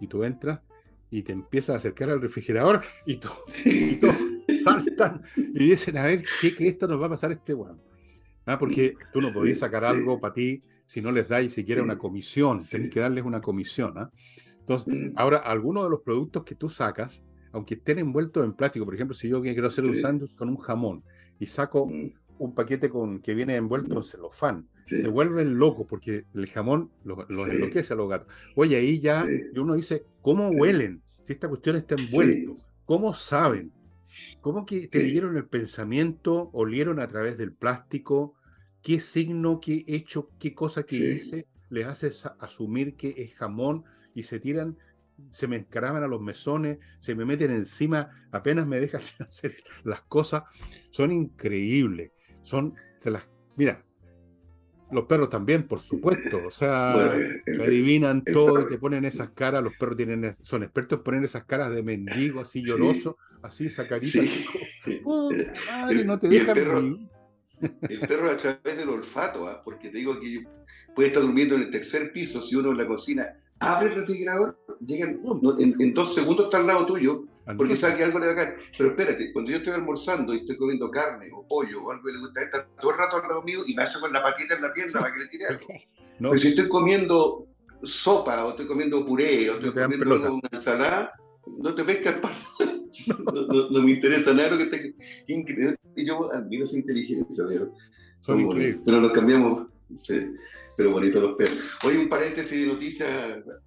Y 0.00 0.06
tú 0.06 0.24
entras 0.24 0.60
y 1.10 1.22
te 1.22 1.32
empiezas 1.32 1.74
a 1.74 1.76
acercar 1.78 2.10
al 2.10 2.20
refrigerador 2.20 2.80
y, 3.06 3.16
tú, 3.16 3.28
saltan 4.62 5.22
y 5.36 5.70
dicen, 5.70 5.96
a 5.98 6.04
ver, 6.04 6.22
¿qué, 6.40 6.54
que 6.54 6.68
esto 6.68 6.88
nos 6.88 7.00
va 7.00 7.06
a 7.06 7.10
pasar 7.10 7.32
este 7.32 7.54
weón? 7.54 7.80
Ah, 8.44 8.58
porque 8.58 8.94
tú 9.12 9.20
no 9.20 9.32
podés 9.32 9.60
sacar 9.60 9.84
algo 9.84 10.20
para 10.20 10.34
ti 10.34 10.58
si 10.86 11.00
no 11.00 11.12
les 11.12 11.28
dais 11.28 11.54
siquiera 11.54 11.82
una 11.82 11.96
comisión, 11.96 12.58
tenés 12.68 12.90
que 12.90 13.00
darles 13.00 13.24
una 13.24 13.40
comisión. 13.40 13.96
¿ah? 13.96 14.10
Entonces, 14.60 14.94
mm. 14.94 15.12
ahora, 15.16 15.38
algunos 15.38 15.84
de 15.84 15.90
los 15.90 16.00
productos 16.00 16.44
que 16.44 16.54
tú 16.54 16.68
sacas, 16.68 17.22
aunque 17.52 17.74
estén 17.74 17.98
envueltos 17.98 18.44
en 18.44 18.52
plástico, 18.54 18.84
por 18.84 18.94
ejemplo, 18.94 19.14
si 19.14 19.28
yo 19.28 19.40
quiero 19.42 19.68
hacer 19.68 19.84
un 19.84 19.96
sándwich 19.96 20.34
con 20.34 20.48
un 20.48 20.56
jamón 20.56 21.02
y 21.38 21.46
saco 21.46 21.86
mm. 21.86 22.12
un 22.38 22.54
paquete 22.54 22.90
con 22.90 23.20
que 23.20 23.34
viene 23.34 23.56
envuelto 23.56 23.94
en 23.94 24.02
celofán, 24.02 24.68
se 24.84 25.06
vuelven 25.08 25.58
locos 25.58 25.86
porque 25.88 26.24
el 26.34 26.48
jamón 26.48 26.90
los, 27.04 27.18
enloquece 27.28 27.92
a 27.92 27.96
los 27.96 28.08
gatos. 28.08 28.28
Oye, 28.56 28.76
ahí 28.76 28.98
ya 28.98 29.24
uno 29.56 29.74
dice, 29.74 30.04
¿cómo 30.20 30.48
huelen? 30.48 31.02
Si 31.22 31.32
esta 31.32 31.48
cuestión 31.48 31.76
está 31.76 31.94
envuelta, 31.94 32.52
¿cómo 32.84 33.14
saben? 33.14 33.72
¿Cómo 34.40 34.66
que 34.66 34.88
te 34.88 35.00
dieron 35.00 35.36
el 35.36 35.46
pensamiento, 35.46 36.50
olieron 36.52 37.00
a 37.00 37.06
través 37.06 37.38
del 37.38 37.52
plástico? 37.52 38.34
¿Qué 38.82 38.98
signo, 38.98 39.60
qué 39.60 39.84
hecho, 39.86 40.28
qué 40.40 40.52
cosa 40.54 40.82
que 40.82 40.96
dice 40.96 41.46
les 41.72 41.86
hace 41.86 42.12
asumir 42.38 42.96
que 42.96 43.14
es 43.16 43.34
jamón 43.34 43.84
y 44.14 44.24
se 44.24 44.38
tiran 44.38 44.76
se 45.30 45.46
me 45.46 45.56
encaraban 45.56 46.02
a 46.02 46.06
los 46.06 46.20
mesones, 46.20 46.78
se 47.00 47.14
me 47.14 47.24
meten 47.24 47.50
encima, 47.50 48.10
apenas 48.30 48.66
me 48.66 48.80
dejan 48.80 49.00
hacer 49.28 49.56
las 49.84 50.02
cosas, 50.02 50.42
son 50.90 51.12
increíbles. 51.12 52.12
Son, 52.42 52.74
se 52.98 53.10
las, 53.10 53.22
mira, 53.56 53.84
los 54.92 55.06
perros 55.06 55.30
también, 55.30 55.66
por 55.66 55.80
supuesto, 55.80 56.40
o 56.46 56.50
sea, 56.50 56.92
adivinan 56.92 58.22
todo 58.22 58.60
y 58.60 58.68
te 58.68 58.78
ponen 58.78 59.04
esas 59.04 59.30
caras, 59.30 59.62
los 59.62 59.74
perros 59.78 59.96
tienen, 59.96 60.36
son 60.42 60.62
expertos 60.62 60.98
en 60.98 61.04
poner 61.04 61.24
esas 61.24 61.44
caras 61.44 61.74
de 61.74 61.82
mendigo, 61.82 62.40
así 62.40 62.62
lloroso, 62.62 63.16
así, 63.42 63.66
esa 63.66 63.88
carita, 63.88 64.20
no 66.04 66.18
te 66.18 66.28
dejan 66.28 66.56
el 66.58 66.64
perro, 66.64 66.98
el 67.88 68.00
perro 68.00 68.30
a 68.30 68.36
través 68.36 68.76
del 68.76 68.88
olfato, 68.90 69.48
¿ah? 69.48 69.62
porque 69.64 69.88
te 69.88 69.98
digo 69.98 70.20
que 70.20 70.44
puede 70.94 71.08
estar 71.08 71.22
durmiendo 71.22 71.54
en 71.54 71.62
el 71.62 71.70
tercer 71.70 72.12
piso 72.12 72.42
si 72.42 72.56
uno 72.56 72.72
en 72.72 72.78
la 72.78 72.86
cocina 72.86 73.34
abre 73.62 73.90
el 73.90 73.94
refrigerador, 73.94 74.58
llegan, 74.84 75.20
en, 75.58 75.94
dos 75.94 76.14
segundos 76.14 76.46
está 76.46 76.58
al 76.58 76.66
lado 76.66 76.86
tuyo, 76.86 77.24
porque 77.56 77.76
sabe 77.76 77.96
que 77.96 78.04
algo 78.04 78.18
le 78.18 78.26
va 78.26 78.32
a 78.32 78.36
caer. 78.36 78.56
Pero 78.76 78.90
espérate, 78.90 79.32
cuando 79.32 79.50
yo 79.50 79.58
estoy 79.58 79.72
almorzando 79.72 80.34
y 80.34 80.38
estoy 80.38 80.56
comiendo 80.56 80.90
carne 80.90 81.30
o 81.32 81.46
pollo 81.46 81.84
o 81.84 81.90
algo 81.90 82.04
que 82.04 82.12
le 82.12 82.18
gusta, 82.18 82.42
está 82.42 82.66
todo 82.80 82.90
el 82.92 82.98
rato 82.98 83.16
al 83.16 83.28
lado 83.28 83.42
mío 83.42 83.60
y 83.66 83.74
me 83.74 83.82
hace 83.82 84.00
con 84.00 84.12
la 84.12 84.22
patita 84.22 84.56
en 84.56 84.62
la 84.62 84.72
pierna 84.72 85.00
para 85.00 85.12
que 85.12 85.18
le 85.20 85.26
tire 85.28 85.46
algo. 85.46 85.66
Pero 86.18 86.38
si 86.38 86.48
estoy 86.48 86.68
comiendo 86.68 87.46
sopa 87.82 88.44
o 88.44 88.50
estoy 88.50 88.66
comiendo 88.66 89.04
puré 89.04 89.50
o 89.50 89.54
estoy 89.54 89.72
comiendo 89.72 90.32
una 90.32 90.48
ensalada, 90.52 91.12
no 91.46 91.74
te 91.74 91.84
pesca 91.84 92.20
no, 93.08 93.70
no, 93.70 93.82
me 93.82 93.90
interesa 93.92 94.34
nada 94.34 94.50
lo 94.50 94.58
que 94.58 94.64
esté 94.64 94.94
increíble. 95.28 95.76
Y 95.96 96.06
yo 96.06 96.32
admiro 96.32 96.64
esa 96.64 96.76
inteligencia, 96.76 97.44
pero, 97.48 97.74
pero 98.84 99.00
nos 99.00 99.12
cambiamos. 99.12 99.71
Sí 99.98 100.34
pero 100.76 100.90
bonito 100.90 101.20
los 101.20 101.36
perros. 101.36 101.76
Hoy 101.84 101.96
un 101.96 102.08
paréntesis 102.08 102.60
de 102.60 102.66
noticias, 102.66 103.10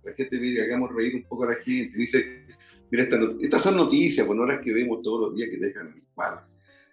la 0.03 0.13
gente 0.13 0.39
pide 0.39 0.55
que 0.55 0.61
hagamos 0.63 0.91
reír 0.93 1.15
un 1.15 1.23
poco 1.23 1.43
a 1.43 1.49
la 1.49 1.55
gente. 1.55 1.97
Dice, 1.97 2.45
mira, 2.89 3.07
estas 3.39 3.61
son 3.61 3.77
noticias, 3.77 4.25
pues 4.25 4.37
no 4.37 4.45
las 4.45 4.61
que 4.61 4.73
vemos 4.73 5.01
todos 5.01 5.27
los 5.27 5.35
días 5.35 5.49
que 5.49 5.57
dejan 5.57 6.03
mal. 6.15 6.45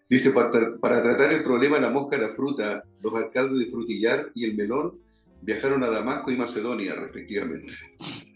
Dice, 0.09 0.31
para, 0.31 0.77
para, 0.79 1.03
tratar 1.03 1.33
el 1.33 1.43
problema 1.43 1.77
de 1.77 1.83
la 1.83 1.91
mosca 1.91 2.17
de 2.17 2.27
la 2.27 2.35
fruta, 2.35 2.85
los 3.01 3.15
alcaldes 3.15 3.59
de 3.59 3.67
Frutillar 3.67 4.31
y 4.35 4.45
el 4.45 4.55
melón 4.55 5.01
viajaron 5.41 5.83
a 5.83 5.89
Damasco 5.89 6.31
y 6.31 6.37
Macedonia, 6.37 6.95
respectivamente. 6.95 7.73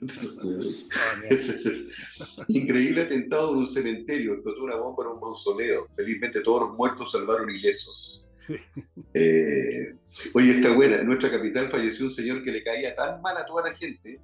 Increíble 2.48 3.02
atentado 3.02 3.52
en 3.52 3.58
un 3.58 3.66
cementerio, 3.66 4.34
explotó 4.34 4.64
una 4.64 4.76
bomba 4.76 5.04
en 5.04 5.10
un 5.10 5.20
mausoleo. 5.20 5.88
Felizmente 5.94 6.40
todos 6.40 6.68
los 6.68 6.76
muertos 6.76 7.12
salvaron 7.12 7.50
ilesos. 7.50 8.25
Eh, 9.14 9.94
oye, 10.34 10.50
está 10.52 10.74
buena. 10.74 10.96
En 10.96 11.06
nuestra 11.06 11.30
capital 11.30 11.70
falleció 11.70 12.06
un 12.06 12.12
señor 12.12 12.42
que 12.44 12.52
le 12.52 12.62
caía 12.62 12.94
tan 12.94 13.20
mal 13.22 13.36
a 13.36 13.46
toda 13.46 13.70
la 13.70 13.74
gente 13.74 14.20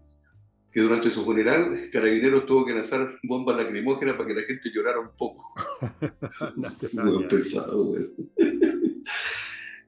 que 0.73 0.81
durante 0.81 1.11
su 1.11 1.23
funeral 1.23 1.91
Carabineros 1.93 2.47
tuvo 2.47 2.65
que 2.65 2.73
lanzar 2.73 3.19
bombas 3.25 3.59
lacrimógenas 3.59 4.17
para 4.17 4.27
que 4.27 4.35
la 4.35 4.43
gente 4.43 4.71
llorara 4.75 5.01
un 5.01 5.11
poco. 5.17 5.53
Muy 6.93 7.27
pesado, 7.27 7.85
güey. 7.85 8.11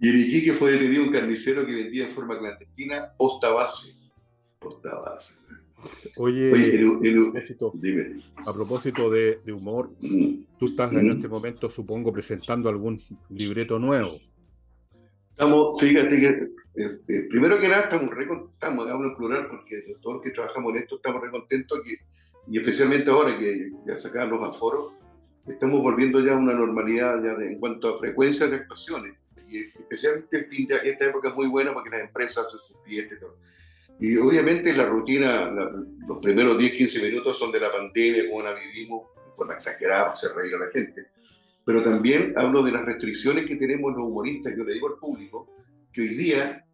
y 0.00 0.08
en 0.08 0.20
Iquique 0.20 0.52
fue 0.52 0.72
detenido 0.72 1.04
un 1.04 1.10
carnicero 1.10 1.64
que 1.66 1.74
vendía 1.74 2.04
en 2.04 2.10
forma 2.10 2.38
clandestina 2.38 3.14
posta 3.16 3.48
base. 3.50 4.00
Posta 4.58 4.94
base. 4.96 5.34
Oye, 6.18 6.50
a 8.36 8.52
propósito, 8.52 9.10
de, 9.10 9.40
humor, 9.52 9.90
mm. 10.00 10.58
tú 10.58 10.66
estás 10.66 10.92
en 10.92 11.10
este 11.10 11.28
momento, 11.28 11.68
supongo, 11.70 12.12
presentando 12.12 12.68
algún 12.68 13.02
libreto 13.30 13.78
nuevo. 13.78 14.10
Estamos, 15.30 15.80
fíjate 15.80 16.20
que, 16.20 16.28
eh, 16.76 16.98
eh, 17.08 17.26
primero 17.28 17.58
que 17.58 17.68
nada, 17.68 17.82
estamos 17.82 18.10
re 18.10 18.26
hablo 18.60 19.08
en 19.08 19.16
plural, 19.16 19.48
porque 19.48 19.82
todos 20.00 20.16
los 20.16 20.22
que 20.22 20.30
trabajamos 20.30 20.74
en 20.74 20.82
esto 20.82 20.96
estamos 20.96 21.22
re 21.22 21.30
contentos, 21.30 21.80
que, 21.84 21.96
y 22.48 22.58
especialmente 22.58 23.10
ahora 23.10 23.38
que 23.38 23.70
ya 23.86 23.96
sacaron 23.96 24.30
los 24.30 24.44
aforos, 24.44 24.92
estamos 25.46 25.82
volviendo 25.82 26.20
ya 26.20 26.34
a 26.34 26.36
una 26.36 26.54
normalidad 26.54 27.22
ya 27.22 27.32
en 27.44 27.58
cuanto 27.58 27.94
a 27.94 27.98
frecuencia 27.98 28.46
de 28.46 28.56
actuaciones. 28.56 29.14
Y 29.48 29.58
especialmente 29.58 30.38
el 30.38 30.48
fin 30.48 30.66
de 30.66 30.76
esta 30.84 31.06
época 31.06 31.28
es 31.28 31.34
muy 31.34 31.48
buena 31.48 31.72
porque 31.72 31.90
las 31.90 32.00
empresas 32.00 32.46
hacen 32.46 32.58
sus 32.58 32.84
fiestas 32.84 33.18
y 33.18 33.20
todo. 33.20 33.36
Y 34.00 34.16
obviamente 34.16 34.72
la 34.72 34.86
rutina, 34.86 35.50
los 36.06 36.18
primeros 36.20 36.58
10, 36.58 36.72
15 36.72 37.02
minutos 37.02 37.38
son 37.38 37.52
de 37.52 37.60
la 37.60 37.70
pandemia, 37.70 38.28
como 38.28 38.42
la 38.42 38.54
vivimos, 38.54 39.08
de 39.14 39.32
forma 39.34 39.54
exagerada, 39.54 40.02
para 40.02 40.12
hacer 40.12 40.30
reír 40.34 40.54
a 40.54 40.58
la 40.58 40.70
gente 40.72 41.14
pero 41.64 41.82
también 41.82 42.34
hablo 42.36 42.62
de 42.62 42.72
las 42.72 42.84
restricciones 42.84 43.46
que 43.46 43.56
tenemos 43.56 43.94
los 43.96 44.08
humoristas. 44.08 44.54
Yo 44.56 44.64
le 44.64 44.74
digo 44.74 44.88
al 44.88 44.98
público 44.98 45.48
que 45.92 46.02
hoy 46.02 46.08
día 46.08 46.64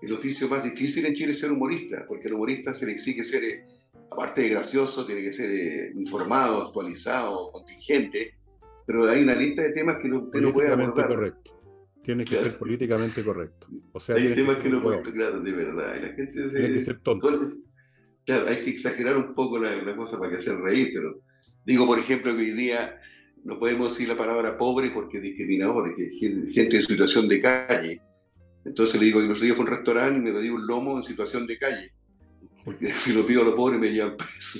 el 0.00 0.12
oficio 0.12 0.48
más 0.48 0.64
difícil 0.64 1.04
en 1.04 1.14
Chile 1.14 1.32
es 1.32 1.40
ser 1.40 1.52
humorista, 1.52 2.04
porque 2.08 2.28
el 2.28 2.34
humorista 2.34 2.72
se 2.72 2.86
le 2.86 2.92
exige 2.92 3.22
ser, 3.22 3.44
eh, 3.44 3.66
aparte 4.10 4.42
de 4.42 4.48
gracioso, 4.48 5.04
tiene 5.04 5.20
que 5.20 5.32
ser 5.32 5.50
eh, 5.50 5.92
informado, 5.94 6.62
actualizado, 6.62 7.52
contingente, 7.52 8.34
pero 8.86 9.08
hay 9.10 9.22
una 9.22 9.34
lista 9.34 9.62
de 9.62 9.72
temas 9.72 9.96
que 10.00 10.08
no, 10.08 10.20
usted 10.20 10.40
no 10.40 10.54
puede 10.54 10.72
abordar. 10.72 11.08
correcto. 11.08 11.59
Tiene 12.10 12.24
que 12.24 12.36
ser 12.36 12.58
políticamente 12.58 13.22
correcto. 13.22 13.68
O 13.92 14.00
sea, 14.00 14.16
hay 14.16 14.34
temas 14.34 14.56
que, 14.56 14.68
no 14.68 14.82
puede, 14.82 15.00
claro, 15.02 15.40
de 15.40 15.52
verdad. 15.52 15.94
Y 15.96 16.00
la 16.00 16.08
gente 16.08 16.48
tiene 16.50 16.74
que 16.74 16.80
ser 16.80 16.98
tonto. 17.00 17.52
Claro, 18.26 18.48
hay 18.48 18.60
que 18.60 18.70
exagerar 18.70 19.16
un 19.16 19.34
poco 19.34 19.58
la, 19.58 19.76
la 19.82 19.96
cosa 19.96 20.18
para 20.18 20.30
que 20.30 20.38
hacer 20.38 20.56
reír, 20.56 20.90
pero 20.92 21.22
digo, 21.64 21.86
por 21.86 21.98
ejemplo, 21.98 22.34
que 22.34 22.42
hoy 22.42 22.50
día 22.50 23.00
no 23.44 23.58
podemos 23.58 23.92
decir 23.92 24.08
la 24.08 24.16
palabra 24.16 24.56
pobre 24.56 24.90
porque 24.90 25.18
es 25.18 25.22
discriminador, 25.22 25.94
que 25.94 26.10
gente 26.50 26.76
en 26.76 26.82
situación 26.82 27.28
de 27.28 27.40
calle. 27.40 28.02
Entonces 28.64 29.00
le 29.00 29.06
digo 29.06 29.20
que 29.20 29.28
los 29.28 29.40
días 29.40 29.56
fue 29.56 29.64
un 29.64 29.70
restaurante 29.70 30.18
y 30.18 30.22
me 30.22 30.32
pedí 30.32 30.50
un 30.50 30.66
lomo 30.66 30.98
en 30.98 31.04
situación 31.04 31.46
de 31.46 31.58
calle. 31.58 31.92
Porque 32.64 32.86
si 32.92 33.12
lo 33.12 33.24
pido 33.24 33.42
a 33.42 33.44
los 33.44 33.54
pobres 33.54 33.78
me 33.78 33.90
llevan 33.90 34.16
preso. 34.16 34.58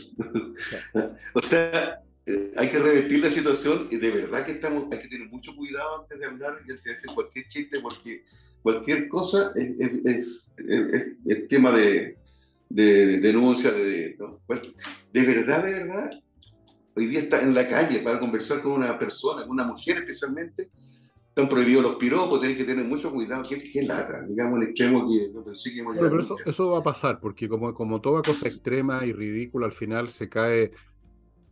o 1.35 1.43
sea, 1.43 2.01
eh, 2.31 2.53
hay 2.57 2.68
que 2.68 2.78
revertir 2.78 3.20
la 3.20 3.31
situación 3.31 3.89
y 3.91 3.97
de 3.97 4.11
verdad 4.11 4.45
que 4.45 4.53
estamos, 4.53 4.85
hay 4.93 4.99
que 4.99 5.09
tener 5.09 5.28
mucho 5.28 5.55
cuidado 5.57 6.03
antes 6.03 6.18
de 6.18 6.26
hablar 6.26 6.59
y 6.66 6.70
antes 6.70 6.85
de 6.85 6.93
hacer 6.93 7.11
cualquier 7.14 7.49
chiste 7.49 7.81
porque 7.81 8.24
cualquier 8.62 9.09
cosa 9.09 9.53
es, 9.57 10.43
tema 11.49 11.72
de, 11.72 12.16
denuncia, 12.68 13.72
de, 13.72 14.16
de 15.12 15.22
verdad, 15.22 15.64
de 15.64 15.72
verdad, 15.72 16.11
hoy 16.95 17.07
día 17.07 17.20
está 17.20 17.43
en 17.43 17.55
la 17.55 17.68
calle 17.68 18.01
para 18.01 18.20
conversar 18.20 18.62
con 18.62 18.72
una 18.72 18.99
persona, 18.99 19.43
con 19.43 19.53
una 19.53 19.64
mujer 19.64 19.99
especialmente, 19.99 20.70
están 21.28 21.49
prohibidos 21.49 21.83
los 21.85 21.95
piropos, 21.97 22.41
tienen 22.41 22.59
que 22.59 22.64
tener 22.64 22.85
mucho 22.85 23.12
cuidado. 23.12 23.43
¿Qué, 23.49 23.62
qué 23.72 23.83
lata? 23.83 24.22
Digamos, 24.26 24.61
el 24.61 24.68
extremo 24.68 25.09
que 25.09 25.31
no 25.33 25.45
pensé 25.45 25.72
que 25.72 25.83
bueno, 25.83 26.01
pero 26.01 26.20
eso, 26.20 26.35
eso, 26.45 26.70
va 26.70 26.78
a 26.78 26.83
pasar, 26.83 27.20
porque 27.20 27.49
como, 27.49 27.72
como 27.72 28.01
toda 28.01 28.20
cosa 28.22 28.49
extrema 28.49 29.07
y 29.07 29.12
ridícula, 29.12 29.66
al 29.66 29.72
final 29.72 30.11
se 30.11 30.28
cae, 30.28 30.72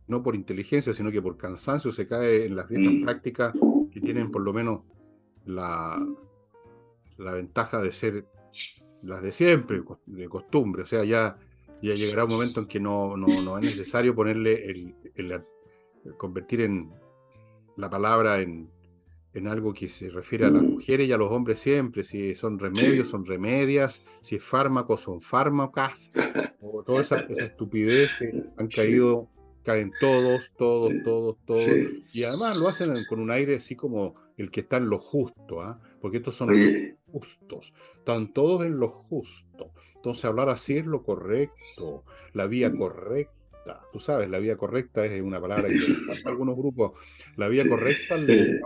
no 0.09 0.21
por 0.21 0.35
inteligencia, 0.35 0.93
sino 0.93 1.11
que 1.11 1.21
por 1.21 1.37
cansancio, 1.37 1.91
se 1.91 2.07
cae 2.07 2.45
en 2.45 2.55
las 2.55 2.67
viejas 2.67 2.93
mm. 2.93 3.03
prácticas 3.03 3.53
que 3.91 4.01
tienen 4.01 4.31
por 4.31 4.41
lo 4.41 4.51
menos 4.51 4.81
la, 5.45 6.05
la 7.17 7.31
ventaja 7.31 7.81
de 7.81 7.93
ser 7.93 8.25
las 9.01 9.21
de 9.21 9.31
siempre, 9.31 9.81
de 10.05 10.27
costumbre. 10.27 10.83
O 10.83 10.85
sea, 10.85 11.05
ya 11.05 11.37
ya 11.81 11.95
llegará 11.95 12.25
un 12.25 12.31
momento 12.31 12.59
en 12.61 12.67
que 12.67 12.79
no, 12.79 13.15
no, 13.15 13.27
no 13.41 13.57
es 13.57 13.65
necesario 13.65 14.15
ponerle 14.15 14.69
el, 14.69 14.95
el, 15.15 15.43
convertir 16.17 16.61
en 16.61 16.91
la 17.77 17.89
palabra 17.89 18.41
en, 18.41 18.69
en, 19.33 19.47
algo 19.47 19.73
que 19.73 19.87
se 19.87 20.09
refiere 20.09 20.45
a 20.45 20.49
las 20.49 20.61
mujeres 20.61 21.07
y 21.07 21.11
a 21.11 21.17
los 21.17 21.31
hombres 21.31 21.59
siempre, 21.59 22.03
si 22.03 22.35
son 22.35 22.59
remedios, 22.59 23.09
son 23.09 23.25
remedias, 23.25 24.05
si 24.21 24.35
es 24.35 24.43
fármaco, 24.43 24.97
son 24.97 25.21
fármacas, 25.21 26.11
o 26.61 26.83
toda 26.83 27.01
esa, 27.01 27.19
estupidez 27.19 28.15
que 28.19 28.43
han 28.57 28.67
caído, 28.67 29.29
caen 29.69 29.91
todos, 29.99 30.51
todos, 30.57 30.91
todos, 31.03 31.37
todos, 31.45 31.69
y 32.11 32.23
además 32.23 32.57
lo 32.57 32.69
hacen 32.69 32.91
con 33.07 33.19
un 33.19 33.29
aire 33.29 33.57
así 33.57 33.75
como 33.75 34.15
el 34.35 34.49
que 34.49 34.61
está 34.61 34.77
en 34.77 34.89
lo 34.89 34.97
justo, 34.97 35.61
¿ah? 35.61 35.79
porque 36.01 36.17
estos 36.17 36.35
son 36.35 36.49
los 36.49 36.95
justos, 37.11 37.71
están 37.99 38.33
todos 38.33 38.65
en 38.65 38.79
lo 38.79 38.87
justo. 38.87 39.71
Entonces 39.93 40.25
hablar 40.25 40.49
así 40.49 40.77
es 40.77 40.87
lo 40.87 41.03
correcto, 41.03 42.03
la 42.33 42.47
vía 42.47 42.71
mm. 42.71 42.77
correcta. 42.79 43.81
Tú 43.93 43.99
sabes, 43.99 44.27
la 44.27 44.39
vía 44.39 44.57
correcta 44.57 45.05
es 45.05 45.21
una 45.21 45.39
palabra 45.39 45.67
que 45.67 45.75
para 46.23 46.31
algunos 46.31 46.57
grupos. 46.57 46.93
La 47.35 47.47
vía 47.47 47.69
correcta 47.69 48.15
es 48.15 48.61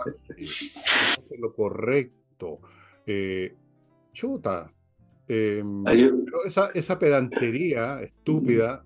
lo 1.37 1.53
correcto. 1.53 2.61
Eh, 3.05 3.53
chuta. 4.13 4.71
Em, 5.27 5.83
pero 5.83 6.45
esa, 6.45 6.69
esa 6.73 6.97
pedantería 6.97 8.01
estúpida 8.01 8.85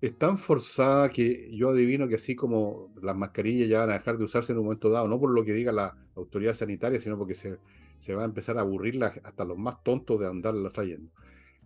es 0.00 0.16
tan 0.18 0.36
forzada 0.36 1.08
que 1.08 1.50
yo 1.52 1.70
adivino 1.70 2.08
que 2.08 2.16
así 2.16 2.36
como 2.36 2.92
las 3.02 3.16
mascarillas 3.16 3.68
ya 3.68 3.80
van 3.80 3.90
a 3.90 3.94
dejar 3.94 4.18
de 4.18 4.24
usarse 4.24 4.52
en 4.52 4.58
un 4.58 4.64
momento 4.64 4.90
dado, 4.90 5.08
no 5.08 5.18
por 5.18 5.30
lo 5.30 5.44
que 5.44 5.54
diga 5.54 5.72
la 5.72 5.96
autoridad 6.14 6.54
sanitaria, 6.54 7.00
sino 7.00 7.16
porque 7.16 7.34
se, 7.34 7.58
se 7.98 8.14
va 8.14 8.22
a 8.22 8.26
empezar 8.26 8.58
a 8.58 8.60
aburrir 8.60 9.02
hasta 9.02 9.44
los 9.44 9.56
más 9.56 9.82
tontos 9.82 10.20
de 10.20 10.28
andarlas 10.28 10.72
trayendo. 10.72 11.10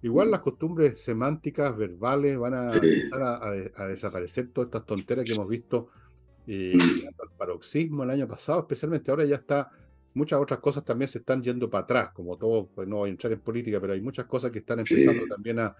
Igual 0.03 0.31
las 0.31 0.41
costumbres 0.41 1.03
semánticas, 1.03 1.76
verbales, 1.76 2.39
van 2.39 2.55
a 2.55 2.72
empezar 2.74 3.22
a, 3.74 3.87
desaparecer 3.87 4.49
todas 4.53 4.68
estas 4.68 4.87
tonteras 4.87 5.24
que 5.24 5.33
hemos 5.33 5.49
visto 5.49 5.89
eh, 6.47 6.78
al 7.18 7.31
paroxismo 7.37 8.05
el 8.05 8.11
año 8.11 8.28
pasado, 8.28 8.61
especialmente. 8.61 9.11
Ahora 9.11 9.24
ya 9.24 9.37
está, 9.37 9.70
muchas 10.14 10.41
otras 10.41 10.61
cosas 10.61 10.85
también 10.85 11.09
se 11.09 11.18
están 11.18 11.43
yendo 11.43 11.68
para 11.68 11.85
atrás, 11.85 12.11
como 12.14 12.39
todo, 12.39 12.68
pues 12.68 12.89
no 12.89 12.97
voy 12.97 13.11
a 13.11 13.12
entrar 13.12 13.33
en 13.33 13.41
política, 13.41 13.81
pero 13.81 13.93
hay 13.93 14.01
muchas 14.01 14.26
cosas 14.26 14.51
que 14.51 14.61
están 14.61 14.78
empezando 14.81 15.26
también 15.26 15.59
a 15.59 15.76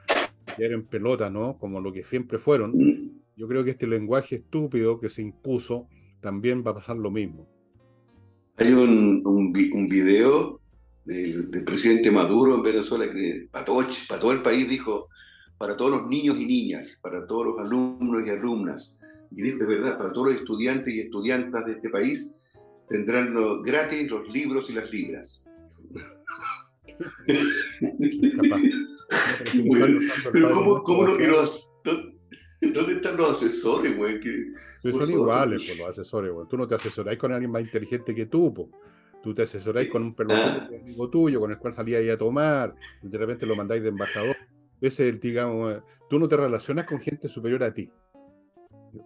caer 0.55 0.73
en 0.73 0.85
pelota, 0.85 1.31
¿no? 1.31 1.59
Como 1.59 1.81
lo 1.81 1.93
que 1.93 2.05
siempre 2.05 2.39
fueron. 2.39 2.73
Yo 3.37 3.49
creo 3.49 3.65
que 3.65 3.71
este 3.71 3.87
lenguaje 3.87 4.37
estúpido 4.37 5.01
que 5.01 5.09
se 5.09 5.23
impuso 5.23 5.89
también 6.21 6.63
va 6.67 6.73
a 6.73 6.75
pasar 6.75 6.97
lo 6.97 7.11
mismo. 7.11 7.49
Hay 8.57 8.73
un, 8.73 9.23
un, 9.25 9.55
un 9.73 9.87
video 9.87 10.61
del, 11.05 11.65
presidente 11.65 12.11
Maduro 12.11 12.55
en 12.55 12.63
Venezuela, 12.63 13.11
que 13.11 13.49
para 13.51 13.65
todo, 13.65 13.87
para 14.09 14.21
todo 14.21 14.33
el 14.33 14.43
país 14.43 14.69
dijo, 14.69 15.09
para 15.59 15.77
todos 15.77 15.91
los 15.91 16.07
niños 16.09 16.37
y 16.39 16.47
niñas, 16.47 16.99
para 17.03 17.27
todos 17.27 17.47
los 17.47 17.59
alumnos 17.59 18.27
y 18.27 18.31
alumnas, 18.31 18.97
y 19.31 19.43
dijo, 19.43 19.59
es 19.63 19.67
verdad, 19.67 19.99
para 19.99 20.13
todos 20.13 20.29
los 20.29 20.37
estudiantes 20.37 20.93
y 20.93 21.01
estudiantas 21.01 21.65
de 21.65 21.73
este 21.73 21.91
país, 21.91 22.35
tendrán 22.89 23.35
gratis 23.63 24.11
los 24.11 24.29
libros 24.33 24.69
y 24.71 24.73
las 24.75 24.93
libras. 24.93 25.47
Pero 30.32 30.51
¿cómo, 30.84 31.05
lo, 31.05 31.18
¿Dónde 32.61 32.93
están 32.93 33.16
los 33.16 33.30
asesores, 33.30 33.97
güey? 33.97 34.20
son 34.82 35.11
iguales, 35.11 35.66
pues, 35.66 35.78
los 35.78 35.88
asesores, 35.88 36.32
güey. 36.32 36.47
Tú 36.49 36.59
no 36.59 36.68
te 36.68 36.74
asesoras 36.74 37.16
con 37.16 37.32
alguien 37.32 37.51
más 37.51 37.62
inteligente 37.62 38.14
que 38.14 38.26
tú, 38.26 38.53
pues. 38.53 38.68
Tú 39.22 39.34
te 39.34 39.43
asesoráis 39.43 39.88
con 39.91 40.03
un 40.03 40.14
perro 40.14 40.34
ah. 40.34 40.68
amigo 40.80 41.11
tuyo, 41.11 41.41
con 41.41 41.51
el 41.51 41.59
cual 41.59 41.74
salíais 41.74 42.11
a 42.11 42.16
tomar, 42.16 42.74
y 43.03 43.09
de 43.09 43.18
repente 43.18 43.47
lo 43.47 43.57
mandáis 43.57 43.82
de 43.82 43.91
embajador. 43.91 44.36
Ese 44.80 45.09
es 45.09 45.14
el, 45.14 45.20
digamos, 45.20 45.82
tú 46.09 46.18
no 46.18 46.26
te 46.26 46.36
relacionas 46.36 46.86
con 46.86 47.01
gente 47.01 47.28
superior 47.28 47.62
a 47.62 47.72
ti. 47.72 47.91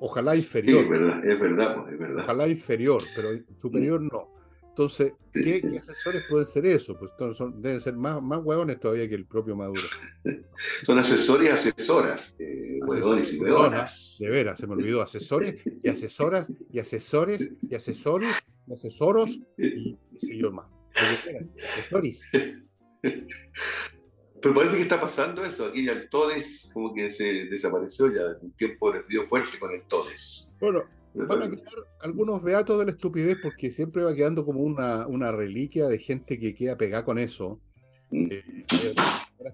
Ojalá 0.01 0.37
inferior. 0.37 0.78
Sí, 0.78 0.85
es 0.85 0.91
verdad, 0.91 1.24
es 1.24 1.41
verdad, 1.41 1.76
pues, 1.76 1.93
es 1.93 1.99
verdad. 1.99 2.24
Ojalá 2.24 2.49
inferior, 2.49 3.03
pero 3.14 3.30
superior 3.57 4.01
no. 4.01 4.34
Entonces, 4.77 5.12
¿qué, 5.33 5.62
asesores 5.81 6.25
pueden 6.29 6.47
ser 6.47 6.66
eso? 6.66 6.99
Pues 6.99 7.12
son, 7.37 7.62
deben 7.62 7.81
ser 7.81 7.95
más, 7.95 8.20
más 8.20 8.41
huevones 8.43 8.81
todavía 8.81 9.09
que 9.09 9.14
el 9.14 9.25
propio 9.25 9.55
Maduro. 9.55 9.81
son 10.85 10.99
asesores 10.99 11.49
y 11.49 11.53
asesoras, 11.53 12.35
eh, 12.41 12.81
huevones 12.85 13.33
y 13.35 13.39
huevonas. 13.39 14.16
De 14.18 14.29
veras, 14.29 14.59
se 14.59 14.66
me 14.66 14.72
olvidó, 14.72 15.01
asesores 15.01 15.62
y 15.81 15.89
asesoras 15.89 16.51
y 16.72 16.81
asesores 16.81 17.51
y 17.62 17.72
asesores 17.72 18.45
y 18.66 18.72
asesoros 18.72 19.39
y, 19.57 19.97
y 20.11 20.43
yo 20.43 20.51
más. 20.51 20.66
Asesores. 20.91 22.33
Pero 24.43 24.55
parece 24.57 24.77
que 24.77 24.83
está 24.83 25.01
pasando 25.01 25.45
eso. 25.45 25.66
Aquí 25.66 25.89
el 25.89 26.09
Todes 26.09 26.68
como 26.75 26.93
que 26.93 27.12
se 27.12 27.45
desapareció 27.45 28.12
ya. 28.12 28.22
Un 28.41 28.51
tiempo 28.57 28.93
dio 29.09 29.25
fuerte 29.29 29.57
con 29.61 29.72
el 29.72 29.83
Todes. 29.85 30.53
Bueno, 30.59 30.83
van 31.15 31.43
a 31.43 31.51
quedar 31.51 31.75
algunos 32.01 32.43
beatos 32.43 32.79
de 32.79 32.87
la 32.87 32.91
estupidez 32.91 33.39
porque 33.43 33.71
siempre 33.71 34.03
va 34.03 34.15
quedando 34.15 34.45
como 34.45 34.61
una, 34.61 35.07
una 35.07 35.33
reliquia 35.33 35.89
de 35.89 35.99
gente 35.99 36.39
que 36.39 36.55
queda 36.55 36.77
pegada 36.77 37.05
con 37.05 37.19
eso. 37.19 37.61
Mm. 38.11 38.27
Eh, 38.31 38.95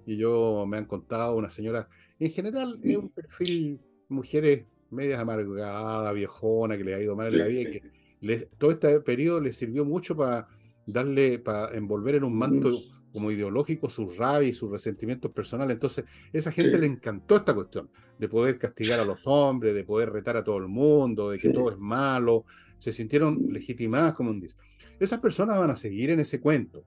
que 0.05 0.17
yo 0.17 0.65
me 0.67 0.77
han 0.77 0.87
contado, 0.87 1.37
una 1.37 1.51
señora, 1.51 1.89
en 2.19 2.31
general 2.31 2.81
es 2.83 2.97
un 2.97 3.09
perfil 3.09 3.81
mujeres 4.09 4.67
medias 4.91 5.21
amargadas, 5.21 6.15
viejona, 6.15 6.77
que 6.77 6.85
le 6.85 6.95
ha 6.95 7.01
ido 7.01 7.17
mal 7.17 7.33
en 7.33 7.39
la 7.39 7.47
vida, 7.47 7.61
y 7.63 7.73
que 7.73 8.49
todo 8.59 8.73
este 8.73 9.01
periodo 9.01 9.41
le 9.41 9.53
sirvió 9.53 9.85
mucho 9.85 10.17
para 10.17 10.49
darle, 10.87 11.39
para 11.39 11.77
envolver 11.77 12.17
en 12.17 12.25
un 12.25 12.37
manto 12.37 12.81
como 13.13 13.31
ideológico 13.31 13.89
su 13.89 14.11
rabia 14.11 14.49
y 14.49 14.55
sus 14.55 14.71
resentimientos 14.71 15.31
personales. 15.33 15.75
Entonces, 15.75 16.05
esa 16.33 16.53
gente 16.53 16.79
le 16.79 16.87
encantó 16.87 17.37
esta 17.37 17.55
cuestión 17.55 17.89
de 18.19 18.29
poder 18.29 18.59
castigar 18.59 19.01
a 19.01 19.05
los 19.05 19.27
hombres, 19.27 19.75
de 19.75 19.85
poder 19.85 20.11
retar 20.11 20.37
a 20.37 20.45
todo 20.45 20.59
el 20.59 20.69
mundo, 20.69 21.31
de 21.31 21.39
que 21.39 21.51
todo 21.51 21.71
es 21.71 21.79
malo. 21.79 22.45
Se 22.79 22.93
sintieron 22.93 23.49
legitimadas 23.51 24.15
como 24.15 24.31
un 24.31 24.41
dice. 24.41 24.57
Esas 24.99 25.21
personas 25.21 25.59
van 25.59 25.71
a 25.71 25.77
seguir 25.77 26.11
en 26.11 26.21
ese 26.21 26.41
cuento. 26.41 26.85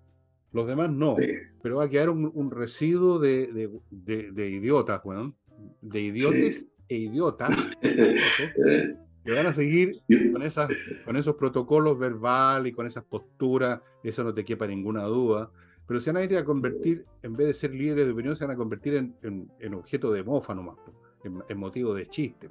Los 0.51 0.67
demás 0.67 0.91
no. 0.91 1.15
Pero 1.61 1.77
va 1.77 1.85
a 1.85 1.89
quedar 1.89 2.09
un, 2.09 2.51
residuo 2.51 3.19
de, 3.19 3.69
de, 3.89 4.49
idiotas, 4.49 5.01
bueno, 5.03 5.35
de 5.81 6.01
idiotes 6.01 6.67
e 6.87 6.97
idiotas 6.97 7.55
que 7.81 9.31
van 9.31 9.47
a 9.47 9.53
seguir 9.53 10.01
con, 10.31 10.43
esas, 10.43 10.71
con 11.05 11.15
esos 11.15 11.35
protocolos 11.35 11.97
verbales 11.97 12.71
y 12.71 12.75
con 12.75 12.85
esas 12.85 13.03
posturas, 13.03 13.79
eso 14.03 14.23
no 14.23 14.33
te 14.33 14.43
quepa 14.43 14.67
ninguna 14.67 15.03
duda, 15.03 15.49
pero 15.87 15.99
se 15.99 16.11
van 16.11 16.21
a 16.21 16.25
ir 16.25 16.37
a 16.37 16.45
convertir, 16.45 17.05
en 17.21 17.33
vez 17.33 17.47
de 17.47 17.53
ser 17.53 17.73
líderes 17.73 18.05
de 18.05 18.13
opinión, 18.13 18.35
se 18.35 18.45
van 18.45 18.53
a 18.53 18.57
convertir 18.57 18.95
en, 18.95 19.15
en, 19.59 19.73
objeto 19.73 20.11
de 20.11 20.23
mofa 20.23 20.55
nomás, 20.55 20.77
en, 21.23 21.57
motivo 21.57 21.93
de 21.93 22.07
chiste. 22.07 22.49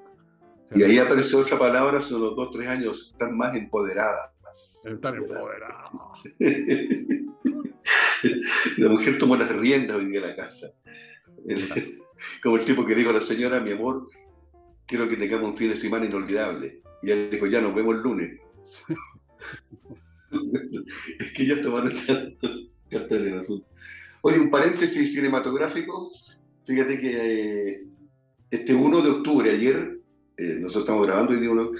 y 0.74 0.83
ahí 0.83 0.99
apareció 0.99 1.39
otra 1.39 1.59
palabra, 1.59 2.01
son 2.01 2.20
los 2.20 2.37
dos, 2.37 2.51
tres 2.51 2.68
años, 2.68 3.11
están 3.12 3.37
más 3.37 3.57
empoderadas. 3.57 4.30
Están 4.85 5.16
empoderadas. 5.16 5.91
la 8.78 8.89
mujer 8.89 9.18
tomó 9.18 9.37
las 9.37 9.51
riendas 9.51 9.97
hoy 9.97 10.07
día 10.07 10.20
de 10.20 10.28
la 10.28 10.37
casa. 10.37 10.68
Como 12.43 12.57
el 12.57 12.64
tipo 12.64 12.85
que 12.85 12.95
dijo 12.95 13.11
a 13.11 13.14
la 13.14 13.20
señora, 13.20 13.61
mi 13.61 13.72
amor, 13.72 14.09
quiero 14.87 15.09
que 15.09 15.16
tengamos 15.16 15.51
un 15.51 15.57
fin 15.57 15.70
de 15.70 15.76
semana 15.76 16.07
inolvidable. 16.07 16.83
Y 17.03 17.11
él 17.11 17.28
dijo, 17.30 17.47
ya 17.47 17.61
nos 17.61 17.74
vemos 17.74 17.97
el 17.97 18.03
lunes. 18.03 18.41
es 21.18 21.33
que 21.33 21.47
ya 21.47 21.61
tomaron. 21.61 21.93
Oye, 24.22 24.38
un 24.38 24.51
paréntesis 24.51 25.12
cinematográfico. 25.14 26.09
Fíjate 26.64 26.99
que 26.99 27.70
eh, 27.70 27.82
este 28.51 28.74
1 28.74 29.03
de 29.03 29.11
octubre, 29.11 29.51
ayer, 29.51 29.99
eh, 30.36 30.57
nosotros 30.61 30.84
estamos 30.84 31.07
grabando 31.07 31.34
y 31.34 31.40
digo, 31.40 31.53
uno, 31.53 31.70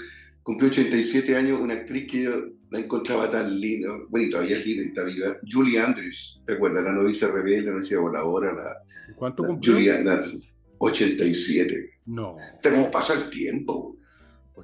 cumplió 0.41 0.69
87 0.69 1.35
años 1.35 1.59
una 1.61 1.75
actriz 1.75 2.11
que 2.11 2.23
yo 2.23 2.31
la 2.69 2.79
encontraba 2.79 3.29
tan 3.29 3.59
linda, 3.59 3.89
bueno, 4.09 4.27
y 4.27 4.29
todavía 4.29 4.57
es 4.57 4.65
linda 4.65 4.83
y 4.83 4.87
está 4.87 5.03
viva, 5.03 5.37
Julie 5.49 5.79
Andrews, 5.79 6.41
¿te 6.45 6.53
acuerdas? 6.53 6.83
La 6.83 6.91
novicia 6.91 7.27
rebelde, 7.27 7.67
la 7.67 7.71
novicia 7.73 7.99
voladora, 7.99 8.53
la... 8.53 9.15
¿Cuánto 9.15 9.45
cumplió? 9.45 9.75
Julie, 9.75 10.41
87. 10.79 11.89
No. 12.07 12.35
¿Cómo 12.61 12.91
pasa 12.91 13.13
el 13.13 13.29
tiempo? 13.29 13.95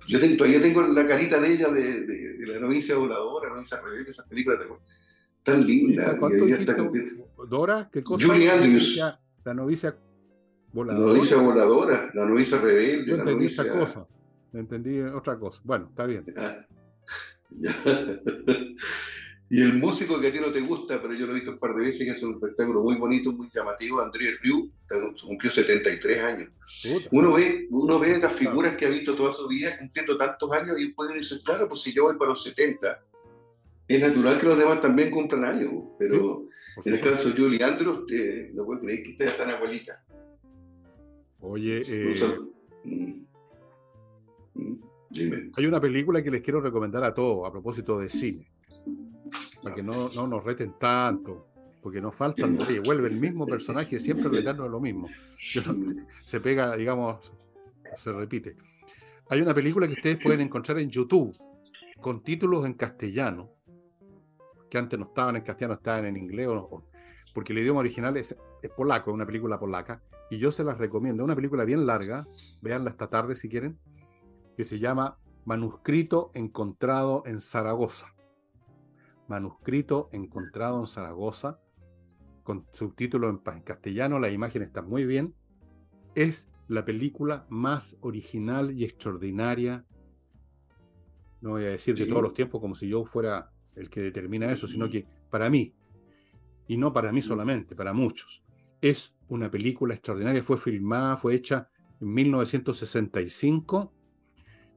Yo 0.08 0.20
tengo, 0.20 0.38
todavía 0.38 0.62
tengo 0.62 0.82
la 0.82 1.08
carita 1.08 1.40
de 1.40 1.54
ella, 1.54 1.70
de, 1.70 2.06
de, 2.06 2.48
la 2.48 2.60
novicia 2.60 2.96
voladora, 2.96 3.50
la 3.50 3.56
novicia 3.56 3.80
rebelde, 3.82 4.12
esas 4.12 4.28
películas 4.28 4.60
tan. 5.44 5.66
¿Cuánto 6.20 6.48
y 6.48 6.52
está 6.54 6.76
¿Dora? 7.48 7.90
¿Qué 7.92 8.04
cosa? 8.04 8.28
Julie 8.28 8.50
Andrews. 8.50 9.02
La 9.44 9.54
novicia 9.54 9.98
voladora. 10.74 11.08
La 11.08 11.14
novicia 11.14 11.38
voladora, 11.38 12.12
la 12.14 12.26
novicia 12.26 12.58
rebelde. 12.60 13.06
Yo 13.06 13.16
entendí 13.16 13.46
novicia... 13.46 13.64
esa 13.64 13.74
cosa. 13.74 14.08
Entendí 14.54 15.00
otra 15.02 15.40
cosa. 15.40 15.62
Bueno, 15.64 15.88
está 15.90 16.06
bien. 16.06 16.26
Ah. 17.52 17.66
y 19.50 19.60
el 19.64 19.74
músico 19.74 20.22
que 20.22 20.28
a 20.28 20.32
ti 20.32 20.38
no 20.40 20.52
te 20.52 20.62
gusta, 20.62 21.02
pero 21.02 21.16
yo 21.16 21.26
lo 21.26 21.32
he 21.32 21.36
visto 21.36 21.50
un 21.50 21.58
par 21.58 21.74
de 21.74 21.82
veces, 21.82 22.06
que 22.06 22.16
es 22.16 22.22
un 22.22 22.36
espectáculo 22.36 22.84
muy 22.84 22.96
bonito, 22.98 23.32
muy 23.32 23.50
llamativo, 23.52 24.00
Andrés 24.00 24.40
Riu, 24.40 24.72
cumplió 25.26 25.50
73 25.50 26.24
años. 26.24 26.50
uno 27.10 27.34
ve, 27.34 27.66
uno 27.72 27.98
ve 27.98 28.20
las 28.20 28.34
figuras 28.34 28.76
que 28.76 28.86
ha 28.86 28.90
visto 28.90 29.16
toda 29.16 29.32
su 29.32 29.48
vida 29.48 29.80
cumpliendo 29.80 30.16
tantos 30.16 30.52
años 30.52 30.80
y 30.80 30.90
puede 30.90 31.16
decir, 31.16 31.42
claro, 31.44 31.68
pues 31.68 31.82
si 31.82 31.92
yo 31.92 32.04
voy 32.04 32.18
para 32.20 32.30
los 32.30 32.44
70, 32.44 33.04
es 33.90 34.02
natural 34.02 34.38
que 34.38 34.46
los 34.46 34.58
demás 34.58 34.82
también 34.82 35.10
cumplan 35.10 35.44
años, 35.44 35.72
pero 35.98 36.48
en 36.86 36.94
el 36.94 37.02
caso 37.02 37.30
de 37.30 37.42
Julie 37.42 37.64
Andrews, 37.64 38.06
no 38.54 38.66
puedo 38.66 38.82
creer 38.82 39.04
que 39.04 39.12
esté 39.12 39.26
tan 39.32 39.50
abuelita. 39.50 40.04
Oye, 41.40 41.82
eh... 41.88 42.38
Mm. 42.84 43.26
Mm. 44.54 45.52
Hay 45.56 45.66
una 45.66 45.82
película 45.82 46.22
que 46.22 46.30
les 46.30 46.42
quiero 46.42 46.62
recomendar 46.62 47.04
a 47.04 47.14
todos 47.14 47.48
a 47.48 47.52
propósito 47.52 48.00
de 48.00 48.10
cine, 48.10 48.46
para 49.64 49.74
que 49.74 49.82
no, 49.82 50.10
no 50.16 50.28
nos 50.28 50.44
reten 50.44 50.76
tanto, 50.80 51.48
porque 51.82 52.00
nos 52.00 52.16
faltan, 52.16 52.58
oye, 52.60 52.80
vuelve 52.82 53.08
el 53.08 53.20
mismo 53.20 53.48
personaje, 53.48 54.00
siempre 54.00 54.30
retarnos 54.30 54.70
lo 54.70 54.80
mismo. 54.80 55.10
Se 56.24 56.40
pega, 56.40 56.76
digamos, 56.76 57.32
se 57.98 58.12
repite. 58.12 58.56
Hay 59.30 59.42
una 59.42 59.54
película 59.54 59.88
que 59.88 59.94
ustedes 59.94 60.18
pueden 60.18 60.42
encontrar 60.42 60.78
en 60.80 60.90
YouTube 60.90 61.36
con 62.02 62.24
títulos 62.24 62.66
en 62.66 62.74
castellano, 62.74 63.50
que 64.70 64.78
antes 64.78 65.00
no 65.00 65.06
estaban 65.06 65.36
en 65.36 65.44
castellano, 65.44 65.74
estaban 65.76 66.06
en 66.06 66.18
inglés, 66.18 66.48
porque 67.34 67.54
el 67.54 67.60
idioma 67.60 67.80
original 67.80 68.18
es, 68.18 68.36
es 68.62 68.70
polaco, 68.72 69.12
es 69.12 69.16
una 69.16 69.26
película 69.26 69.60
polaca, 69.60 70.02
y 70.30 70.38
yo 70.38 70.52
se 70.52 70.64
las 70.64 70.78
recomiendo. 70.78 71.24
Es 71.24 71.26
una 71.26 71.36
película 71.36 71.66
bien 71.66 71.86
larga, 71.86 72.24
véanla 72.62 72.92
esta 72.92 73.10
tarde 73.10 73.36
si 73.36 73.50
quieren 73.50 73.80
que 74.60 74.66
se 74.66 74.78
llama 74.78 75.18
Manuscrito 75.46 76.32
encontrado 76.34 77.24
en 77.26 77.40
Zaragoza. 77.40 78.14
Manuscrito 79.28 80.10
encontrado 80.12 80.82
en 80.82 80.88
Zaragoza, 80.88 81.60
con 82.44 82.66
subtítulo 82.74 83.30
en, 83.30 83.62
castellano, 83.62 84.20
la 84.20 84.30
imagen 84.30 84.62
está 84.62 84.82
muy 84.82 85.06
bien. 85.06 85.34
Es 86.14 86.48
la 86.68 86.84
película 86.84 87.46
más 87.48 87.98
original 88.02 88.78
y 88.78 88.84
extraordinaria, 88.84 89.86
no 91.42 91.52
voy 91.52 91.64
a 91.64 91.70
decir 91.70 91.96
de 91.96 92.06
todos 92.06 92.22
los 92.22 92.34
tiempos 92.34 92.60
como 92.60 92.76
si 92.76 92.90
yo 92.90 93.06
fuera 93.06 93.50
el 93.76 93.90
que 93.90 94.02
determina 94.02 94.52
eso, 94.52 94.68
sino 94.68 94.90
que 94.90 95.06
para 95.30 95.50
mí, 95.50 95.74
y 96.68 96.78
no 96.78 96.94
para 96.94 97.12
mí 97.12 97.22
solamente, 97.22 97.76
para 97.76 97.94
muchos, 97.94 98.44
es 98.82 99.14
una 99.28 99.50
película 99.50 99.94
extraordinaria, 99.94 100.44
fue 100.44 100.58
filmada, 100.58 101.18
fue 101.18 101.36
hecha 101.36 101.70
en 102.00 102.14
1965 102.14 103.94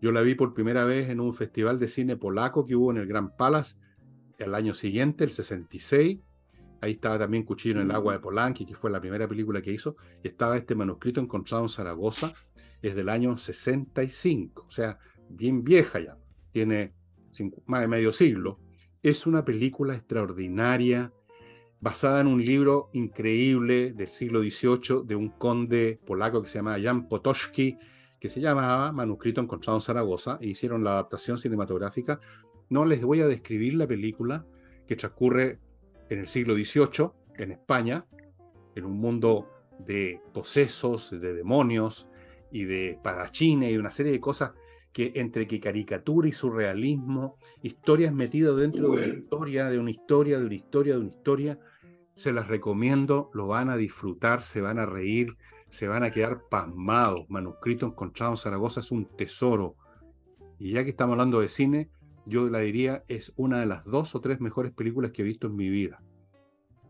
yo 0.02 0.10
la 0.10 0.20
vi 0.20 0.34
por 0.34 0.52
primera 0.52 0.84
vez 0.84 1.10
en 1.10 1.20
un 1.20 1.32
festival 1.32 1.78
de 1.78 1.86
cine 1.86 2.16
polaco 2.16 2.66
que 2.66 2.74
hubo 2.74 2.90
en 2.90 2.96
el 2.96 3.06
Gran 3.06 3.36
Palace 3.36 3.76
el 4.36 4.52
año 4.56 4.74
siguiente, 4.74 5.22
el 5.22 5.30
66. 5.30 6.18
Ahí 6.80 6.92
estaba 6.94 7.20
también 7.20 7.44
Cuchillo 7.44 7.76
en 7.76 7.82
el 7.82 7.92
agua 7.92 8.14
de 8.14 8.18
Polanski, 8.18 8.66
que 8.66 8.74
fue 8.74 8.90
la 8.90 9.00
primera 9.00 9.28
película 9.28 9.62
que 9.62 9.70
hizo. 9.70 9.94
Y 10.24 10.26
estaba 10.26 10.56
este 10.56 10.74
manuscrito 10.74 11.20
encontrado 11.20 11.62
en 11.62 11.68
Zaragoza, 11.68 12.32
es 12.82 12.96
del 12.96 13.08
año 13.08 13.38
65, 13.38 14.66
o 14.66 14.70
sea, 14.72 14.98
bien 15.28 15.62
vieja 15.62 16.00
ya, 16.00 16.18
tiene 16.50 16.94
más 17.66 17.82
de 17.82 17.86
medio 17.86 18.12
siglo. 18.12 18.58
Es 19.02 19.26
una 19.26 19.44
película 19.44 19.94
extraordinaria, 19.94 21.12
basada 21.80 22.20
en 22.20 22.28
un 22.28 22.44
libro 22.44 22.88
increíble 22.92 23.92
del 23.92 24.06
siglo 24.06 24.38
XVIII 24.38 25.02
de 25.04 25.16
un 25.16 25.30
conde 25.30 25.98
polaco 26.06 26.40
que 26.40 26.48
se 26.48 26.58
llama 26.58 26.78
Jan 26.80 27.08
Potocki, 27.08 27.76
que 28.20 28.30
se 28.30 28.40
llamaba 28.40 28.92
Manuscrito 28.92 29.40
Encontrado 29.40 29.78
en 29.78 29.82
Zaragoza, 29.82 30.38
e 30.40 30.46
hicieron 30.46 30.84
la 30.84 30.92
adaptación 30.92 31.40
cinematográfica. 31.40 32.20
No 32.68 32.84
les 32.84 33.02
voy 33.02 33.22
a 33.22 33.26
describir 33.26 33.74
la 33.74 33.88
película 33.88 34.46
que 34.86 34.94
transcurre 34.94 35.58
en 36.08 36.20
el 36.20 36.28
siglo 36.28 36.54
XVIII, 36.54 37.10
en 37.38 37.50
España, 37.50 38.06
en 38.76 38.84
un 38.84 38.98
mundo 38.98 39.48
de 39.80 40.20
posesos, 40.32 41.10
de 41.10 41.34
demonios 41.34 42.06
y 42.52 42.66
de 42.66 42.90
espadachines 42.90 43.72
y 43.72 43.78
una 43.78 43.90
serie 43.90 44.12
de 44.12 44.20
cosas 44.20 44.52
que 44.92 45.12
entre 45.16 45.46
que 45.46 45.60
caricatura 45.60 46.28
y 46.28 46.32
surrealismo, 46.32 47.36
historias 47.62 48.12
metidas 48.12 48.56
dentro 48.56 48.90
de 48.90 49.04
una 49.04 49.18
historia, 49.18 49.70
de 49.70 49.78
una 49.78 49.90
historia, 49.90 50.38
de 50.38 50.46
una 50.46 50.54
historia, 50.54 50.94
de 50.94 51.00
una 51.00 51.10
historia, 51.10 51.58
se 52.14 52.32
las 52.32 52.48
recomiendo, 52.48 53.30
lo 53.32 53.46
van 53.46 53.70
a 53.70 53.76
disfrutar, 53.76 54.42
se 54.42 54.60
van 54.60 54.78
a 54.78 54.86
reír, 54.86 55.36
se 55.70 55.88
van 55.88 56.02
a 56.02 56.10
quedar 56.10 56.42
pasmados. 56.50 57.24
Manuscrito 57.28 57.86
encontrado 57.86 58.32
en 58.32 58.36
Zaragoza 58.36 58.80
es 58.80 58.92
un 58.92 59.06
tesoro. 59.16 59.76
Y 60.58 60.72
ya 60.72 60.84
que 60.84 60.90
estamos 60.90 61.14
hablando 61.14 61.40
de 61.40 61.48
cine, 61.48 61.90
yo 62.26 62.48
la 62.48 62.58
diría 62.58 63.04
es 63.08 63.32
una 63.36 63.60
de 63.60 63.66
las 63.66 63.84
dos 63.84 64.14
o 64.14 64.20
tres 64.20 64.40
mejores 64.40 64.72
películas 64.72 65.10
que 65.10 65.22
he 65.22 65.24
visto 65.24 65.46
en 65.46 65.56
mi 65.56 65.70
vida. 65.70 66.02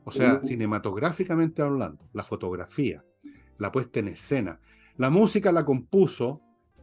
O 0.04 0.10
sea, 0.10 0.40
uh. 0.42 0.46
cinematográficamente 0.46 1.62
hablando, 1.62 2.08
la 2.12 2.24
fotografía, 2.24 3.04
la 3.58 3.70
puesta 3.70 4.00
en 4.00 4.08
escena. 4.08 4.60
La 4.96 5.10
música 5.10 5.52
la 5.52 5.64
compuso 5.64 6.42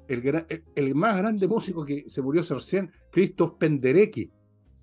el, 0.10 0.66
el, 0.76 0.96
más 0.96 1.18
grande 1.18 1.48
músico 1.48 1.86
que 1.86 2.06
se 2.10 2.22
murió 2.22 2.42
hace 2.42 2.56
recién, 2.56 2.92
Christoph 3.12 3.58
Penderecki, 3.58 4.32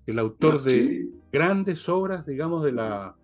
el 0.05 0.19
autor 0.19 0.59
ah, 0.61 0.63
de 0.63 1.07
grandes 1.31 1.87
obras, 1.89 2.25
digamos, 2.25 2.63
de 2.63 2.71
la, 2.71 3.15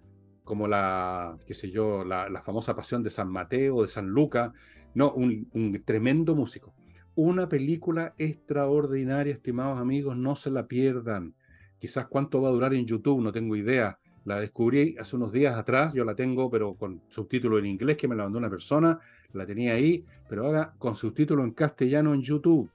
como 0.44 0.68
la, 0.68 1.38
qué 1.48 1.54
sé 1.54 1.72
yo, 1.72 2.04
la, 2.04 2.30
la 2.30 2.44
famosa 2.44 2.76
pasión 2.76 3.02
de 3.04 3.10
San 3.10 3.32
Mateo, 3.32 3.82
de 3.82 3.88
San 3.88 4.08
Lucas, 4.08 4.52
no, 4.94 5.14
un, 5.14 5.50
un 5.54 5.82
tremendo 5.84 6.36
músico. 6.36 6.74
Una 7.16 7.48
película 7.48 8.14
extraordinaria, 8.18 9.34
estimados 9.34 9.80
amigos, 9.80 10.18
no 10.18 10.36
se 10.36 10.52
la 10.52 10.68
pierdan. 10.68 11.36
Quizás 11.80 12.08
cuánto 12.08 12.42
va 12.42 12.50
a 12.50 12.52
durar 12.52 12.74
en 12.74 12.86
YouTube, 12.86 13.22
no 13.22 13.32
tengo 13.32 13.56
idea. 13.56 14.00
La 14.26 14.40
descubrí 14.40 14.96
hace 15.00 15.16
unos 15.16 15.32
días 15.32 15.56
atrás, 15.56 15.94
yo 15.94 16.06
la 16.06 16.16
tengo, 16.16 16.50
pero 16.50 16.76
con 16.76 17.02
subtítulo 17.10 17.60
en 17.60 17.66
inglés 17.66 17.98
que 17.98 18.08
me 18.08 18.16
la 18.16 18.24
mandó 18.24 18.40
una 18.40 18.50
persona, 18.50 19.00
la 19.34 19.46
tenía 19.46 19.74
ahí, 19.74 20.06
pero 20.30 20.46
ahora 20.46 20.74
con 20.78 20.96
subtítulo 20.96 21.44
en 21.44 21.52
castellano 21.52 22.14
en 22.14 22.22
YouTube. 22.22 22.70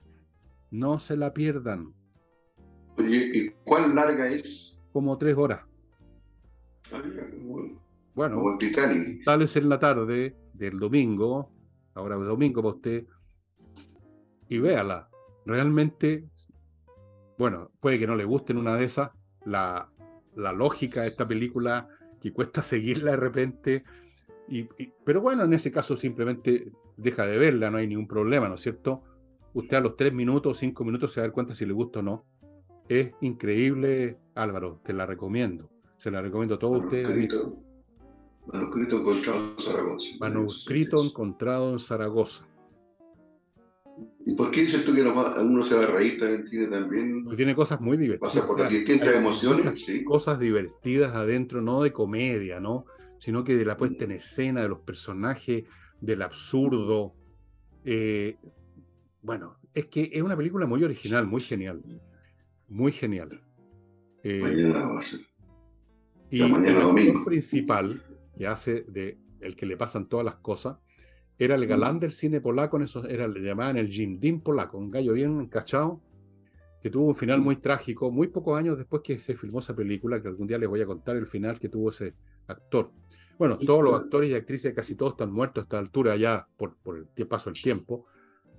No 0.71 0.99
se 0.99 1.17
la 1.17 1.33
pierdan. 1.33 1.93
Oye, 2.97 3.31
¿y 3.33 3.49
cuán 3.63 3.95
larga 3.95 4.27
es? 4.27 4.79
Como 4.91 5.17
tres 5.17 5.35
horas. 5.35 5.61
Ah, 6.91 7.01
bueno, 7.41 7.81
Bueno, 8.13 8.37
como 8.37 8.57
el 8.59 9.23
sales 9.23 9.55
en 9.55 9.69
la 9.69 9.79
tarde 9.79 10.35
del 10.53 10.79
domingo, 10.79 11.51
ahora 11.93 12.17
es 12.17 12.25
domingo 12.25 12.61
para 12.61 12.75
usted, 12.75 13.05
y 14.49 14.57
véala. 14.57 15.09
Realmente, 15.45 16.25
bueno, 17.37 17.71
puede 17.79 17.97
que 17.97 18.07
no 18.07 18.15
le 18.15 18.25
guste 18.25 18.51
en 18.53 18.59
una 18.59 18.75
de 18.75 18.85
esas 18.85 19.11
la, 19.45 19.89
la 20.35 20.51
lógica 20.51 21.01
de 21.01 21.07
esta 21.07 21.27
película, 21.27 21.87
que 22.21 22.33
cuesta 22.33 22.61
seguirla 22.61 23.11
de 23.11 23.17
repente, 23.17 23.83
y, 24.49 24.59
y- 24.81 24.91
pero 25.03 25.21
bueno, 25.21 25.43
en 25.43 25.53
ese 25.53 25.71
caso 25.71 25.95
simplemente 25.97 26.71
deja 26.97 27.25
de 27.25 27.37
verla, 27.37 27.69
no 27.71 27.77
hay 27.77 27.87
ningún 27.87 28.07
problema, 28.07 28.47
¿no 28.49 28.55
es 28.55 28.61
cierto? 28.61 29.03
Usted 29.53 29.77
a 29.77 29.81
los 29.81 29.95
tres 29.95 30.13
minutos, 30.13 30.57
cinco 30.57 30.83
minutos 30.83 31.11
se 31.13 31.19
va 31.19 31.23
a 31.23 31.27
dar 31.27 31.33
cuenta 31.33 31.53
si 31.55 31.65
le 31.65 31.73
gusta 31.73 31.99
o 31.99 32.01
no. 32.03 32.25
Es 32.87 33.11
increíble, 33.21 34.17
Álvaro, 34.35 34.79
te 34.83 34.93
la 34.93 35.05
recomiendo. 35.05 35.69
Se 35.97 36.11
la 36.11 36.21
recomiendo 36.21 36.55
a 36.55 36.59
todos 36.59 36.83
ustedes. 36.83 37.07
Manuscrito, 37.07 37.57
manuscrito 38.51 38.97
encontrado 38.99 39.39
en 39.51 39.59
Zaragoza. 39.59 40.09
Manuscrito 40.19 41.03
encontrado 41.03 41.71
en 41.71 41.79
Zaragoza. 41.79 42.45
¿Y 44.25 44.33
por 44.35 44.51
qué 44.51 44.61
dices 44.61 44.85
tú 44.85 44.93
que 44.93 45.01
uno 45.01 45.63
se 45.63 45.75
va 45.75 45.83
a 45.83 45.87
reír 45.87 46.19
también? 46.19 46.45
Tiene 46.49 46.67
también. 46.67 47.23
Porque 47.23 47.37
tiene 47.37 47.55
cosas 47.55 47.81
muy 47.81 47.97
divertidas. 47.97 48.33
Pasa 48.33 48.47
por 48.47 48.59
las 48.59 48.69
O 48.69 48.73
distintas 48.73 49.15
emociones, 49.15 49.83
sí. 49.83 50.03
Cosas 50.03 50.39
divertidas 50.39 51.15
adentro, 51.15 51.61
no 51.61 51.81
de 51.81 51.91
comedia, 51.91 52.59
¿no? 52.59 52.85
Sino 53.19 53.43
que 53.43 53.55
de 53.55 53.65
la 53.65 53.77
puesta 53.77 54.05
en 54.05 54.11
escena, 54.11 54.61
de 54.61 54.69
los 54.69 54.79
personajes, 54.79 55.65
del 56.01 56.21
absurdo. 56.21 57.13
Eh, 57.85 58.37
bueno, 59.21 59.59
es 59.73 59.85
que 59.87 60.09
es 60.11 60.21
una 60.21 60.37
película 60.37 60.65
muy 60.65 60.83
original, 60.83 61.27
muy 61.27 61.41
genial. 61.41 61.83
Muy 62.67 62.91
genial. 62.91 63.41
Eh, 64.23 64.39
Mañana 64.41 64.89
va 64.89 64.97
a 64.97 65.01
ser. 65.01 65.21
y 66.29 66.41
mañana 66.43 66.77
el 66.77 66.81
domingo. 66.81 67.25
principal, 67.25 68.03
que 68.37 68.47
hace 68.47 68.81
de 68.83 69.17
el 69.41 69.55
que 69.55 69.65
le 69.65 69.77
pasan 69.77 70.07
todas 70.07 70.25
las 70.25 70.35
cosas, 70.35 70.77
era 71.37 71.55
el 71.55 71.65
galán 71.65 71.99
del 71.99 72.11
cine 72.11 72.41
polaco, 72.41 72.77
en 72.77 72.83
esos, 72.83 73.05
era, 73.05 73.27
le 73.27 73.39
llamaban 73.39 73.77
el 73.77 73.87
Jim 73.89 74.19
Dean 74.19 74.41
polaco, 74.41 74.77
un 74.77 74.91
gallo 74.91 75.13
bien 75.13 75.39
encachado, 75.39 76.01
que 76.81 76.89
tuvo 76.89 77.07
un 77.07 77.15
final 77.15 77.39
muy 77.39 77.55
trágico, 77.55 78.11
muy 78.11 78.27
pocos 78.27 78.57
años 78.57 78.77
después 78.77 79.01
que 79.01 79.19
se 79.19 79.35
filmó 79.35 79.59
esa 79.59 79.75
película, 79.75 80.21
que 80.21 80.27
algún 80.27 80.47
día 80.47 80.57
les 80.57 80.67
voy 80.67 80.81
a 80.81 80.85
contar 80.85 81.15
el 81.15 81.27
final 81.27 81.59
que 81.59 81.69
tuvo 81.69 81.89
ese 81.89 82.13
actor. 82.49 82.91
Bueno, 83.37 83.57
todos 83.57 83.83
los 83.83 83.93
actores 83.95 84.29
y 84.29 84.33
actrices, 84.33 84.73
casi 84.73 84.95
todos 84.95 85.13
están 85.13 85.31
muertos 85.31 85.61
a 85.61 85.63
esta 85.65 85.77
altura 85.79 86.15
ya 86.17 86.47
por, 86.57 86.75
por 86.77 87.07
el 87.15 87.27
paso 87.27 87.49
del 87.49 87.61
tiempo, 87.61 88.05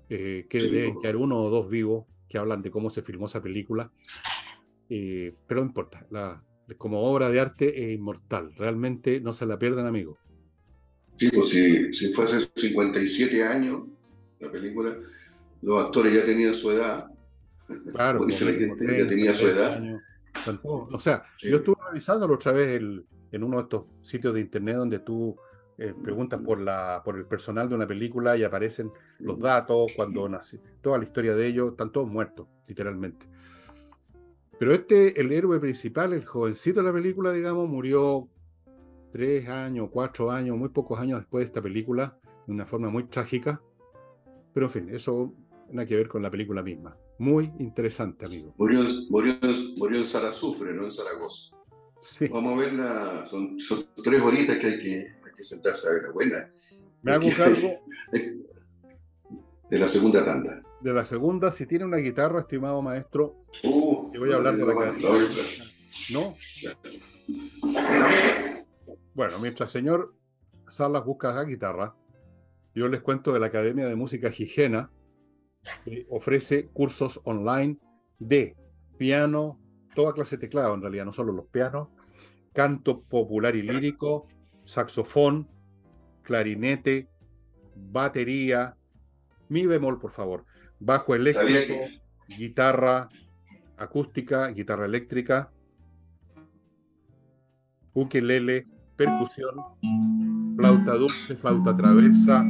eh, 0.09 0.47
que 0.49 0.59
deben 0.61 0.99
quedar 1.01 1.17
uno 1.17 1.39
o 1.39 1.51
dos 1.51 1.69
vivos 1.69 2.07
que 2.29 2.39
hablan 2.39 2.63
de 2.63 2.71
cómo 2.71 2.89
se 2.89 3.03
filmó 3.03 3.27
esa 3.27 3.43
película. 3.43 3.91
Eh, 4.89 5.35
pero 5.47 5.61
no 5.61 5.67
importa, 5.69 6.07
la, 6.11 6.43
como 6.79 7.01
obra 7.03 7.29
de 7.29 7.41
arte 7.41 7.85
es 7.93 7.99
inmortal. 7.99 8.55
Realmente 8.57 9.21
no 9.21 9.35
se 9.35 9.45
la 9.47 9.59
pierdan, 9.59 9.87
amigos. 9.87 10.19
Sí, 11.17 11.29
pues 11.31 11.51
si, 11.51 11.93
si 11.93 12.13
fue 12.15 12.25
hace 12.25 12.41
57 12.41 13.45
años 13.45 13.83
la 14.39 14.51
película, 14.51 14.97
los 15.61 15.85
actores 15.85 16.15
ya 16.15 16.25
tenían 16.25 16.55
su 16.55 16.71
edad. 16.71 17.07
Claro, 17.93 18.19
Como 18.21 18.29
dice 18.31 18.47
la 18.47 18.53
gente, 18.53 18.77
30, 18.77 19.03
ya 19.05 19.07
tenía 19.09 19.35
su 19.35 19.43
40 19.43 19.61
edad. 19.61 19.77
años. 19.77 20.03
O 20.63 20.99
sea, 20.99 21.23
Sí. 21.37 21.51
yo 21.51 21.59
estuve 21.59 21.77
revisándolo 21.89 22.35
otra 22.35 22.53
vez 22.53 22.69
el- 22.69 23.05
en 23.33 23.45
uno 23.45 23.57
de 23.59 23.63
estos 23.65 23.85
sitios 24.03 24.35
de 24.35 24.41
internet 24.41 24.77
donde 24.77 24.99
tú 25.01 25.37
eh, 25.79 25.95
preguntas 26.03 26.41
por, 26.41 26.61
la, 26.61 27.01
por 27.05 27.17
el 27.17 27.25
personal 27.25 27.69
de 27.69 27.75
una 27.75 27.87
película 27.87 28.37
y 28.37 28.45
aparecen 28.45 28.93
los 29.19 29.39
datos, 29.39 29.93
cuando 29.97 30.29
nace, 30.29 30.61
toda 30.83 30.99
la 30.99 31.05
historia 31.05 31.35
de 31.35 31.47
ellos, 31.47 31.71
están 31.71 31.91
todos 31.91 32.07
muertos, 32.07 32.47
literalmente. 32.67 33.27
Pero 34.59 34.75
este, 34.75 35.19
el 35.19 35.33
héroe 35.33 35.59
principal, 35.59 36.13
el 36.13 36.27
jovencito 36.27 36.81
de 36.81 36.87
la 36.87 36.93
película, 36.93 37.33
digamos, 37.33 37.67
murió 37.67 38.29
tres 39.11 39.49
años, 39.49 39.89
cuatro 39.91 40.31
años, 40.31 40.59
muy 40.59 40.69
pocos 40.69 41.01
años 41.01 41.21
después 41.21 41.41
de 41.41 41.47
esta 41.47 41.63
película, 41.63 42.19
de 42.47 42.53
una 42.53 42.67
forma 42.67 42.91
muy 42.91 43.05
trágica. 43.05 43.63
Pero 44.53 44.67
en 44.67 44.73
fin, 44.73 44.89
eso 44.91 45.33
nada 45.71 45.87
que 45.87 45.97
ver 45.97 46.09
con 46.09 46.23
la 46.23 46.31
película 46.31 46.63
misma. 46.63 46.95
Muy 47.19 47.53
interesante, 47.59 48.27
amigo. 48.27 48.55
Murió, 48.59 48.81
murió, 49.09 49.33
murió 49.79 49.99
en 49.99 50.05
Zarazufre, 50.05 50.75
no 50.75 50.85
en 50.85 50.91
Zaragoza. 50.91 51.57
Sí. 52.01 52.29
Vamos 52.29 52.55
a 52.59 52.61
verla, 52.65 53.27
son, 53.27 53.59
son 53.61 53.85
tres 54.03 54.21
horitas 54.23 54.57
que 54.59 54.67
hay 54.67 54.79
que, 54.79 54.97
hay 55.25 55.33
que 55.37 55.43
sentarse 55.45 55.89
a 55.89 55.93
verla. 55.93 56.11
Buena. 56.13 56.51
Me 57.03 57.13
hago 57.13 57.29
cargo 57.37 57.85
De 59.71 59.79
la 59.79 59.87
segunda 59.87 60.25
tanda. 60.25 60.63
de 60.81 60.93
la 60.93 61.05
segunda. 61.05 61.53
Si 61.53 61.67
tiene 61.67 61.85
una 61.85 61.99
guitarra, 61.99 62.41
estimado 62.41 62.83
maestro, 62.83 63.37
Uh, 63.65 64.11
Te 64.13 64.19
voy 64.19 64.33
a 64.33 64.37
hablar 64.37 64.57
de 64.57 64.67
la 64.67 64.73
voy 64.75 64.85
a- 64.85 64.87
cadena. 64.89 65.03
la 65.09 65.15
voy 65.15 65.25
a 65.25 65.29
buscar. 65.29 65.47
¿no? 66.11 66.35
Bueno, 69.15 69.39
mientras 69.41 69.69
el 69.75 69.81
señor 69.83 70.15
Salas 70.69 71.05
busca 71.05 71.33
la 71.33 71.45
guitarra, 71.45 71.95
yo 72.75 72.89
les 72.89 73.01
cuento 73.03 73.33
de 73.33 73.41
la 73.41 73.47
Academia 73.47 73.87
de 73.87 73.97
Música 73.97 74.31
Gigena, 74.31 74.91
que 75.85 76.07
ofrece 76.09 76.67
cursos 76.69 77.21
online 77.25 77.79
de 78.19 78.57
piano, 78.97 79.61
toda 79.95 80.13
clase 80.13 80.37
de 80.37 80.43
teclado 80.43 80.75
en 80.75 80.83
realidad, 80.83 81.05
no 81.05 81.13
solo 81.13 81.33
los 81.33 81.47
pianos, 81.47 81.89
canto 82.53 83.03
popular 83.03 83.57
y 83.57 83.63
lírico, 83.63 84.27
saxofón, 84.65 85.49
clarinete, 86.23 87.09
batería, 87.75 88.77
mi 89.49 89.67
bemol, 89.67 89.99
por 89.99 90.11
favor, 90.11 90.45
bajo 90.79 91.15
eléctrico, 91.15 91.75
que 92.29 92.37
guitarra 92.37 93.09
acústica, 93.77 94.49
guitarra 94.49 94.85
eléctrica, 94.85 95.51
ukelele, 97.95 98.67
percusión, 98.97 99.57
flauta 100.57 100.95
dulce, 100.95 101.37
flauta 101.37 101.77
traversa, 101.77 102.45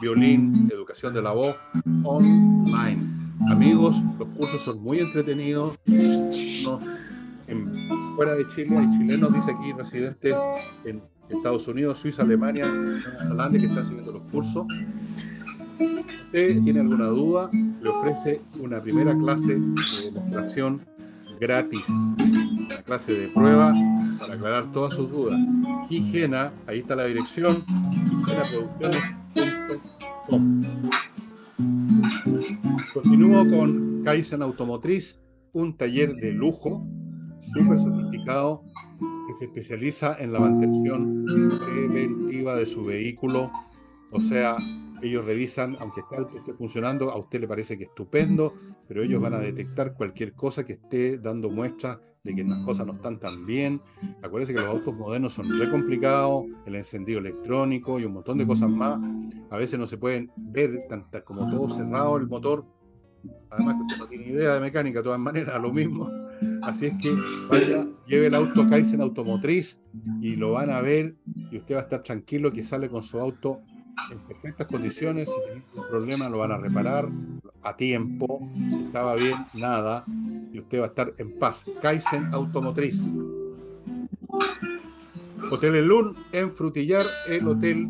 violín, 0.00 0.68
educación 0.72 1.12
de 1.14 1.22
la 1.22 1.32
voz, 1.32 1.56
online. 2.04 3.15
Amigos, 3.48 4.02
los 4.18 4.28
cursos 4.28 4.62
son 4.62 4.82
muy 4.82 4.98
entretenidos. 4.98 5.78
En- 5.86 7.86
fuera 8.16 8.34
de 8.34 8.46
Chile 8.48 8.76
hay 8.78 8.90
chilenos, 8.98 9.32
dice 9.32 9.50
aquí, 9.52 9.72
residentes 9.72 10.34
en 10.84 11.02
Estados 11.28 11.68
Unidos, 11.68 11.98
Suiza, 11.98 12.22
Alemania, 12.22 12.66
Nueva 12.66 13.24
Zelanda, 13.24 13.58
que 13.58 13.66
están 13.66 13.84
siguiendo 13.84 14.12
los 14.12 14.22
cursos. 14.32 14.66
Si 15.78 16.60
tiene 16.64 16.80
alguna 16.80 17.06
duda, 17.06 17.50
le 17.52 17.88
ofrece 17.88 18.40
una 18.58 18.80
primera 18.80 19.16
clase 19.16 19.54
de 19.60 20.10
demostración 20.12 20.80
gratis, 21.38 21.86
una 21.88 22.82
clase 22.84 23.12
de 23.12 23.28
prueba 23.28 23.74
para 24.18 24.34
aclarar 24.34 24.72
todas 24.72 24.94
sus 24.94 25.10
dudas. 25.10 25.38
Higiena, 25.90 26.52
ahí 26.66 26.78
está 26.80 26.96
la 26.96 27.04
dirección. 27.04 27.64
Continúo 32.92 33.48
con 33.48 34.02
Kaizen 34.02 34.42
Automotriz, 34.42 35.20
un 35.52 35.76
taller 35.76 36.14
de 36.14 36.32
lujo, 36.32 36.84
súper 37.40 37.78
sofisticado, 37.78 38.64
que 39.28 39.34
se 39.34 39.44
especializa 39.44 40.16
en 40.18 40.32
la 40.32 40.40
mantención 40.40 41.24
preventiva 41.24 42.56
de 42.56 42.66
su 42.66 42.84
vehículo. 42.84 43.50
O 44.10 44.20
sea, 44.20 44.56
ellos 45.02 45.24
revisan, 45.24 45.76
aunque 45.78 46.00
esté, 46.00 46.36
esté 46.36 46.54
funcionando, 46.54 47.10
a 47.10 47.18
usted 47.18 47.40
le 47.40 47.48
parece 47.48 47.78
que 47.78 47.84
estupendo, 47.84 48.54
pero 48.88 49.02
ellos 49.02 49.20
van 49.20 49.34
a 49.34 49.38
detectar 49.38 49.94
cualquier 49.94 50.32
cosa 50.32 50.64
que 50.64 50.74
esté 50.74 51.18
dando 51.18 51.48
muestras 51.48 51.98
de 52.26 52.34
que 52.34 52.44
las 52.44 52.62
cosas 52.64 52.86
no 52.86 52.94
están 52.94 53.18
tan 53.18 53.46
bien. 53.46 53.80
Acuérdense 54.22 54.52
que 54.52 54.60
los 54.60 54.68
autos 54.68 54.94
modernos 54.94 55.32
son 55.32 55.56
re 55.58 55.70
complicados, 55.70 56.44
el 56.66 56.74
encendido 56.74 57.20
electrónico 57.20 57.98
y 57.98 58.04
un 58.04 58.14
montón 58.14 58.36
de 58.38 58.46
cosas 58.46 58.68
más. 58.68 58.98
A 59.50 59.56
veces 59.56 59.78
no 59.78 59.86
se 59.86 59.96
pueden 59.96 60.30
ver 60.36 60.86
tantas 60.88 61.22
como 61.22 61.48
todo 61.48 61.74
cerrado 61.74 62.16
el 62.16 62.26
motor. 62.26 62.66
Además 63.50 63.76
que 63.76 63.82
usted 63.82 63.96
no 63.98 64.06
tiene 64.06 64.28
idea 64.28 64.54
de 64.54 64.60
mecánica, 64.60 64.98
de 64.98 65.04
todas 65.04 65.20
maneras, 65.20 65.60
lo 65.62 65.72
mismo. 65.72 66.10
Así 66.62 66.86
es 66.86 66.94
que 67.00 67.14
vaya, 67.50 67.86
lleve 68.06 68.26
el 68.26 68.34
auto 68.34 68.66
Kaizen 68.68 69.00
Automotriz 69.00 69.78
y 70.20 70.36
lo 70.36 70.52
van 70.52 70.70
a 70.70 70.80
ver 70.80 71.14
y 71.50 71.56
usted 71.56 71.76
va 71.76 71.80
a 71.80 71.82
estar 71.84 72.02
tranquilo 72.02 72.52
que 72.52 72.62
sale 72.62 72.90
con 72.90 73.02
su 73.02 73.18
auto 73.18 73.60
en 74.10 74.18
perfectas 74.18 74.66
condiciones. 74.66 75.28
Si 75.28 75.34
tiene 75.44 75.64
un 75.74 75.88
problema 75.88 76.28
lo 76.28 76.38
van 76.38 76.52
a 76.52 76.58
reparar 76.58 77.08
a 77.62 77.76
tiempo. 77.76 78.48
Si 78.68 78.84
estaba 78.84 79.14
bien, 79.14 79.36
nada. 79.54 80.04
Y 80.56 80.60
usted 80.60 80.80
va 80.80 80.84
a 80.84 80.88
estar 80.88 81.12
en 81.18 81.38
paz. 81.38 81.66
Kaizen 81.82 82.32
Automotriz. 82.32 82.98
Hotel 85.50 85.74
Elun 85.74 86.16
en 86.32 86.56
Frutillar, 86.56 87.04
el 87.28 87.46
hotel 87.46 87.86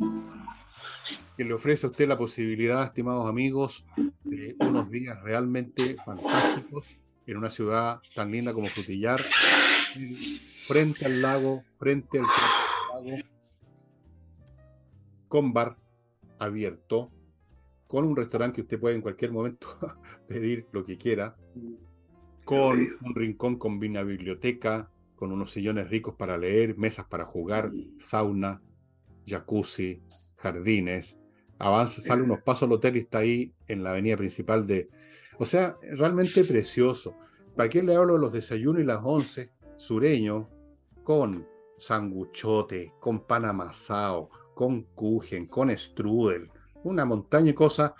que 1.36 1.44
le 1.44 1.54
ofrece 1.54 1.86
a 1.86 1.90
usted 1.90 2.08
la 2.08 2.18
posibilidad, 2.18 2.82
estimados 2.82 3.28
amigos, 3.28 3.84
de 4.24 4.56
unos 4.58 4.90
días 4.90 5.22
realmente 5.22 5.96
fantásticos 6.04 6.86
en 7.24 7.36
una 7.36 7.50
ciudad 7.50 8.00
tan 8.16 8.32
linda 8.32 8.52
como 8.52 8.66
Frutillar, 8.66 9.22
frente 10.66 11.06
al 11.06 11.22
lago, 11.22 11.62
frente 11.78 12.18
al 12.18 12.24
lago, 12.24 13.22
con 15.28 15.52
bar 15.52 15.76
abierto, 16.40 17.12
con 17.86 18.04
un 18.04 18.16
restaurante 18.16 18.56
que 18.56 18.62
usted 18.62 18.80
puede 18.80 18.96
en 18.96 19.02
cualquier 19.02 19.30
momento 19.30 19.68
pedir 20.26 20.66
lo 20.72 20.84
que 20.84 20.98
quiera, 20.98 21.36
con 22.46 22.78
un 23.02 23.14
rincón 23.16 23.58
con 23.58 23.72
una 23.84 24.04
biblioteca, 24.04 24.88
con 25.16 25.32
unos 25.32 25.50
sillones 25.50 25.90
ricos 25.90 26.14
para 26.14 26.38
leer, 26.38 26.78
mesas 26.78 27.04
para 27.06 27.24
jugar, 27.24 27.72
sauna, 27.98 28.62
jacuzzi, 29.26 30.00
jardines. 30.36 31.18
Avanza, 31.58 32.00
sale 32.00 32.22
unos 32.22 32.42
pasos 32.42 32.68
al 32.68 32.74
hotel 32.74 32.96
y 32.96 33.00
está 33.00 33.18
ahí 33.18 33.52
en 33.66 33.82
la 33.82 33.90
avenida 33.90 34.16
principal 34.16 34.64
de... 34.64 34.88
O 35.38 35.44
sea, 35.44 35.76
realmente 35.82 36.44
precioso. 36.44 37.16
¿Para 37.56 37.68
qué 37.68 37.82
le 37.82 37.96
hablo 37.96 38.12
de 38.14 38.20
los 38.20 38.32
desayunos 38.32 38.80
y 38.80 38.84
las 38.84 39.00
once? 39.02 39.50
Sureño, 39.76 40.48
con 41.02 41.48
sanguchote, 41.78 42.92
con 43.00 43.26
pan 43.26 43.44
amasado, 43.44 44.30
con 44.54 44.82
kuchen, 44.94 45.48
con 45.48 45.76
strudel, 45.76 46.48
una 46.84 47.04
montaña 47.04 47.46
de 47.46 47.54
cosas. 47.56 47.92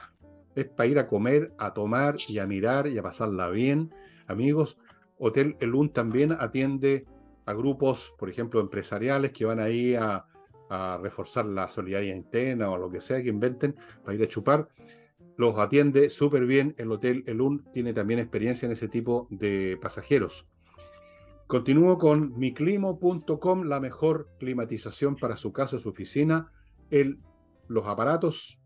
Es 0.54 0.66
para 0.66 0.88
ir 0.88 1.00
a 1.00 1.08
comer, 1.08 1.52
a 1.58 1.74
tomar 1.74 2.14
y 2.28 2.38
a 2.38 2.46
mirar 2.46 2.86
y 2.86 2.96
a 2.96 3.02
pasarla 3.02 3.50
bien. 3.50 3.92
Amigos, 4.26 4.78
Hotel 5.18 5.56
Elun 5.60 5.92
también 5.92 6.32
atiende 6.32 7.06
a 7.46 7.54
grupos, 7.54 8.14
por 8.18 8.28
ejemplo, 8.28 8.60
empresariales 8.60 9.32
que 9.32 9.44
van 9.44 9.60
ahí 9.60 9.94
a, 9.94 10.26
reforzar 11.00 11.46
la 11.46 11.70
solidaridad 11.70 12.16
interna 12.16 12.68
o 12.70 12.76
lo 12.76 12.90
que 12.90 13.00
sea 13.00 13.22
que 13.22 13.28
inventen 13.28 13.76
para 14.04 14.16
ir 14.16 14.22
a 14.24 14.26
chupar. 14.26 14.68
Los 15.36 15.56
atiende 15.60 16.10
súper 16.10 16.44
bien. 16.44 16.74
El 16.76 16.90
Hotel 16.90 17.22
Elun 17.28 17.64
tiene 17.72 17.92
también 17.92 18.18
experiencia 18.18 18.66
en 18.66 18.72
ese 18.72 18.88
tipo 18.88 19.28
de 19.30 19.78
pasajeros. 19.80 20.48
Continúo 21.46 21.98
con 21.98 22.36
miclimo.com, 22.36 23.62
la 23.62 23.78
mejor 23.78 24.28
climatización 24.40 25.14
para 25.14 25.36
su 25.36 25.52
casa 25.52 25.78
su 25.78 25.90
oficina. 25.90 26.50
El, 26.90 27.20
los 27.68 27.86
aparatos, 27.86 28.60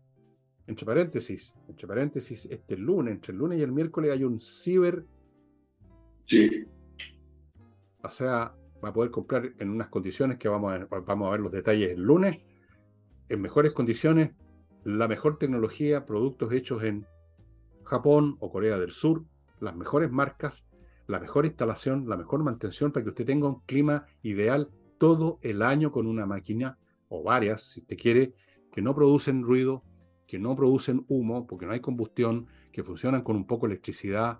entre 0.65 0.87
paréntesis, 0.87 1.53
entre 1.67 1.87
paréntesis, 1.87 2.47
este 2.47 2.77
lunes, 2.77 3.13
entre 3.13 3.33
el 3.33 3.37
lunes 3.37 3.59
y 3.59 3.61
el 3.61 3.71
miércoles 3.71 4.11
hay 4.11 4.23
un 4.23 4.41
ciber 4.41 5.05
Sí. 6.23 6.65
O 8.03 8.09
sea, 8.09 8.55
va 8.83 8.89
a 8.89 8.93
poder 8.93 9.11
comprar 9.11 9.53
en 9.59 9.69
unas 9.69 9.89
condiciones 9.89 10.37
que 10.37 10.49
vamos 10.49 10.73
a, 10.73 11.31
ver 11.31 11.39
los 11.39 11.51
detalles 11.51 11.91
el 11.91 12.01
lunes, 12.01 12.41
en 13.29 13.41
mejores 13.41 13.73
condiciones, 13.73 14.31
la 14.83 15.07
mejor 15.07 15.37
tecnología, 15.37 16.05
productos 16.05 16.51
hechos 16.53 16.83
en 16.83 17.05
Japón 17.83 18.37
o 18.39 18.51
Corea 18.51 18.79
del 18.79 18.91
Sur, 18.91 19.23
las 19.59 19.75
mejores 19.75 20.11
marcas, 20.11 20.65
la 21.07 21.19
mejor 21.19 21.45
instalación, 21.45 22.09
la 22.09 22.17
mejor 22.17 22.43
mantención 22.43 22.91
para 22.91 23.03
que 23.03 23.09
usted 23.09 23.25
tenga 23.25 23.47
un 23.47 23.61
clima 23.61 24.05
ideal 24.23 24.69
todo 24.97 25.39
el 25.41 25.61
año 25.61 25.91
con 25.91 26.07
una 26.07 26.25
máquina 26.25 26.77
o 27.09 27.23
varias, 27.23 27.73
si 27.73 27.81
usted 27.81 27.97
quiere, 27.97 28.33
que 28.71 28.81
no 28.81 28.95
producen 28.95 29.43
ruido, 29.43 29.83
que 30.25 30.39
no 30.39 30.55
producen 30.55 31.05
humo, 31.09 31.45
porque 31.45 31.65
no 31.65 31.73
hay 31.73 31.81
combustión, 31.81 32.47
que 32.71 32.83
funcionan 32.83 33.21
con 33.21 33.35
un 33.35 33.45
poco 33.45 33.67
de 33.67 33.73
electricidad, 33.73 34.39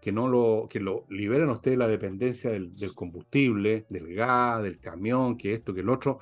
que 0.00 0.12
no 0.12 0.28
lo, 0.28 0.66
que 0.68 0.80
lo 0.80 1.04
liberan 1.10 1.48
a 1.50 1.52
usted 1.52 1.76
la 1.76 1.86
dependencia 1.86 2.50
del, 2.50 2.72
combustible, 2.94 3.86
del 3.90 4.14
gas, 4.14 4.62
del 4.62 4.78
camión, 4.80 5.36
que 5.36 5.52
esto, 5.52 5.74
que 5.74 5.80
el 5.80 5.90
otro, 5.90 6.20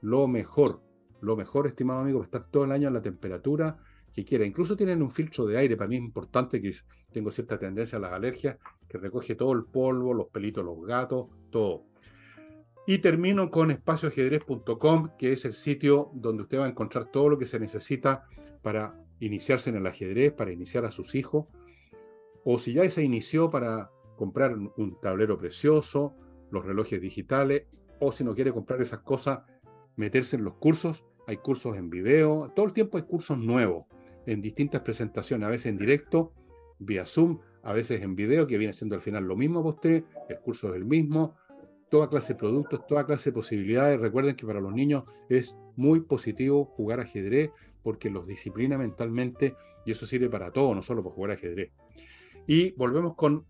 lo 0.00 0.26
mejor, 0.26 0.82
lo 1.20 1.36
mejor, 1.36 1.66
estimado 1.66 2.00
amigo, 2.00 2.22
estar 2.22 2.48
todo 2.50 2.64
el 2.64 2.72
año 2.72 2.88
a 2.88 2.92
la 2.92 3.02
temperatura 3.02 3.78
que 4.12 4.24
quiera. 4.24 4.44
Incluso 4.44 4.76
tienen 4.76 5.02
un 5.02 5.10
filtro 5.10 5.46
de 5.46 5.58
aire, 5.58 5.76
para 5.76 5.88
mí 5.88 5.96
es 5.96 6.02
importante 6.02 6.60
que 6.60 6.74
tengo 7.12 7.30
cierta 7.30 7.58
tendencia 7.58 7.98
a 7.98 8.00
las 8.00 8.12
alergias, 8.12 8.58
que 8.88 8.98
recoge 8.98 9.36
todo 9.36 9.52
el 9.52 9.64
polvo, 9.64 10.12
los 10.12 10.28
pelitos, 10.28 10.64
los 10.64 10.84
gatos, 10.84 11.28
todo. 11.50 11.84
Y 12.86 12.98
termino 12.98 13.50
con 13.50 13.70
espacioajedrez.com, 13.70 15.10
que 15.16 15.32
es 15.32 15.44
el 15.44 15.54
sitio 15.54 16.10
donde 16.14 16.42
usted 16.42 16.58
va 16.58 16.64
a 16.64 16.68
encontrar 16.68 17.10
todo 17.12 17.28
lo 17.28 17.38
que 17.38 17.46
se 17.46 17.60
necesita 17.60 18.24
para 18.62 18.98
iniciarse 19.20 19.70
en 19.70 19.76
el 19.76 19.86
ajedrez, 19.86 20.32
para 20.32 20.50
iniciar 20.50 20.84
a 20.84 20.90
sus 20.90 21.14
hijos, 21.14 21.46
o 22.44 22.58
si 22.58 22.72
ya 22.72 22.88
se 22.90 23.02
inició 23.02 23.50
para 23.50 23.90
comprar 24.16 24.54
un 24.54 25.00
tablero 25.00 25.38
precioso, 25.38 26.14
los 26.50 26.64
relojes 26.64 27.00
digitales, 27.00 27.66
o 28.00 28.12
si 28.12 28.24
no 28.24 28.34
quiere 28.34 28.52
comprar 28.52 28.80
esas 28.80 29.00
cosas, 29.00 29.40
meterse 29.96 30.36
en 30.36 30.44
los 30.44 30.54
cursos. 30.54 31.04
Hay 31.26 31.36
cursos 31.36 31.76
en 31.76 31.90
video, 31.90 32.52
todo 32.56 32.66
el 32.66 32.72
tiempo 32.72 32.96
hay 32.96 33.04
cursos 33.04 33.38
nuevos, 33.38 33.86
en 34.26 34.42
distintas 34.42 34.80
presentaciones, 34.80 35.46
a 35.46 35.50
veces 35.50 35.66
en 35.66 35.78
directo, 35.78 36.32
vía 36.78 37.06
Zoom, 37.06 37.38
a 37.62 37.72
veces 37.72 38.02
en 38.02 38.16
video, 38.16 38.46
que 38.46 38.58
viene 38.58 38.72
siendo 38.72 38.96
al 38.96 39.02
final 39.02 39.24
lo 39.24 39.36
mismo 39.36 39.62
para 39.62 39.74
usted, 39.74 40.04
el 40.28 40.38
curso 40.40 40.70
es 40.70 40.76
el 40.76 40.84
mismo, 40.84 41.36
toda 41.90 42.08
clase 42.08 42.32
de 42.32 42.38
productos, 42.38 42.86
toda 42.86 43.04
clase 43.06 43.30
de 43.30 43.34
posibilidades. 43.34 44.00
Recuerden 44.00 44.34
que 44.34 44.46
para 44.46 44.60
los 44.60 44.72
niños 44.72 45.04
es 45.28 45.54
muy 45.76 46.00
positivo 46.00 46.64
jugar 46.64 47.00
ajedrez 47.00 47.50
porque 47.82 48.10
los 48.10 48.26
disciplina 48.26 48.78
mentalmente 48.78 49.54
y 49.84 49.92
eso 49.92 50.06
sirve 50.06 50.28
para 50.28 50.52
todo, 50.52 50.74
no 50.74 50.82
solo 50.82 51.02
para 51.02 51.14
jugar 51.14 51.30
ajedrez. 51.32 51.70
Y 52.46 52.72
volvemos 52.72 53.14
con 53.14 53.44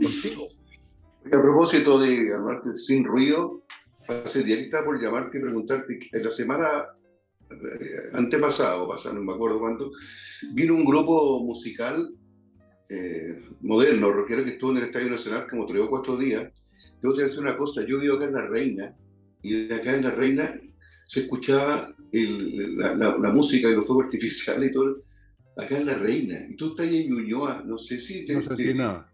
contigo. 0.00 0.44
A 1.26 1.40
propósito 1.40 1.98
de 1.98 2.30
llamarte 2.30 2.76
sin 2.76 3.04
ruido, 3.04 3.62
hace 4.08 4.42
directa 4.42 4.84
por 4.84 5.00
llamarte 5.00 5.38
y 5.38 5.42
preguntarte, 5.42 5.98
en 6.12 6.24
la 6.24 6.30
semana 6.30 6.86
eh, 7.50 8.10
antepasado, 8.14 8.88
pasado, 8.88 9.14
no 9.14 9.22
me 9.22 9.32
acuerdo 9.32 9.60
cuánto, 9.60 9.90
vino 10.52 10.74
un 10.74 10.84
grupo 10.84 11.42
musical 11.44 12.12
eh, 12.88 13.40
moderno, 13.60 14.12
rockero, 14.12 14.44
que 14.44 14.50
estuvo 14.50 14.72
en 14.72 14.78
el 14.78 14.84
Estadio 14.84 15.10
Nacional 15.10 15.46
como 15.48 15.66
tres 15.66 15.82
o 15.82 15.88
cuatro 15.88 16.16
días. 16.16 16.52
Yo 17.02 17.10
te 17.10 17.14
voy 17.14 17.20
a 17.20 17.24
decir 17.24 17.40
una 17.40 17.56
cosa, 17.56 17.86
yo 17.86 18.00
vivo 18.00 18.16
acá 18.16 18.26
en 18.26 18.34
La 18.34 18.46
Reina, 18.46 18.96
y 19.42 19.66
de 19.66 19.74
acá 19.74 19.94
en 19.94 20.02
La 20.02 20.10
Reina 20.10 20.60
se 21.06 21.20
escuchaba 21.20 21.94
la, 22.12 23.30
música 23.32 23.68
y 23.68 23.74
los 23.74 23.86
fuegos 23.86 24.06
artificiales 24.06 24.70
y 24.70 24.72
todo 24.72 25.02
acá 25.56 25.78
en 25.78 25.86
La 25.86 25.94
Reina, 25.94 26.38
y 26.48 26.56
tú 26.56 26.70
estás 26.70 26.86
en 26.86 27.10
Ñuñoa, 27.10 27.62
no 27.64 27.78
sé 27.78 27.98
si... 27.98 28.24
Te, 28.24 28.34
no 28.34 28.42
sé 28.42 28.74
nada. 28.74 29.08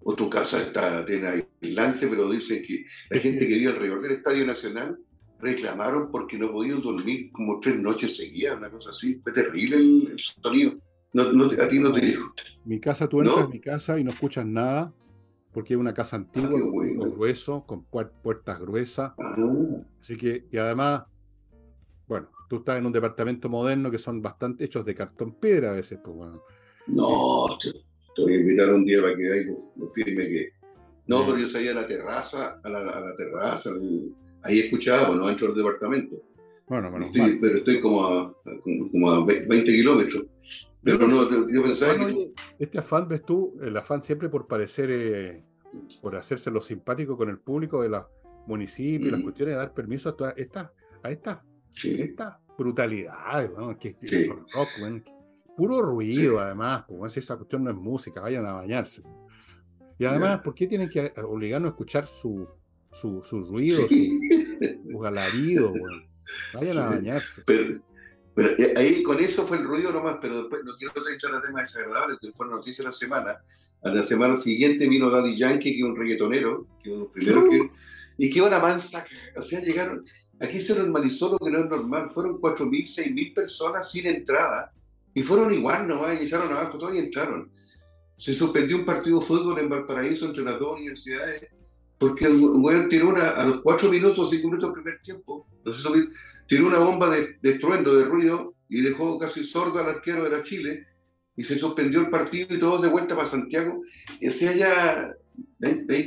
O 0.00 0.14
tu 0.14 0.28
casa 0.28 0.62
está 0.62 1.04
en 1.08 1.26
aislante, 1.26 2.06
pero 2.06 2.30
dicen 2.30 2.62
que 2.66 2.84
la 3.10 3.18
gente 3.18 3.46
que 3.46 3.54
vive 3.54 3.72
alrededor 3.72 4.02
del 4.02 4.12
Estadio 4.12 4.44
Nacional 4.44 4.98
reclamaron 5.40 6.10
porque 6.10 6.38
no 6.38 6.52
podían 6.52 6.82
dormir 6.82 7.30
como 7.32 7.60
tres 7.60 7.78
noches 7.78 8.16
seguidas, 8.16 8.56
una 8.56 8.70
cosa 8.70 8.90
así. 8.90 9.18
Fue 9.22 9.32
terrible 9.32 9.76
el, 9.76 10.18
sonido. 10.18 10.74
No, 11.12 11.22
a 11.22 11.68
ti 11.68 11.78
no 11.78 11.92
te 11.92 12.00
dijo. 12.00 12.34
Mi 12.64 12.80
casa, 12.80 13.08
tú 13.08 13.20
entras 13.20 13.44
en 13.44 13.50
mi 13.50 13.60
casa 13.60 13.98
y 13.98 14.04
no 14.04 14.10
escuchas 14.10 14.44
nada, 14.44 14.92
porque 15.52 15.74
es 15.74 15.80
una 15.80 15.94
casa 15.94 16.16
antigua, 16.16 16.60
ah, 16.60 17.08
grueso, 17.08 17.64
con 17.64 17.84
puertas 17.84 18.58
gruesas. 18.58 19.12
Ah. 19.18 19.36
Así 20.00 20.16
que, 20.16 20.44
y 20.50 20.58
además, 20.58 21.04
bueno, 22.06 22.28
tú 22.48 22.56
estás 22.56 22.78
en 22.78 22.86
un 22.86 22.92
departamento 22.92 23.48
moderno 23.48 23.90
que 23.90 23.98
son 23.98 24.20
bastante 24.20 24.64
hechos 24.64 24.84
de 24.84 24.94
cartón 24.94 25.34
piedra 25.34 25.70
a 25.70 25.74
veces. 25.74 25.98
Pues, 26.02 26.16
bueno. 26.16 26.42
No, 26.86 27.46
te, 27.60 28.22
voy 28.22 28.34
a 28.34 28.36
invitar 28.36 28.72
un 28.72 28.84
día 28.84 29.00
para 29.00 29.16
que 29.16 29.22
veáis 29.22 29.46
lo, 29.76 29.88
firme 29.88 30.28
que. 30.28 30.48
No, 31.06 31.24
pero 31.26 31.38
yo 31.38 31.48
salía 31.48 31.72
a 31.72 31.74
la 31.74 31.86
terraza, 31.86 32.60
a 32.62 32.68
la, 32.68 32.78
a 32.78 33.00
la 33.00 33.16
terraza, 33.16 33.70
ahí 34.42 34.60
escuchaba, 34.60 35.08
bueno, 35.08 35.26
ancho 35.26 35.46
del 35.46 35.56
departamento. 35.56 36.16
Bueno, 36.66 36.90
bueno. 36.90 37.10
pero 37.12 37.56
estoy 37.56 37.80
como 37.80 38.06
a, 38.06 38.34
como 38.90 39.10
a 39.10 39.24
20 39.24 39.64
kilómetros. 39.64 40.26
Pero 40.82 41.06
no, 41.06 41.48
yo 41.48 41.62
pensaba 41.62 41.94
que. 42.06 42.32
Este 42.58 42.78
afán, 42.78 43.08
ves 43.08 43.24
tú, 43.24 43.56
el 43.62 43.76
afán 43.76 44.02
siempre 44.02 44.28
por 44.28 44.46
parecer, 44.46 44.90
eh, 44.90 45.44
por 46.00 46.16
hacerse 46.16 46.50
lo 46.50 46.60
simpático 46.60 47.16
con 47.16 47.28
el 47.30 47.38
público 47.38 47.82
de 47.82 47.88
los 47.88 48.04
municipios, 48.46 49.12
las 49.12 49.22
cuestiones 49.22 49.54
de 49.54 49.58
dar 49.58 49.72
permiso 49.72 50.10
a 50.10 50.16
todas 50.16 50.34
estas, 50.36 50.70
a 51.02 51.10
estas 51.10 51.38
esta 51.82 52.40
brutalidad, 52.56 53.78
que, 53.78 53.96
puro 55.56 55.82
ruido 55.82 56.40
además, 56.40 56.84
pues 56.88 57.16
esa 57.16 57.36
cuestión 57.36 57.64
no 57.64 57.70
es 57.70 57.76
música, 57.76 58.20
vayan 58.20 58.46
a 58.46 58.52
bañarse. 58.52 59.02
Y 59.98 60.04
además, 60.04 60.40
¿por 60.40 60.54
qué 60.54 60.66
tienen 60.66 60.88
que 60.88 61.12
obligarnos 61.22 61.70
a 61.70 61.72
escuchar 61.72 62.06
su, 62.06 62.48
su, 62.92 63.22
su 63.24 63.42
ruido, 63.42 63.86
su, 63.88 64.98
galarido? 64.98 65.72
Vayan 66.54 66.78
a 66.78 66.86
bañarse. 66.86 67.42
Pero, 67.44 67.80
eh, 68.36 68.74
ahí 68.76 69.02
con 69.02 69.20
eso 69.20 69.46
fue 69.46 69.58
el 69.58 69.64
ruido 69.64 69.92
nomás, 69.92 70.18
pero 70.20 70.40
después 70.40 70.62
no 70.64 70.74
quiero 70.76 70.92
entrar 71.08 71.34
a 71.34 71.42
temas 71.42 71.72
desagradables, 71.72 72.18
que 72.20 72.32
fue 72.32 72.46
la 72.46 72.54
noticia 72.54 72.82
de 72.82 72.88
la 72.88 72.94
semana. 72.94 73.42
A 73.82 73.90
la 73.90 74.02
semana 74.02 74.36
siguiente 74.36 74.88
vino 74.88 75.10
Daddy 75.10 75.36
Yankee, 75.36 75.72
que 75.72 75.78
es 75.78 75.84
un 75.84 75.96
reggaetonero, 75.96 76.66
que 76.82 76.90
es 76.90 76.96
uno 76.96 76.96
de 76.96 77.04
los 77.04 77.12
primeros 77.12 77.48
que 77.50 77.70
y 78.16 78.30
qué 78.30 78.40
una 78.40 78.58
mansa, 78.58 79.04
o 79.36 79.42
sea, 79.42 79.60
llegaron, 79.60 80.04
aquí 80.40 80.60
se 80.60 80.74
normalizó 80.74 81.32
lo 81.32 81.38
que 81.38 81.50
no 81.50 81.60
es 81.60 81.66
normal, 81.66 82.10
fueron 82.10 82.40
4.000, 82.40 82.70
6.000 82.70 83.34
personas 83.34 83.90
sin 83.90 84.06
entrada, 84.06 84.72
y 85.12 85.22
fueron 85.22 85.52
igual 85.52 85.88
nomás, 85.88 86.20
y 86.20 86.24
echaron 86.24 86.52
abajo 86.52 86.78
todo 86.78 86.94
y 86.94 86.98
entraron. 86.98 87.50
Se 88.16 88.32
suspendió 88.34 88.76
un 88.76 88.84
partido 88.84 89.20
de 89.20 89.26
fútbol 89.26 89.58
en 89.58 89.68
Valparaíso 89.68 90.26
entre 90.26 90.44
las 90.44 90.58
dos 90.58 90.74
universidades, 90.74 91.48
porque 91.98 92.28
un 92.28 92.64
weón 92.64 92.88
tiró 92.88 93.08
una, 93.08 93.30
a 93.30 93.44
los 93.44 93.60
cuatro 93.62 93.88
minutos, 93.88 94.30
cinco 94.30 94.48
minutos 94.48 94.70
del 94.72 94.82
primer 94.82 95.02
tiempo, 95.02 95.46
tiró 96.46 96.66
una 96.66 96.78
bomba 96.78 97.10
de, 97.10 97.38
de 97.40 97.50
estruendo, 97.50 97.94
de 97.94 98.04
ruido, 98.04 98.54
y 98.68 98.80
dejó 98.80 99.18
casi 99.18 99.44
sordo 99.44 99.78
al 99.78 99.88
arquero 99.88 100.24
de 100.24 100.30
la 100.30 100.42
Chile, 100.42 100.86
y 101.36 101.44
se 101.44 101.58
suspendió 101.58 102.00
el 102.00 102.10
partido 102.10 102.54
y 102.54 102.58
todos 102.58 102.82
de 102.82 102.88
vuelta 102.88 103.16
para 103.16 103.28
Santiago. 103.28 103.82
Y 104.20 104.30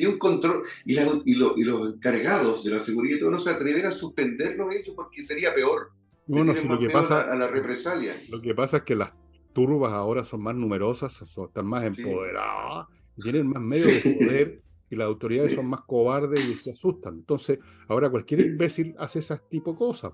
un 0.07 0.17
control, 0.17 0.63
y, 0.85 0.97
y, 1.25 1.35
los 1.35 1.93
encargados 1.93 2.63
de 2.63 2.71
la 2.71 2.79
seguridad 2.79 3.19
no 3.29 3.39
se 3.39 3.49
atreven 3.49 3.85
a 3.85 3.91
suspenderlo 3.91 4.71
ellos 4.71 4.93
porque 4.95 5.25
sería 5.25 5.53
peor. 5.53 5.91
Bueno, 6.27 6.53
lo 6.53 6.79
que 6.79 6.89
pasa 6.89 7.21
a, 7.21 7.35
la 7.35 7.47
represalia. 7.47 8.15
Lo 8.29 8.41
que 8.41 8.53
pasa 8.53 8.77
es 8.77 8.83
que 8.83 8.95
las 8.95 9.13
turbas 9.53 9.93
ahora 9.93 10.25
son 10.25 10.41
más 10.41 10.55
numerosas, 10.55 11.21
están 11.21 11.65
más 11.65 11.83
empoderadas, 11.85 12.87
tienen 13.21 13.47
más 13.47 13.61
medios 13.61 14.03
de 14.03 14.25
poder 14.25 14.61
y 14.89 14.95
las 14.95 15.07
autoridades 15.07 15.55
son 15.55 15.67
más 15.67 15.81
cobardes 15.81 16.45
y 16.47 16.53
se 16.55 16.71
asustan. 16.71 17.15
Entonces, 17.15 17.59
ahora 17.87 18.09
cualquier 18.09 18.41
imbécil 18.41 18.95
hace 18.97 19.19
esas 19.19 19.47
tipo 19.49 19.71
de 19.71 19.77
cosas. 19.77 20.13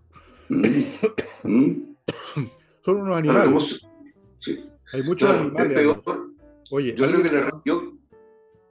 son 2.83 3.01
unos 3.01 3.17
animales. 3.17 3.87
Hay 4.93 5.03
muchos 5.03 5.29
animales. 5.29 5.97
Oye, 6.71 6.95
yo 6.95 7.07
creo 7.07 7.21
que 7.21 7.31
la 7.31 7.51
región. 7.51 7.82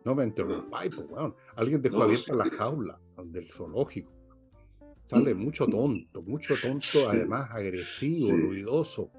No 0.05 0.14
me 0.14 0.24
interrumpáis, 0.24 0.94
pues, 0.94 1.09
Alguien 1.57 1.80
dejó 1.80 2.03
abierta 2.03 2.34
la 2.34 2.44
jaula 2.46 2.98
del 3.24 3.50
zoológico. 3.53 4.12
Sale 5.07 5.34
mucho 5.34 5.66
tonto, 5.66 6.22
mucho 6.22 6.55
tonto, 6.61 7.09
además 7.09 7.50
agresivo, 7.50 8.30
ruidoso. 8.36 9.11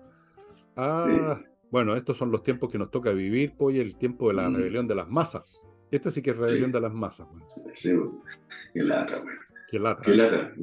Ah, 0.76 1.40
bueno, 1.70 1.96
estos 1.96 2.18
son 2.18 2.32
los 2.32 2.44
tiempos 2.44 2.72
que 2.72 2.78
nos 2.78 2.90
toca 2.90 3.12
vivir, 3.12 3.54
pues, 3.58 3.76
el 3.76 3.96
tiempo 3.96 4.30
de 4.30 4.36
la 4.36 4.50
mm. 4.50 4.56
rebelión 4.56 4.88
de 4.88 4.96
las 4.96 5.10
masas. 5.10 5.60
Esta 5.92 6.10
sí 6.10 6.22
que 6.22 6.32
es 6.32 6.38
rebelión 6.38 6.72
de 6.72 6.82
las 6.82 6.94
masas. 6.94 7.28
Sí, 7.72 7.92
qué 8.74 8.84
lata, 8.84 9.20
güey. 9.20 9.36
Qué 9.70 9.80
lata. 9.80 10.04
Qué 10.04 10.16
lata. 10.16 10.54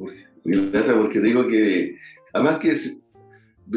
Qué 0.43 0.55
lata 0.55 0.97
porque 0.97 1.19
digo 1.19 1.47
que, 1.47 1.97
además 2.33 2.57
que 2.59 2.75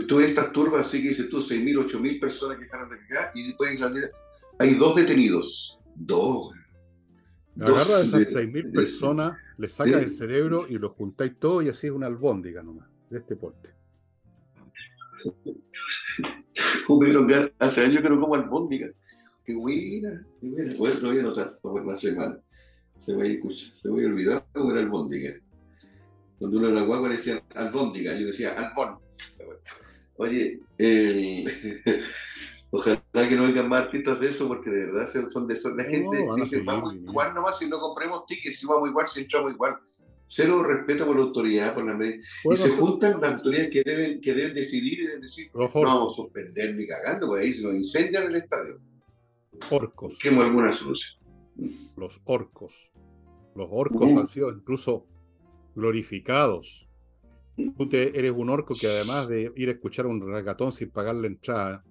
todas 0.08 0.26
estas 0.26 0.52
turbas, 0.52 0.86
así 0.86 1.02
que 1.02 1.10
dices 1.10 1.28
tú, 1.28 1.38
6.000, 1.38 1.86
8.000 1.86 2.20
personas 2.20 2.56
que 2.56 2.64
están 2.64 2.82
acá 2.82 3.30
y 3.34 3.48
después 3.48 3.80
hay 4.58 4.74
dos 4.74 4.96
detenidos. 4.96 5.78
Dos. 5.94 6.52
Agarra 7.56 7.98
a 7.98 8.02
esas 8.02 8.20
6.000 8.20 8.72
personas, 8.72 9.38
le 9.58 9.68
sacas 9.68 10.02
el 10.02 10.10
cerebro 10.10 10.66
y 10.68 10.78
lo 10.78 10.90
juntáis 10.90 11.38
todo 11.38 11.62
y 11.62 11.68
así 11.68 11.86
es 11.86 11.92
una 11.92 12.06
albóndiga 12.06 12.62
nomás, 12.62 12.88
de 13.10 13.18
este 13.18 13.36
porte. 13.36 13.70
Un 16.88 16.98
Pedro 17.00 17.26
hace 17.58 17.82
años 17.82 18.02
que 18.02 18.08
no 18.08 18.20
como 18.20 18.34
albóndiga. 18.34 18.90
Qué 19.44 19.54
buena, 19.54 20.26
qué 20.40 20.48
buena. 20.48 20.74
Bueno, 20.76 21.00
lo 21.00 21.08
voy 21.08 21.16
a 21.18 21.20
anotar 21.20 21.58
para 21.62 21.84
la 21.84 21.96
semana. 21.96 22.38
Se 22.98 23.14
me, 23.14 23.32
escucha, 23.32 23.66
se 23.74 23.88
me 23.88 23.94
voy 23.94 24.04
a 24.04 24.08
olvidar 24.08 24.46
cómo 24.52 24.72
era 24.72 24.80
albóndiga. 24.80 25.34
Cuando 26.38 26.58
uno 26.58 26.68
era 26.68 26.80
guagua 26.80 27.08
le 27.08 27.16
decían 27.16 27.40
albóndiga, 27.54 28.14
yo 28.14 28.26
decía 28.26 28.52
albón. 28.52 28.98
Oye, 30.16 30.60
el... 30.78 31.44
Ojalá 32.76 33.28
que 33.28 33.36
no 33.36 33.44
vengan 33.44 33.68
más 33.68 33.82
artistas 33.82 34.18
de 34.18 34.30
eso, 34.30 34.48
porque 34.48 34.68
de 34.68 34.86
verdad 34.86 35.08
son 35.30 35.46
de 35.46 35.54
eso. 35.54 35.72
La 35.76 35.84
gente 35.84 36.26
dice, 36.36 36.60
vamos 36.62 36.94
igual 36.94 37.32
nomás 37.32 37.56
si 37.58 37.68
no 37.68 37.78
compremos 37.78 38.26
tickets, 38.26 38.58
si 38.58 38.66
vamos 38.66 38.88
igual, 38.88 39.06
si 39.06 39.20
entramos 39.20 39.52
igual. 39.52 39.78
Cero 40.26 40.60
respeto 40.62 41.06
por 41.06 41.14
la 41.14 41.22
autoridad, 41.22 41.72
por 41.72 41.84
la 41.84 41.94
medida. 41.94 42.16
y 42.16 42.56
se 42.56 42.70
juntan 42.70 43.20
las 43.20 43.34
autoridades 43.34 43.70
que 43.70 43.82
deben, 43.84 44.20
que 44.20 44.34
deben 44.34 44.54
decidir 44.54 45.00
y 45.00 45.06
deben 45.06 45.20
decir, 45.20 45.50
no 45.54 45.68
vamos 45.72 46.12
a 46.12 46.16
suspender 46.16 46.74
ni 46.74 46.86
cagando, 46.86 47.28
porque 47.28 47.42
ahí 47.42 47.54
se 47.54 47.62
nos 47.62 47.74
incendian 47.74 48.24
el 48.24 48.36
estadio. 48.36 48.80
Orcos. 49.70 50.14
Busquemos 50.14 50.44
alguna 50.44 50.72
solución. 50.72 51.22
Los 51.96 52.20
orcos. 52.24 52.90
Los 53.54 53.68
orcos 53.70 54.10
han 54.10 54.26
sido 54.26 54.50
incluso 54.50 55.06
glorificados. 55.76 56.88
Tú 57.56 57.88
eres 57.92 58.32
un 58.32 58.50
orco 58.50 58.74
que 58.74 58.88
además 58.88 59.28
de 59.28 59.52
ir 59.54 59.68
a 59.68 59.72
escuchar 59.72 60.06
un 60.06 60.20
regatón 60.20 60.72
sin 60.72 60.90
pagar 60.90 61.14
la 61.14 61.28
entrada, 61.28 61.84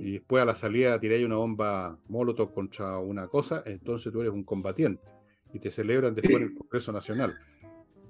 y 0.00 0.12
después 0.12 0.42
a 0.42 0.46
la 0.46 0.54
salida 0.54 0.98
tiráis 0.98 1.26
una 1.26 1.36
bomba 1.36 1.98
molotov 2.08 2.54
contra 2.54 2.98
una 2.98 3.28
cosa, 3.28 3.62
entonces 3.66 4.10
tú 4.10 4.22
eres 4.22 4.32
un 4.32 4.44
combatiente 4.44 5.02
y 5.52 5.58
te 5.58 5.70
celebran 5.70 6.14
después 6.14 6.36
en 6.36 6.42
el 6.44 6.54
Congreso 6.54 6.90
Nacional. 6.90 7.36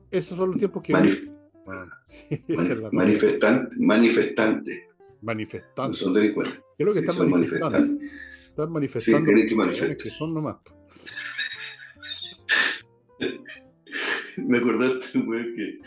Esos 0.08 0.38
son 0.38 0.50
los 0.50 0.58
tiempos 0.58 0.84
que... 0.84 0.92
manifestante, 2.92 3.76
manifestante. 3.78 4.88
Manifestante. 5.20 5.96
Son 5.96 6.14
delincuentes. 6.14 6.60
¿Qué 6.78 6.84
es 6.84 6.86
lo 6.86 6.92
que 6.92 7.00
están 7.00 7.28
manifestando? 7.28 8.00
Están 8.48 8.72
manifestando 8.72 9.32
que, 9.32 9.96
que 9.96 10.10
son 10.10 10.32
nomás. 10.32 10.58
Me 14.36 14.58
acordaste, 14.58 15.18
güey, 15.20 15.52
que 15.54 15.80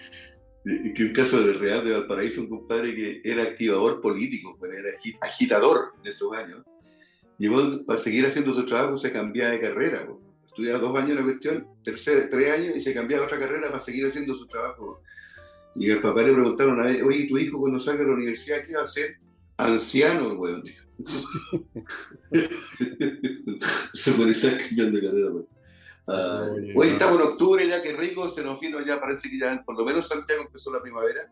que 0.64 1.04
un 1.04 1.14
caso 1.14 1.42
del 1.42 1.60
Real 1.60 1.84
de 1.84 1.92
Valparaíso, 1.92 2.42
un 2.42 2.48
compadre 2.48 2.96
que 2.96 3.22
era 3.24 3.44
activador 3.44 4.00
político, 4.00 4.58
pero 4.60 4.74
era 4.74 4.90
agitador 5.22 5.94
de 6.04 6.10
esos 6.10 6.32
años. 6.34 6.64
Llegó 7.38 7.86
para 7.86 8.00
seguir 8.00 8.26
haciendo 8.26 8.54
su 8.54 8.66
trabajo, 8.66 8.98
se 8.98 9.12
cambiaba 9.12 9.52
de 9.52 9.60
carrera. 9.60 10.08
Estudiaba 10.46 10.80
dos 10.80 10.98
años 10.98 11.18
la 11.18 11.24
cuestión, 11.24 11.68
tercer, 11.84 12.30
tres 12.30 12.52
años, 12.52 12.78
y 12.78 12.82
se 12.82 12.94
cambiaba 12.94 13.24
a 13.24 13.28
otra 13.28 13.40
carrera 13.40 13.68
para 13.68 13.80
seguir 13.80 14.06
haciendo 14.06 14.36
su 14.36 14.48
trabajo. 14.48 15.02
Y 15.76 15.92
al 15.92 16.00
papá 16.00 16.24
le 16.24 16.34
preguntaron 16.34 16.80
a 16.80 16.90
él, 16.90 17.04
oye, 17.04 17.28
¿tu 17.28 17.38
hijo 17.38 17.60
cuando 17.60 17.80
salga 17.80 18.04
de 18.04 18.08
la 18.08 18.16
universidad 18.16 18.66
qué 18.66 18.76
va 18.76 18.82
a 18.82 18.84
hacer? 18.84 19.18
Anciano, 19.58 20.36
weón. 20.36 20.64
se 23.94 24.12
puede 24.14 24.32
estar 24.32 24.58
cambiando 24.58 25.00
de 25.00 25.08
carrera, 25.08 25.30
weón. 25.30 25.48
Ah, 26.06 26.50
hoy 26.76 26.88
estamos 26.90 27.22
en 27.22 27.28
octubre 27.28 27.68
ya, 27.68 27.82
que 27.82 27.94
rico, 27.94 28.30
se 28.30 28.44
nos 28.44 28.60
vino 28.60 28.86
ya, 28.86 29.00
parece 29.00 29.30
que 29.30 29.40
ya 29.40 29.64
por 29.66 29.78
lo 29.78 29.86
menos 29.86 30.08
Santiago 30.08 30.44
empezó 30.44 30.72
la 30.72 30.82
primavera. 30.82 31.32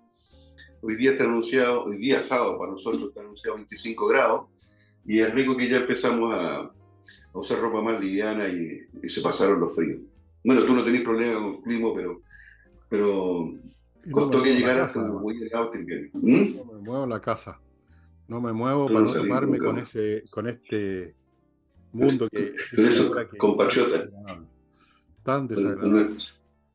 Hoy 0.81 0.95
día 0.95 1.11
está 1.11 1.25
anunciado, 1.25 1.83
hoy 1.83 1.97
día 1.97 2.23
sábado 2.23 2.57
para 2.57 2.71
nosotros 2.71 3.03
está 3.03 3.19
anunciado 3.19 3.57
25 3.57 4.07
grados 4.07 4.47
y 5.05 5.19
es 5.19 5.33
rico 5.33 5.57
que 5.57 5.69
ya 5.69 5.77
empezamos 5.77 6.33
a, 6.33 6.71
usar 7.33 7.59
ropa 7.59 7.81
más 7.81 7.99
liviana 7.99 8.47
y, 8.47 9.09
se 9.09 9.21
pasaron 9.21 9.59
los 9.59 9.75
fríos. 9.75 9.99
Bueno, 10.43 10.63
tú 10.63 10.73
no 10.73 10.83
tenés 10.83 11.01
problema 11.01 11.41
con 11.41 11.55
el 11.55 11.61
clima, 11.61 11.89
pero, 11.93 12.21
pero 12.89 13.53
costó 14.09 14.41
que 14.41 14.55
llegara 14.55 14.89
muy 14.95 15.41
helado 15.41 15.71
este 15.73 16.11
¿Mm? 16.21 16.55
No 16.55 16.65
me 16.65 16.79
muevo 16.79 17.05
la 17.07 17.19
casa. 17.19 17.59
No 18.27 18.39
me 18.39 18.53
muevo 18.53 18.87
para 18.87 19.45
no 19.45 19.57
con, 19.59 19.77
ese, 19.79 20.23
con 20.31 20.47
este 20.47 21.13
mundo 21.91 22.29
que... 22.31 22.53
Con 22.73 22.85
eso, 22.85 23.11
compatriota 23.37 24.07
tan 25.23 25.47
desagradable. 25.47 26.17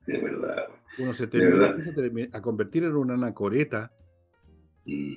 De 0.07 0.21
verdad. 0.21 0.69
Uno 0.99 1.13
se 1.13 1.27
termina, 1.27 2.29
a 2.33 2.41
convertir 2.41 2.85
en 2.85 2.97
una 2.97 3.15
anacoreta. 3.15 3.93
Mm, 4.85 5.15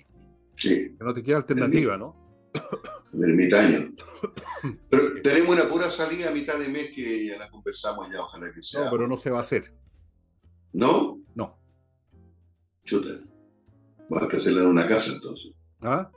sí. 0.56 0.98
Que 0.98 1.04
no 1.04 1.14
te 1.14 1.24
queda 1.24 1.38
alternativa, 1.38 1.98
¿no? 1.98 2.50
El 3.14 3.24
ermitaño. 3.24 3.94
Pero 4.90 5.22
tenemos 5.22 5.50
una 5.56 5.68
pura 5.68 5.90
salida 5.90 6.30
a 6.30 6.34
mitad 6.34 6.60
de 6.60 6.68
mes 6.68 6.92
que 6.94 7.28
ya 7.28 7.38
la 7.38 7.50
conversamos 7.50 8.10
ya, 8.12 8.22
ojalá 8.22 8.52
que 8.52 8.62
sea. 8.62 8.86
No, 8.86 8.92
pero 8.92 9.08
no 9.08 9.18
se 9.18 9.32
va 9.32 9.38
a 9.38 9.42
hacer. 9.42 9.74
¿No? 10.74 11.20
No. 11.36 11.60
Chuta. 12.84 13.22
Va 14.14 14.22
a 14.22 14.26
hacerla 14.26 14.62
en 14.62 14.68
una 14.68 14.88
casa 14.88 15.12
entonces. 15.14 15.52
¿Ah? 15.82 16.12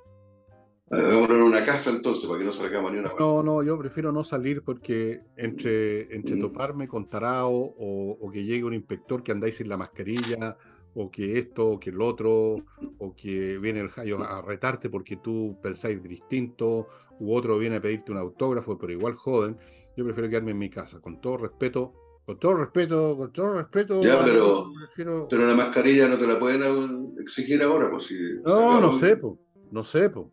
Hagámoslo 0.93 1.37
en 1.37 1.43
una 1.43 1.65
casa 1.65 1.89
entonces, 1.89 2.27
para 2.27 2.39
que 2.39 2.45
no 2.45 2.53
salgamos 2.53 2.93
ni 2.93 2.99
una 2.99 3.15
No, 3.19 3.43
no, 3.43 3.63
yo 3.63 3.79
prefiero 3.79 4.13
no 4.13 4.25
salir 4.25 4.63
porque 4.63 5.23
entre, 5.39 6.15
entre 6.15 6.37
mm. 6.37 6.41
toparme 6.41 6.87
con 6.87 7.09
tarao 7.09 7.51
o, 7.51 8.31
que 8.31 8.45
llegue 8.45 8.65
un 8.65 8.75
inspector 8.75 9.23
que 9.23 9.33
andáis 9.33 9.57
sin 9.57 9.71
la 9.71 9.79
mascarilla, 9.79 10.59
o 10.95 11.11
que 11.11 11.39
esto, 11.39 11.67
o 11.67 11.81
que 11.81 11.89
el 11.89 12.03
otro, 12.03 12.57
o 12.99 13.17
que 13.17 13.57
viene 13.57 13.81
el 13.81 13.89
jayo 13.89 14.23
a 14.23 14.43
retarte 14.43 14.91
porque 14.91 15.17
tú 15.17 15.57
pensáis 15.63 16.03
distinto, 16.03 16.89
u 17.19 17.35
otro 17.35 17.59
viene 17.59 17.77
a 17.77 17.81
pedirte 17.81 18.13
un 18.13 18.19
autógrafo, 18.19 18.77
pero 18.77 18.93
igual 18.93 19.15
joden, 19.15 19.57
yo 19.97 20.05
prefiero 20.05 20.29
quedarme 20.29 20.51
en 20.51 20.59
mi 20.59 20.69
casa, 20.69 21.01
con 21.01 21.23
todo 21.23 21.39
respeto, 21.39 21.95
con 22.27 22.39
todo 22.39 22.55
respeto, 22.57 23.17
con 23.17 23.33
todo 23.33 23.55
respeto. 23.55 24.03
Ya, 24.03 24.23
pero, 24.23 24.71
pero 24.95 25.47
la 25.47 25.55
mascarilla 25.55 26.07
no 26.07 26.19
te 26.19 26.27
la 26.27 26.39
pueden 26.39 27.15
exigir 27.19 27.63
ahora, 27.63 27.91
pues 27.91 28.05
si. 28.05 28.19
No, 28.45 28.79
no 28.79 28.93
sé, 28.93 29.17
pues, 29.17 29.33
no 29.71 29.83
sé, 29.83 30.11
pues. 30.11 30.27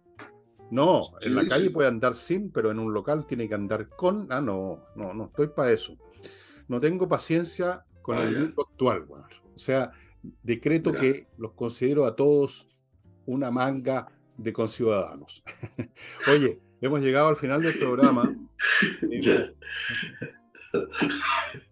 No, 0.72 1.02
en 1.22 1.36
la 1.36 1.48
calle 1.48 1.72
puede 1.72 1.88
andar 1.88 2.16
sin, 2.16 2.52
pero 2.52 2.70
en 2.72 2.80
un 2.80 2.94
local 2.94 3.26
tiene 3.26 3.48
que 3.48 3.56
andar 3.56 3.90
con. 3.90 4.28
Ah, 4.32 4.42
no, 4.42 4.86
no, 4.96 5.14
no 5.14 5.26
estoy 5.26 5.48
para 5.48 5.72
eso. 5.72 5.98
No 6.68 6.80
tengo 6.80 7.08
paciencia 7.08 7.86
con 8.02 8.18
ah, 8.18 8.24
el 8.24 8.38
mundo 8.38 8.68
actual. 8.70 9.02
Bueno. 9.04 9.28
O 9.56 9.58
sea, 9.58 9.92
decreto 10.44 10.92
que 10.92 11.28
los 11.38 11.54
considero 11.54 12.06
a 12.06 12.16
todos 12.16 12.68
una 13.26 13.52
manga 13.52 14.08
de 14.38 14.54
conciudadanos. 14.54 15.44
Oye, 16.32 16.60
hemos 16.82 17.02
llegado 17.02 17.30
al 17.30 17.36
final 17.36 17.62
del 17.62 17.78
programa. 17.78 18.36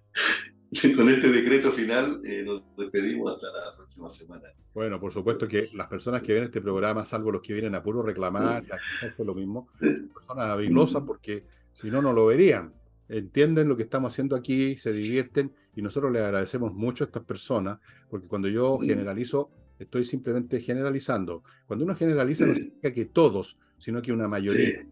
con 0.95 1.07
este 1.07 1.29
decreto 1.29 1.71
final 1.71 2.21
eh, 2.25 2.43
nos 2.45 2.63
despedimos 2.77 3.33
hasta 3.33 3.47
la 3.47 3.75
próxima 3.75 4.09
semana. 4.09 4.43
Bueno, 4.73 4.99
por 4.99 5.11
supuesto 5.11 5.47
que 5.47 5.67
las 5.75 5.87
personas 5.87 6.21
que 6.21 6.33
ven 6.33 6.43
este 6.43 6.61
programa, 6.61 7.05
salvo 7.05 7.31
los 7.31 7.41
que 7.41 7.53
vienen 7.53 7.75
a 7.75 7.81
puro 7.81 8.01
reclamar, 8.01 8.63
y 8.65 9.21
a 9.21 9.25
lo 9.25 9.33
mismo, 9.33 9.69
son 9.79 10.09
personas 10.09 10.45
habilosas 10.45 11.03
porque 11.05 11.43
si 11.73 11.89
no, 11.89 12.01
no 12.01 12.11
lo 12.11 12.25
verían. 12.25 12.73
entienden 13.09 13.69
lo 13.69 13.77
que 13.77 13.83
estamos 13.83 14.13
haciendo 14.13 14.35
aquí, 14.35 14.77
se 14.77 14.91
divierten 14.91 15.53
y 15.75 15.81
nosotros 15.81 16.11
les 16.11 16.23
agradecemos 16.23 16.73
mucho 16.73 17.03
a 17.03 17.07
estas 17.07 17.23
personas, 17.23 17.79
porque 18.09 18.27
cuando 18.27 18.49
yo 18.49 18.79
generalizo, 18.79 19.49
estoy 19.79 20.03
simplemente 20.03 20.59
generalizando. 20.59 21.43
Cuando 21.65 21.85
uno 21.85 21.95
generaliza 21.95 22.45
no 22.45 22.53
significa 22.53 22.91
que 22.91 23.05
todos, 23.05 23.57
sino 23.77 24.01
que 24.01 24.11
una 24.11 24.27
mayoría. 24.27 24.85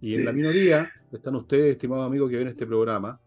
Y 0.00 0.14
en 0.14 0.24
la 0.24 0.32
minoría 0.32 0.90
están 1.12 1.34
ustedes, 1.34 1.72
estimados 1.72 2.06
amigos 2.06 2.30
que 2.30 2.36
ven 2.36 2.48
este 2.48 2.66
programa, 2.66 3.20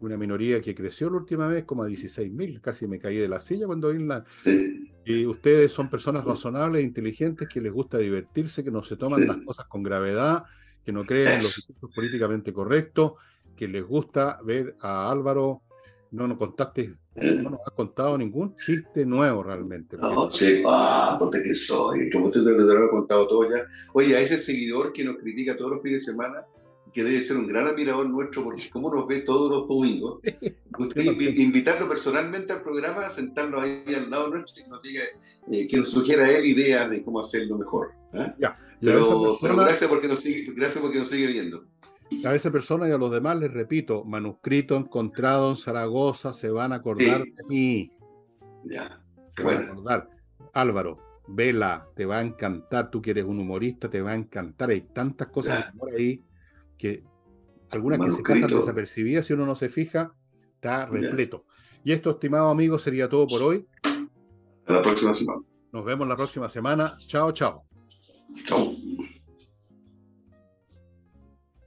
una 0.00 0.16
minoría 0.16 0.60
que 0.60 0.74
creció 0.74 1.10
la 1.10 1.16
última 1.16 1.46
vez 1.48 1.64
como 1.64 1.82
a 1.82 1.88
16.000, 1.88 2.60
casi 2.60 2.86
me 2.86 2.98
caí 2.98 3.16
de 3.16 3.28
la 3.28 3.40
silla 3.40 3.66
cuando 3.66 3.92
vi 3.92 4.04
la... 4.04 4.24
Y 5.04 5.24
ustedes 5.24 5.72
son 5.72 5.88
personas 5.88 6.22
razonables, 6.22 6.84
inteligentes, 6.84 7.48
que 7.48 7.62
les 7.62 7.72
gusta 7.72 7.96
divertirse, 7.96 8.62
que 8.62 8.70
no 8.70 8.84
se 8.84 8.98
toman 8.98 9.26
las 9.26 9.38
cosas 9.38 9.64
con 9.64 9.82
gravedad, 9.82 10.44
que 10.84 10.92
no 10.92 11.06
creen 11.06 11.28
en 11.28 11.42
los 11.44 11.56
discursos 11.56 11.90
políticamente 11.94 12.52
correctos, 12.52 13.12
que 13.56 13.68
les 13.68 13.82
gusta 13.86 14.38
ver 14.44 14.76
a 14.82 15.10
Álvaro, 15.10 15.62
no 16.10 16.26
nos 16.26 16.36
contaste, 16.36 16.94
no 17.14 17.50
nos 17.50 17.60
has 17.66 17.72
contado 17.74 18.18
ningún 18.18 18.54
chiste 18.56 19.06
nuevo 19.06 19.42
realmente. 19.42 19.96
No, 19.96 20.30
sí, 20.30 20.62
ah, 20.66 21.16
ponte 21.18 21.42
que 21.42 21.54
soy, 21.54 22.10
como 22.10 22.26
usted 22.26 22.44
te 22.44 22.52
lo 22.52 22.84
ha 22.84 22.90
contado 22.90 23.26
todo 23.26 23.50
ya. 23.50 23.66
Oye, 23.94 24.14
a 24.14 24.20
ese 24.20 24.36
seguidor 24.36 24.92
que 24.92 25.04
nos 25.04 25.16
critica 25.16 25.56
todos 25.56 25.70
los 25.70 25.82
fines 25.82 26.06
de 26.06 26.12
semana, 26.12 26.44
que 26.92 27.04
debe 27.04 27.20
ser 27.22 27.36
un 27.36 27.46
gran 27.46 27.66
admirador 27.66 28.08
nuestro, 28.08 28.44
porque 28.44 28.68
como 28.70 28.94
nos 28.94 29.06
ve 29.06 29.20
todos 29.20 29.50
los 29.50 29.68
domingos, 29.68 30.20
invitarlo 31.36 31.88
personalmente 31.88 32.52
al 32.52 32.62
programa, 32.62 33.08
sentarlo 33.10 33.60
ahí 33.60 33.82
al 33.94 34.10
lado 34.10 34.28
nuestro 34.28 34.60
y 34.60 34.64
que 34.64 34.70
nos 34.70 34.82
diga, 34.82 35.02
eh, 35.50 35.66
que 35.66 35.76
nos 35.76 35.88
sugiera 35.88 36.24
a 36.24 36.30
él 36.30 36.46
ideas 36.46 36.90
de 36.90 37.04
cómo 37.04 37.20
hacerlo 37.20 37.58
mejor. 37.58 37.92
¿eh? 38.12 38.32
pero, 38.80 39.38
pero, 39.40 39.56
gracias 39.56 39.88
porque 39.88 40.08
nos 40.08 40.20
sigue, 40.20 40.52
gracias 40.54 40.82
porque 40.82 40.98
nos 40.98 41.08
sigue 41.08 41.26
viendo. 41.26 41.64
A 42.24 42.34
esa 42.34 42.50
persona 42.50 42.88
y 42.88 42.92
a 42.92 42.96
los 42.96 43.10
demás 43.10 43.38
les 43.38 43.52
repito, 43.52 44.04
manuscrito 44.04 44.76
encontrado 44.76 45.50
en 45.50 45.56
Zaragoza, 45.56 46.32
se 46.32 46.50
van 46.50 46.72
a 46.72 46.76
acordar 46.76 47.22
de 47.22 47.44
mí. 47.48 47.92
Ya, 48.64 49.00
se 49.26 49.42
van 49.42 49.56
a 49.56 49.72
acordar. 49.72 50.10
Álvaro, 50.54 50.98
vela, 51.28 51.86
te 51.94 52.06
va 52.06 52.18
a 52.18 52.22
encantar, 52.22 52.90
tú 52.90 53.02
que 53.02 53.10
eres 53.10 53.24
un 53.24 53.38
humorista, 53.38 53.90
te 53.90 54.00
va 54.00 54.12
a 54.12 54.14
encantar. 54.14 54.70
Hay 54.70 54.80
tantas 54.80 55.28
cosas 55.28 55.72
humor 55.74 55.90
ahí 55.94 56.22
que 56.78 57.04
algunas 57.70 57.98
que 57.98 58.12
se 58.12 58.22
pasan 58.22 58.50
desapercibidas 58.50 59.26
si 59.26 59.34
uno 59.34 59.44
no 59.44 59.54
se 59.54 59.68
fija, 59.68 60.14
está 60.54 60.86
repleto. 60.86 61.44
Y 61.84 61.92
esto, 61.92 62.10
estimados 62.10 62.50
amigos, 62.50 62.82
sería 62.82 63.08
todo 63.08 63.26
por 63.26 63.42
hoy. 63.42 63.66
Hasta 63.82 64.72
la 64.72 64.82
próxima 64.82 65.14
semana. 65.14 65.42
Nos 65.72 65.84
vemos 65.84 66.08
la 66.08 66.16
próxima 66.16 66.48
semana. 66.48 66.96
Chao, 66.98 67.32
chao. 67.32 67.64
Chao. 68.46 68.74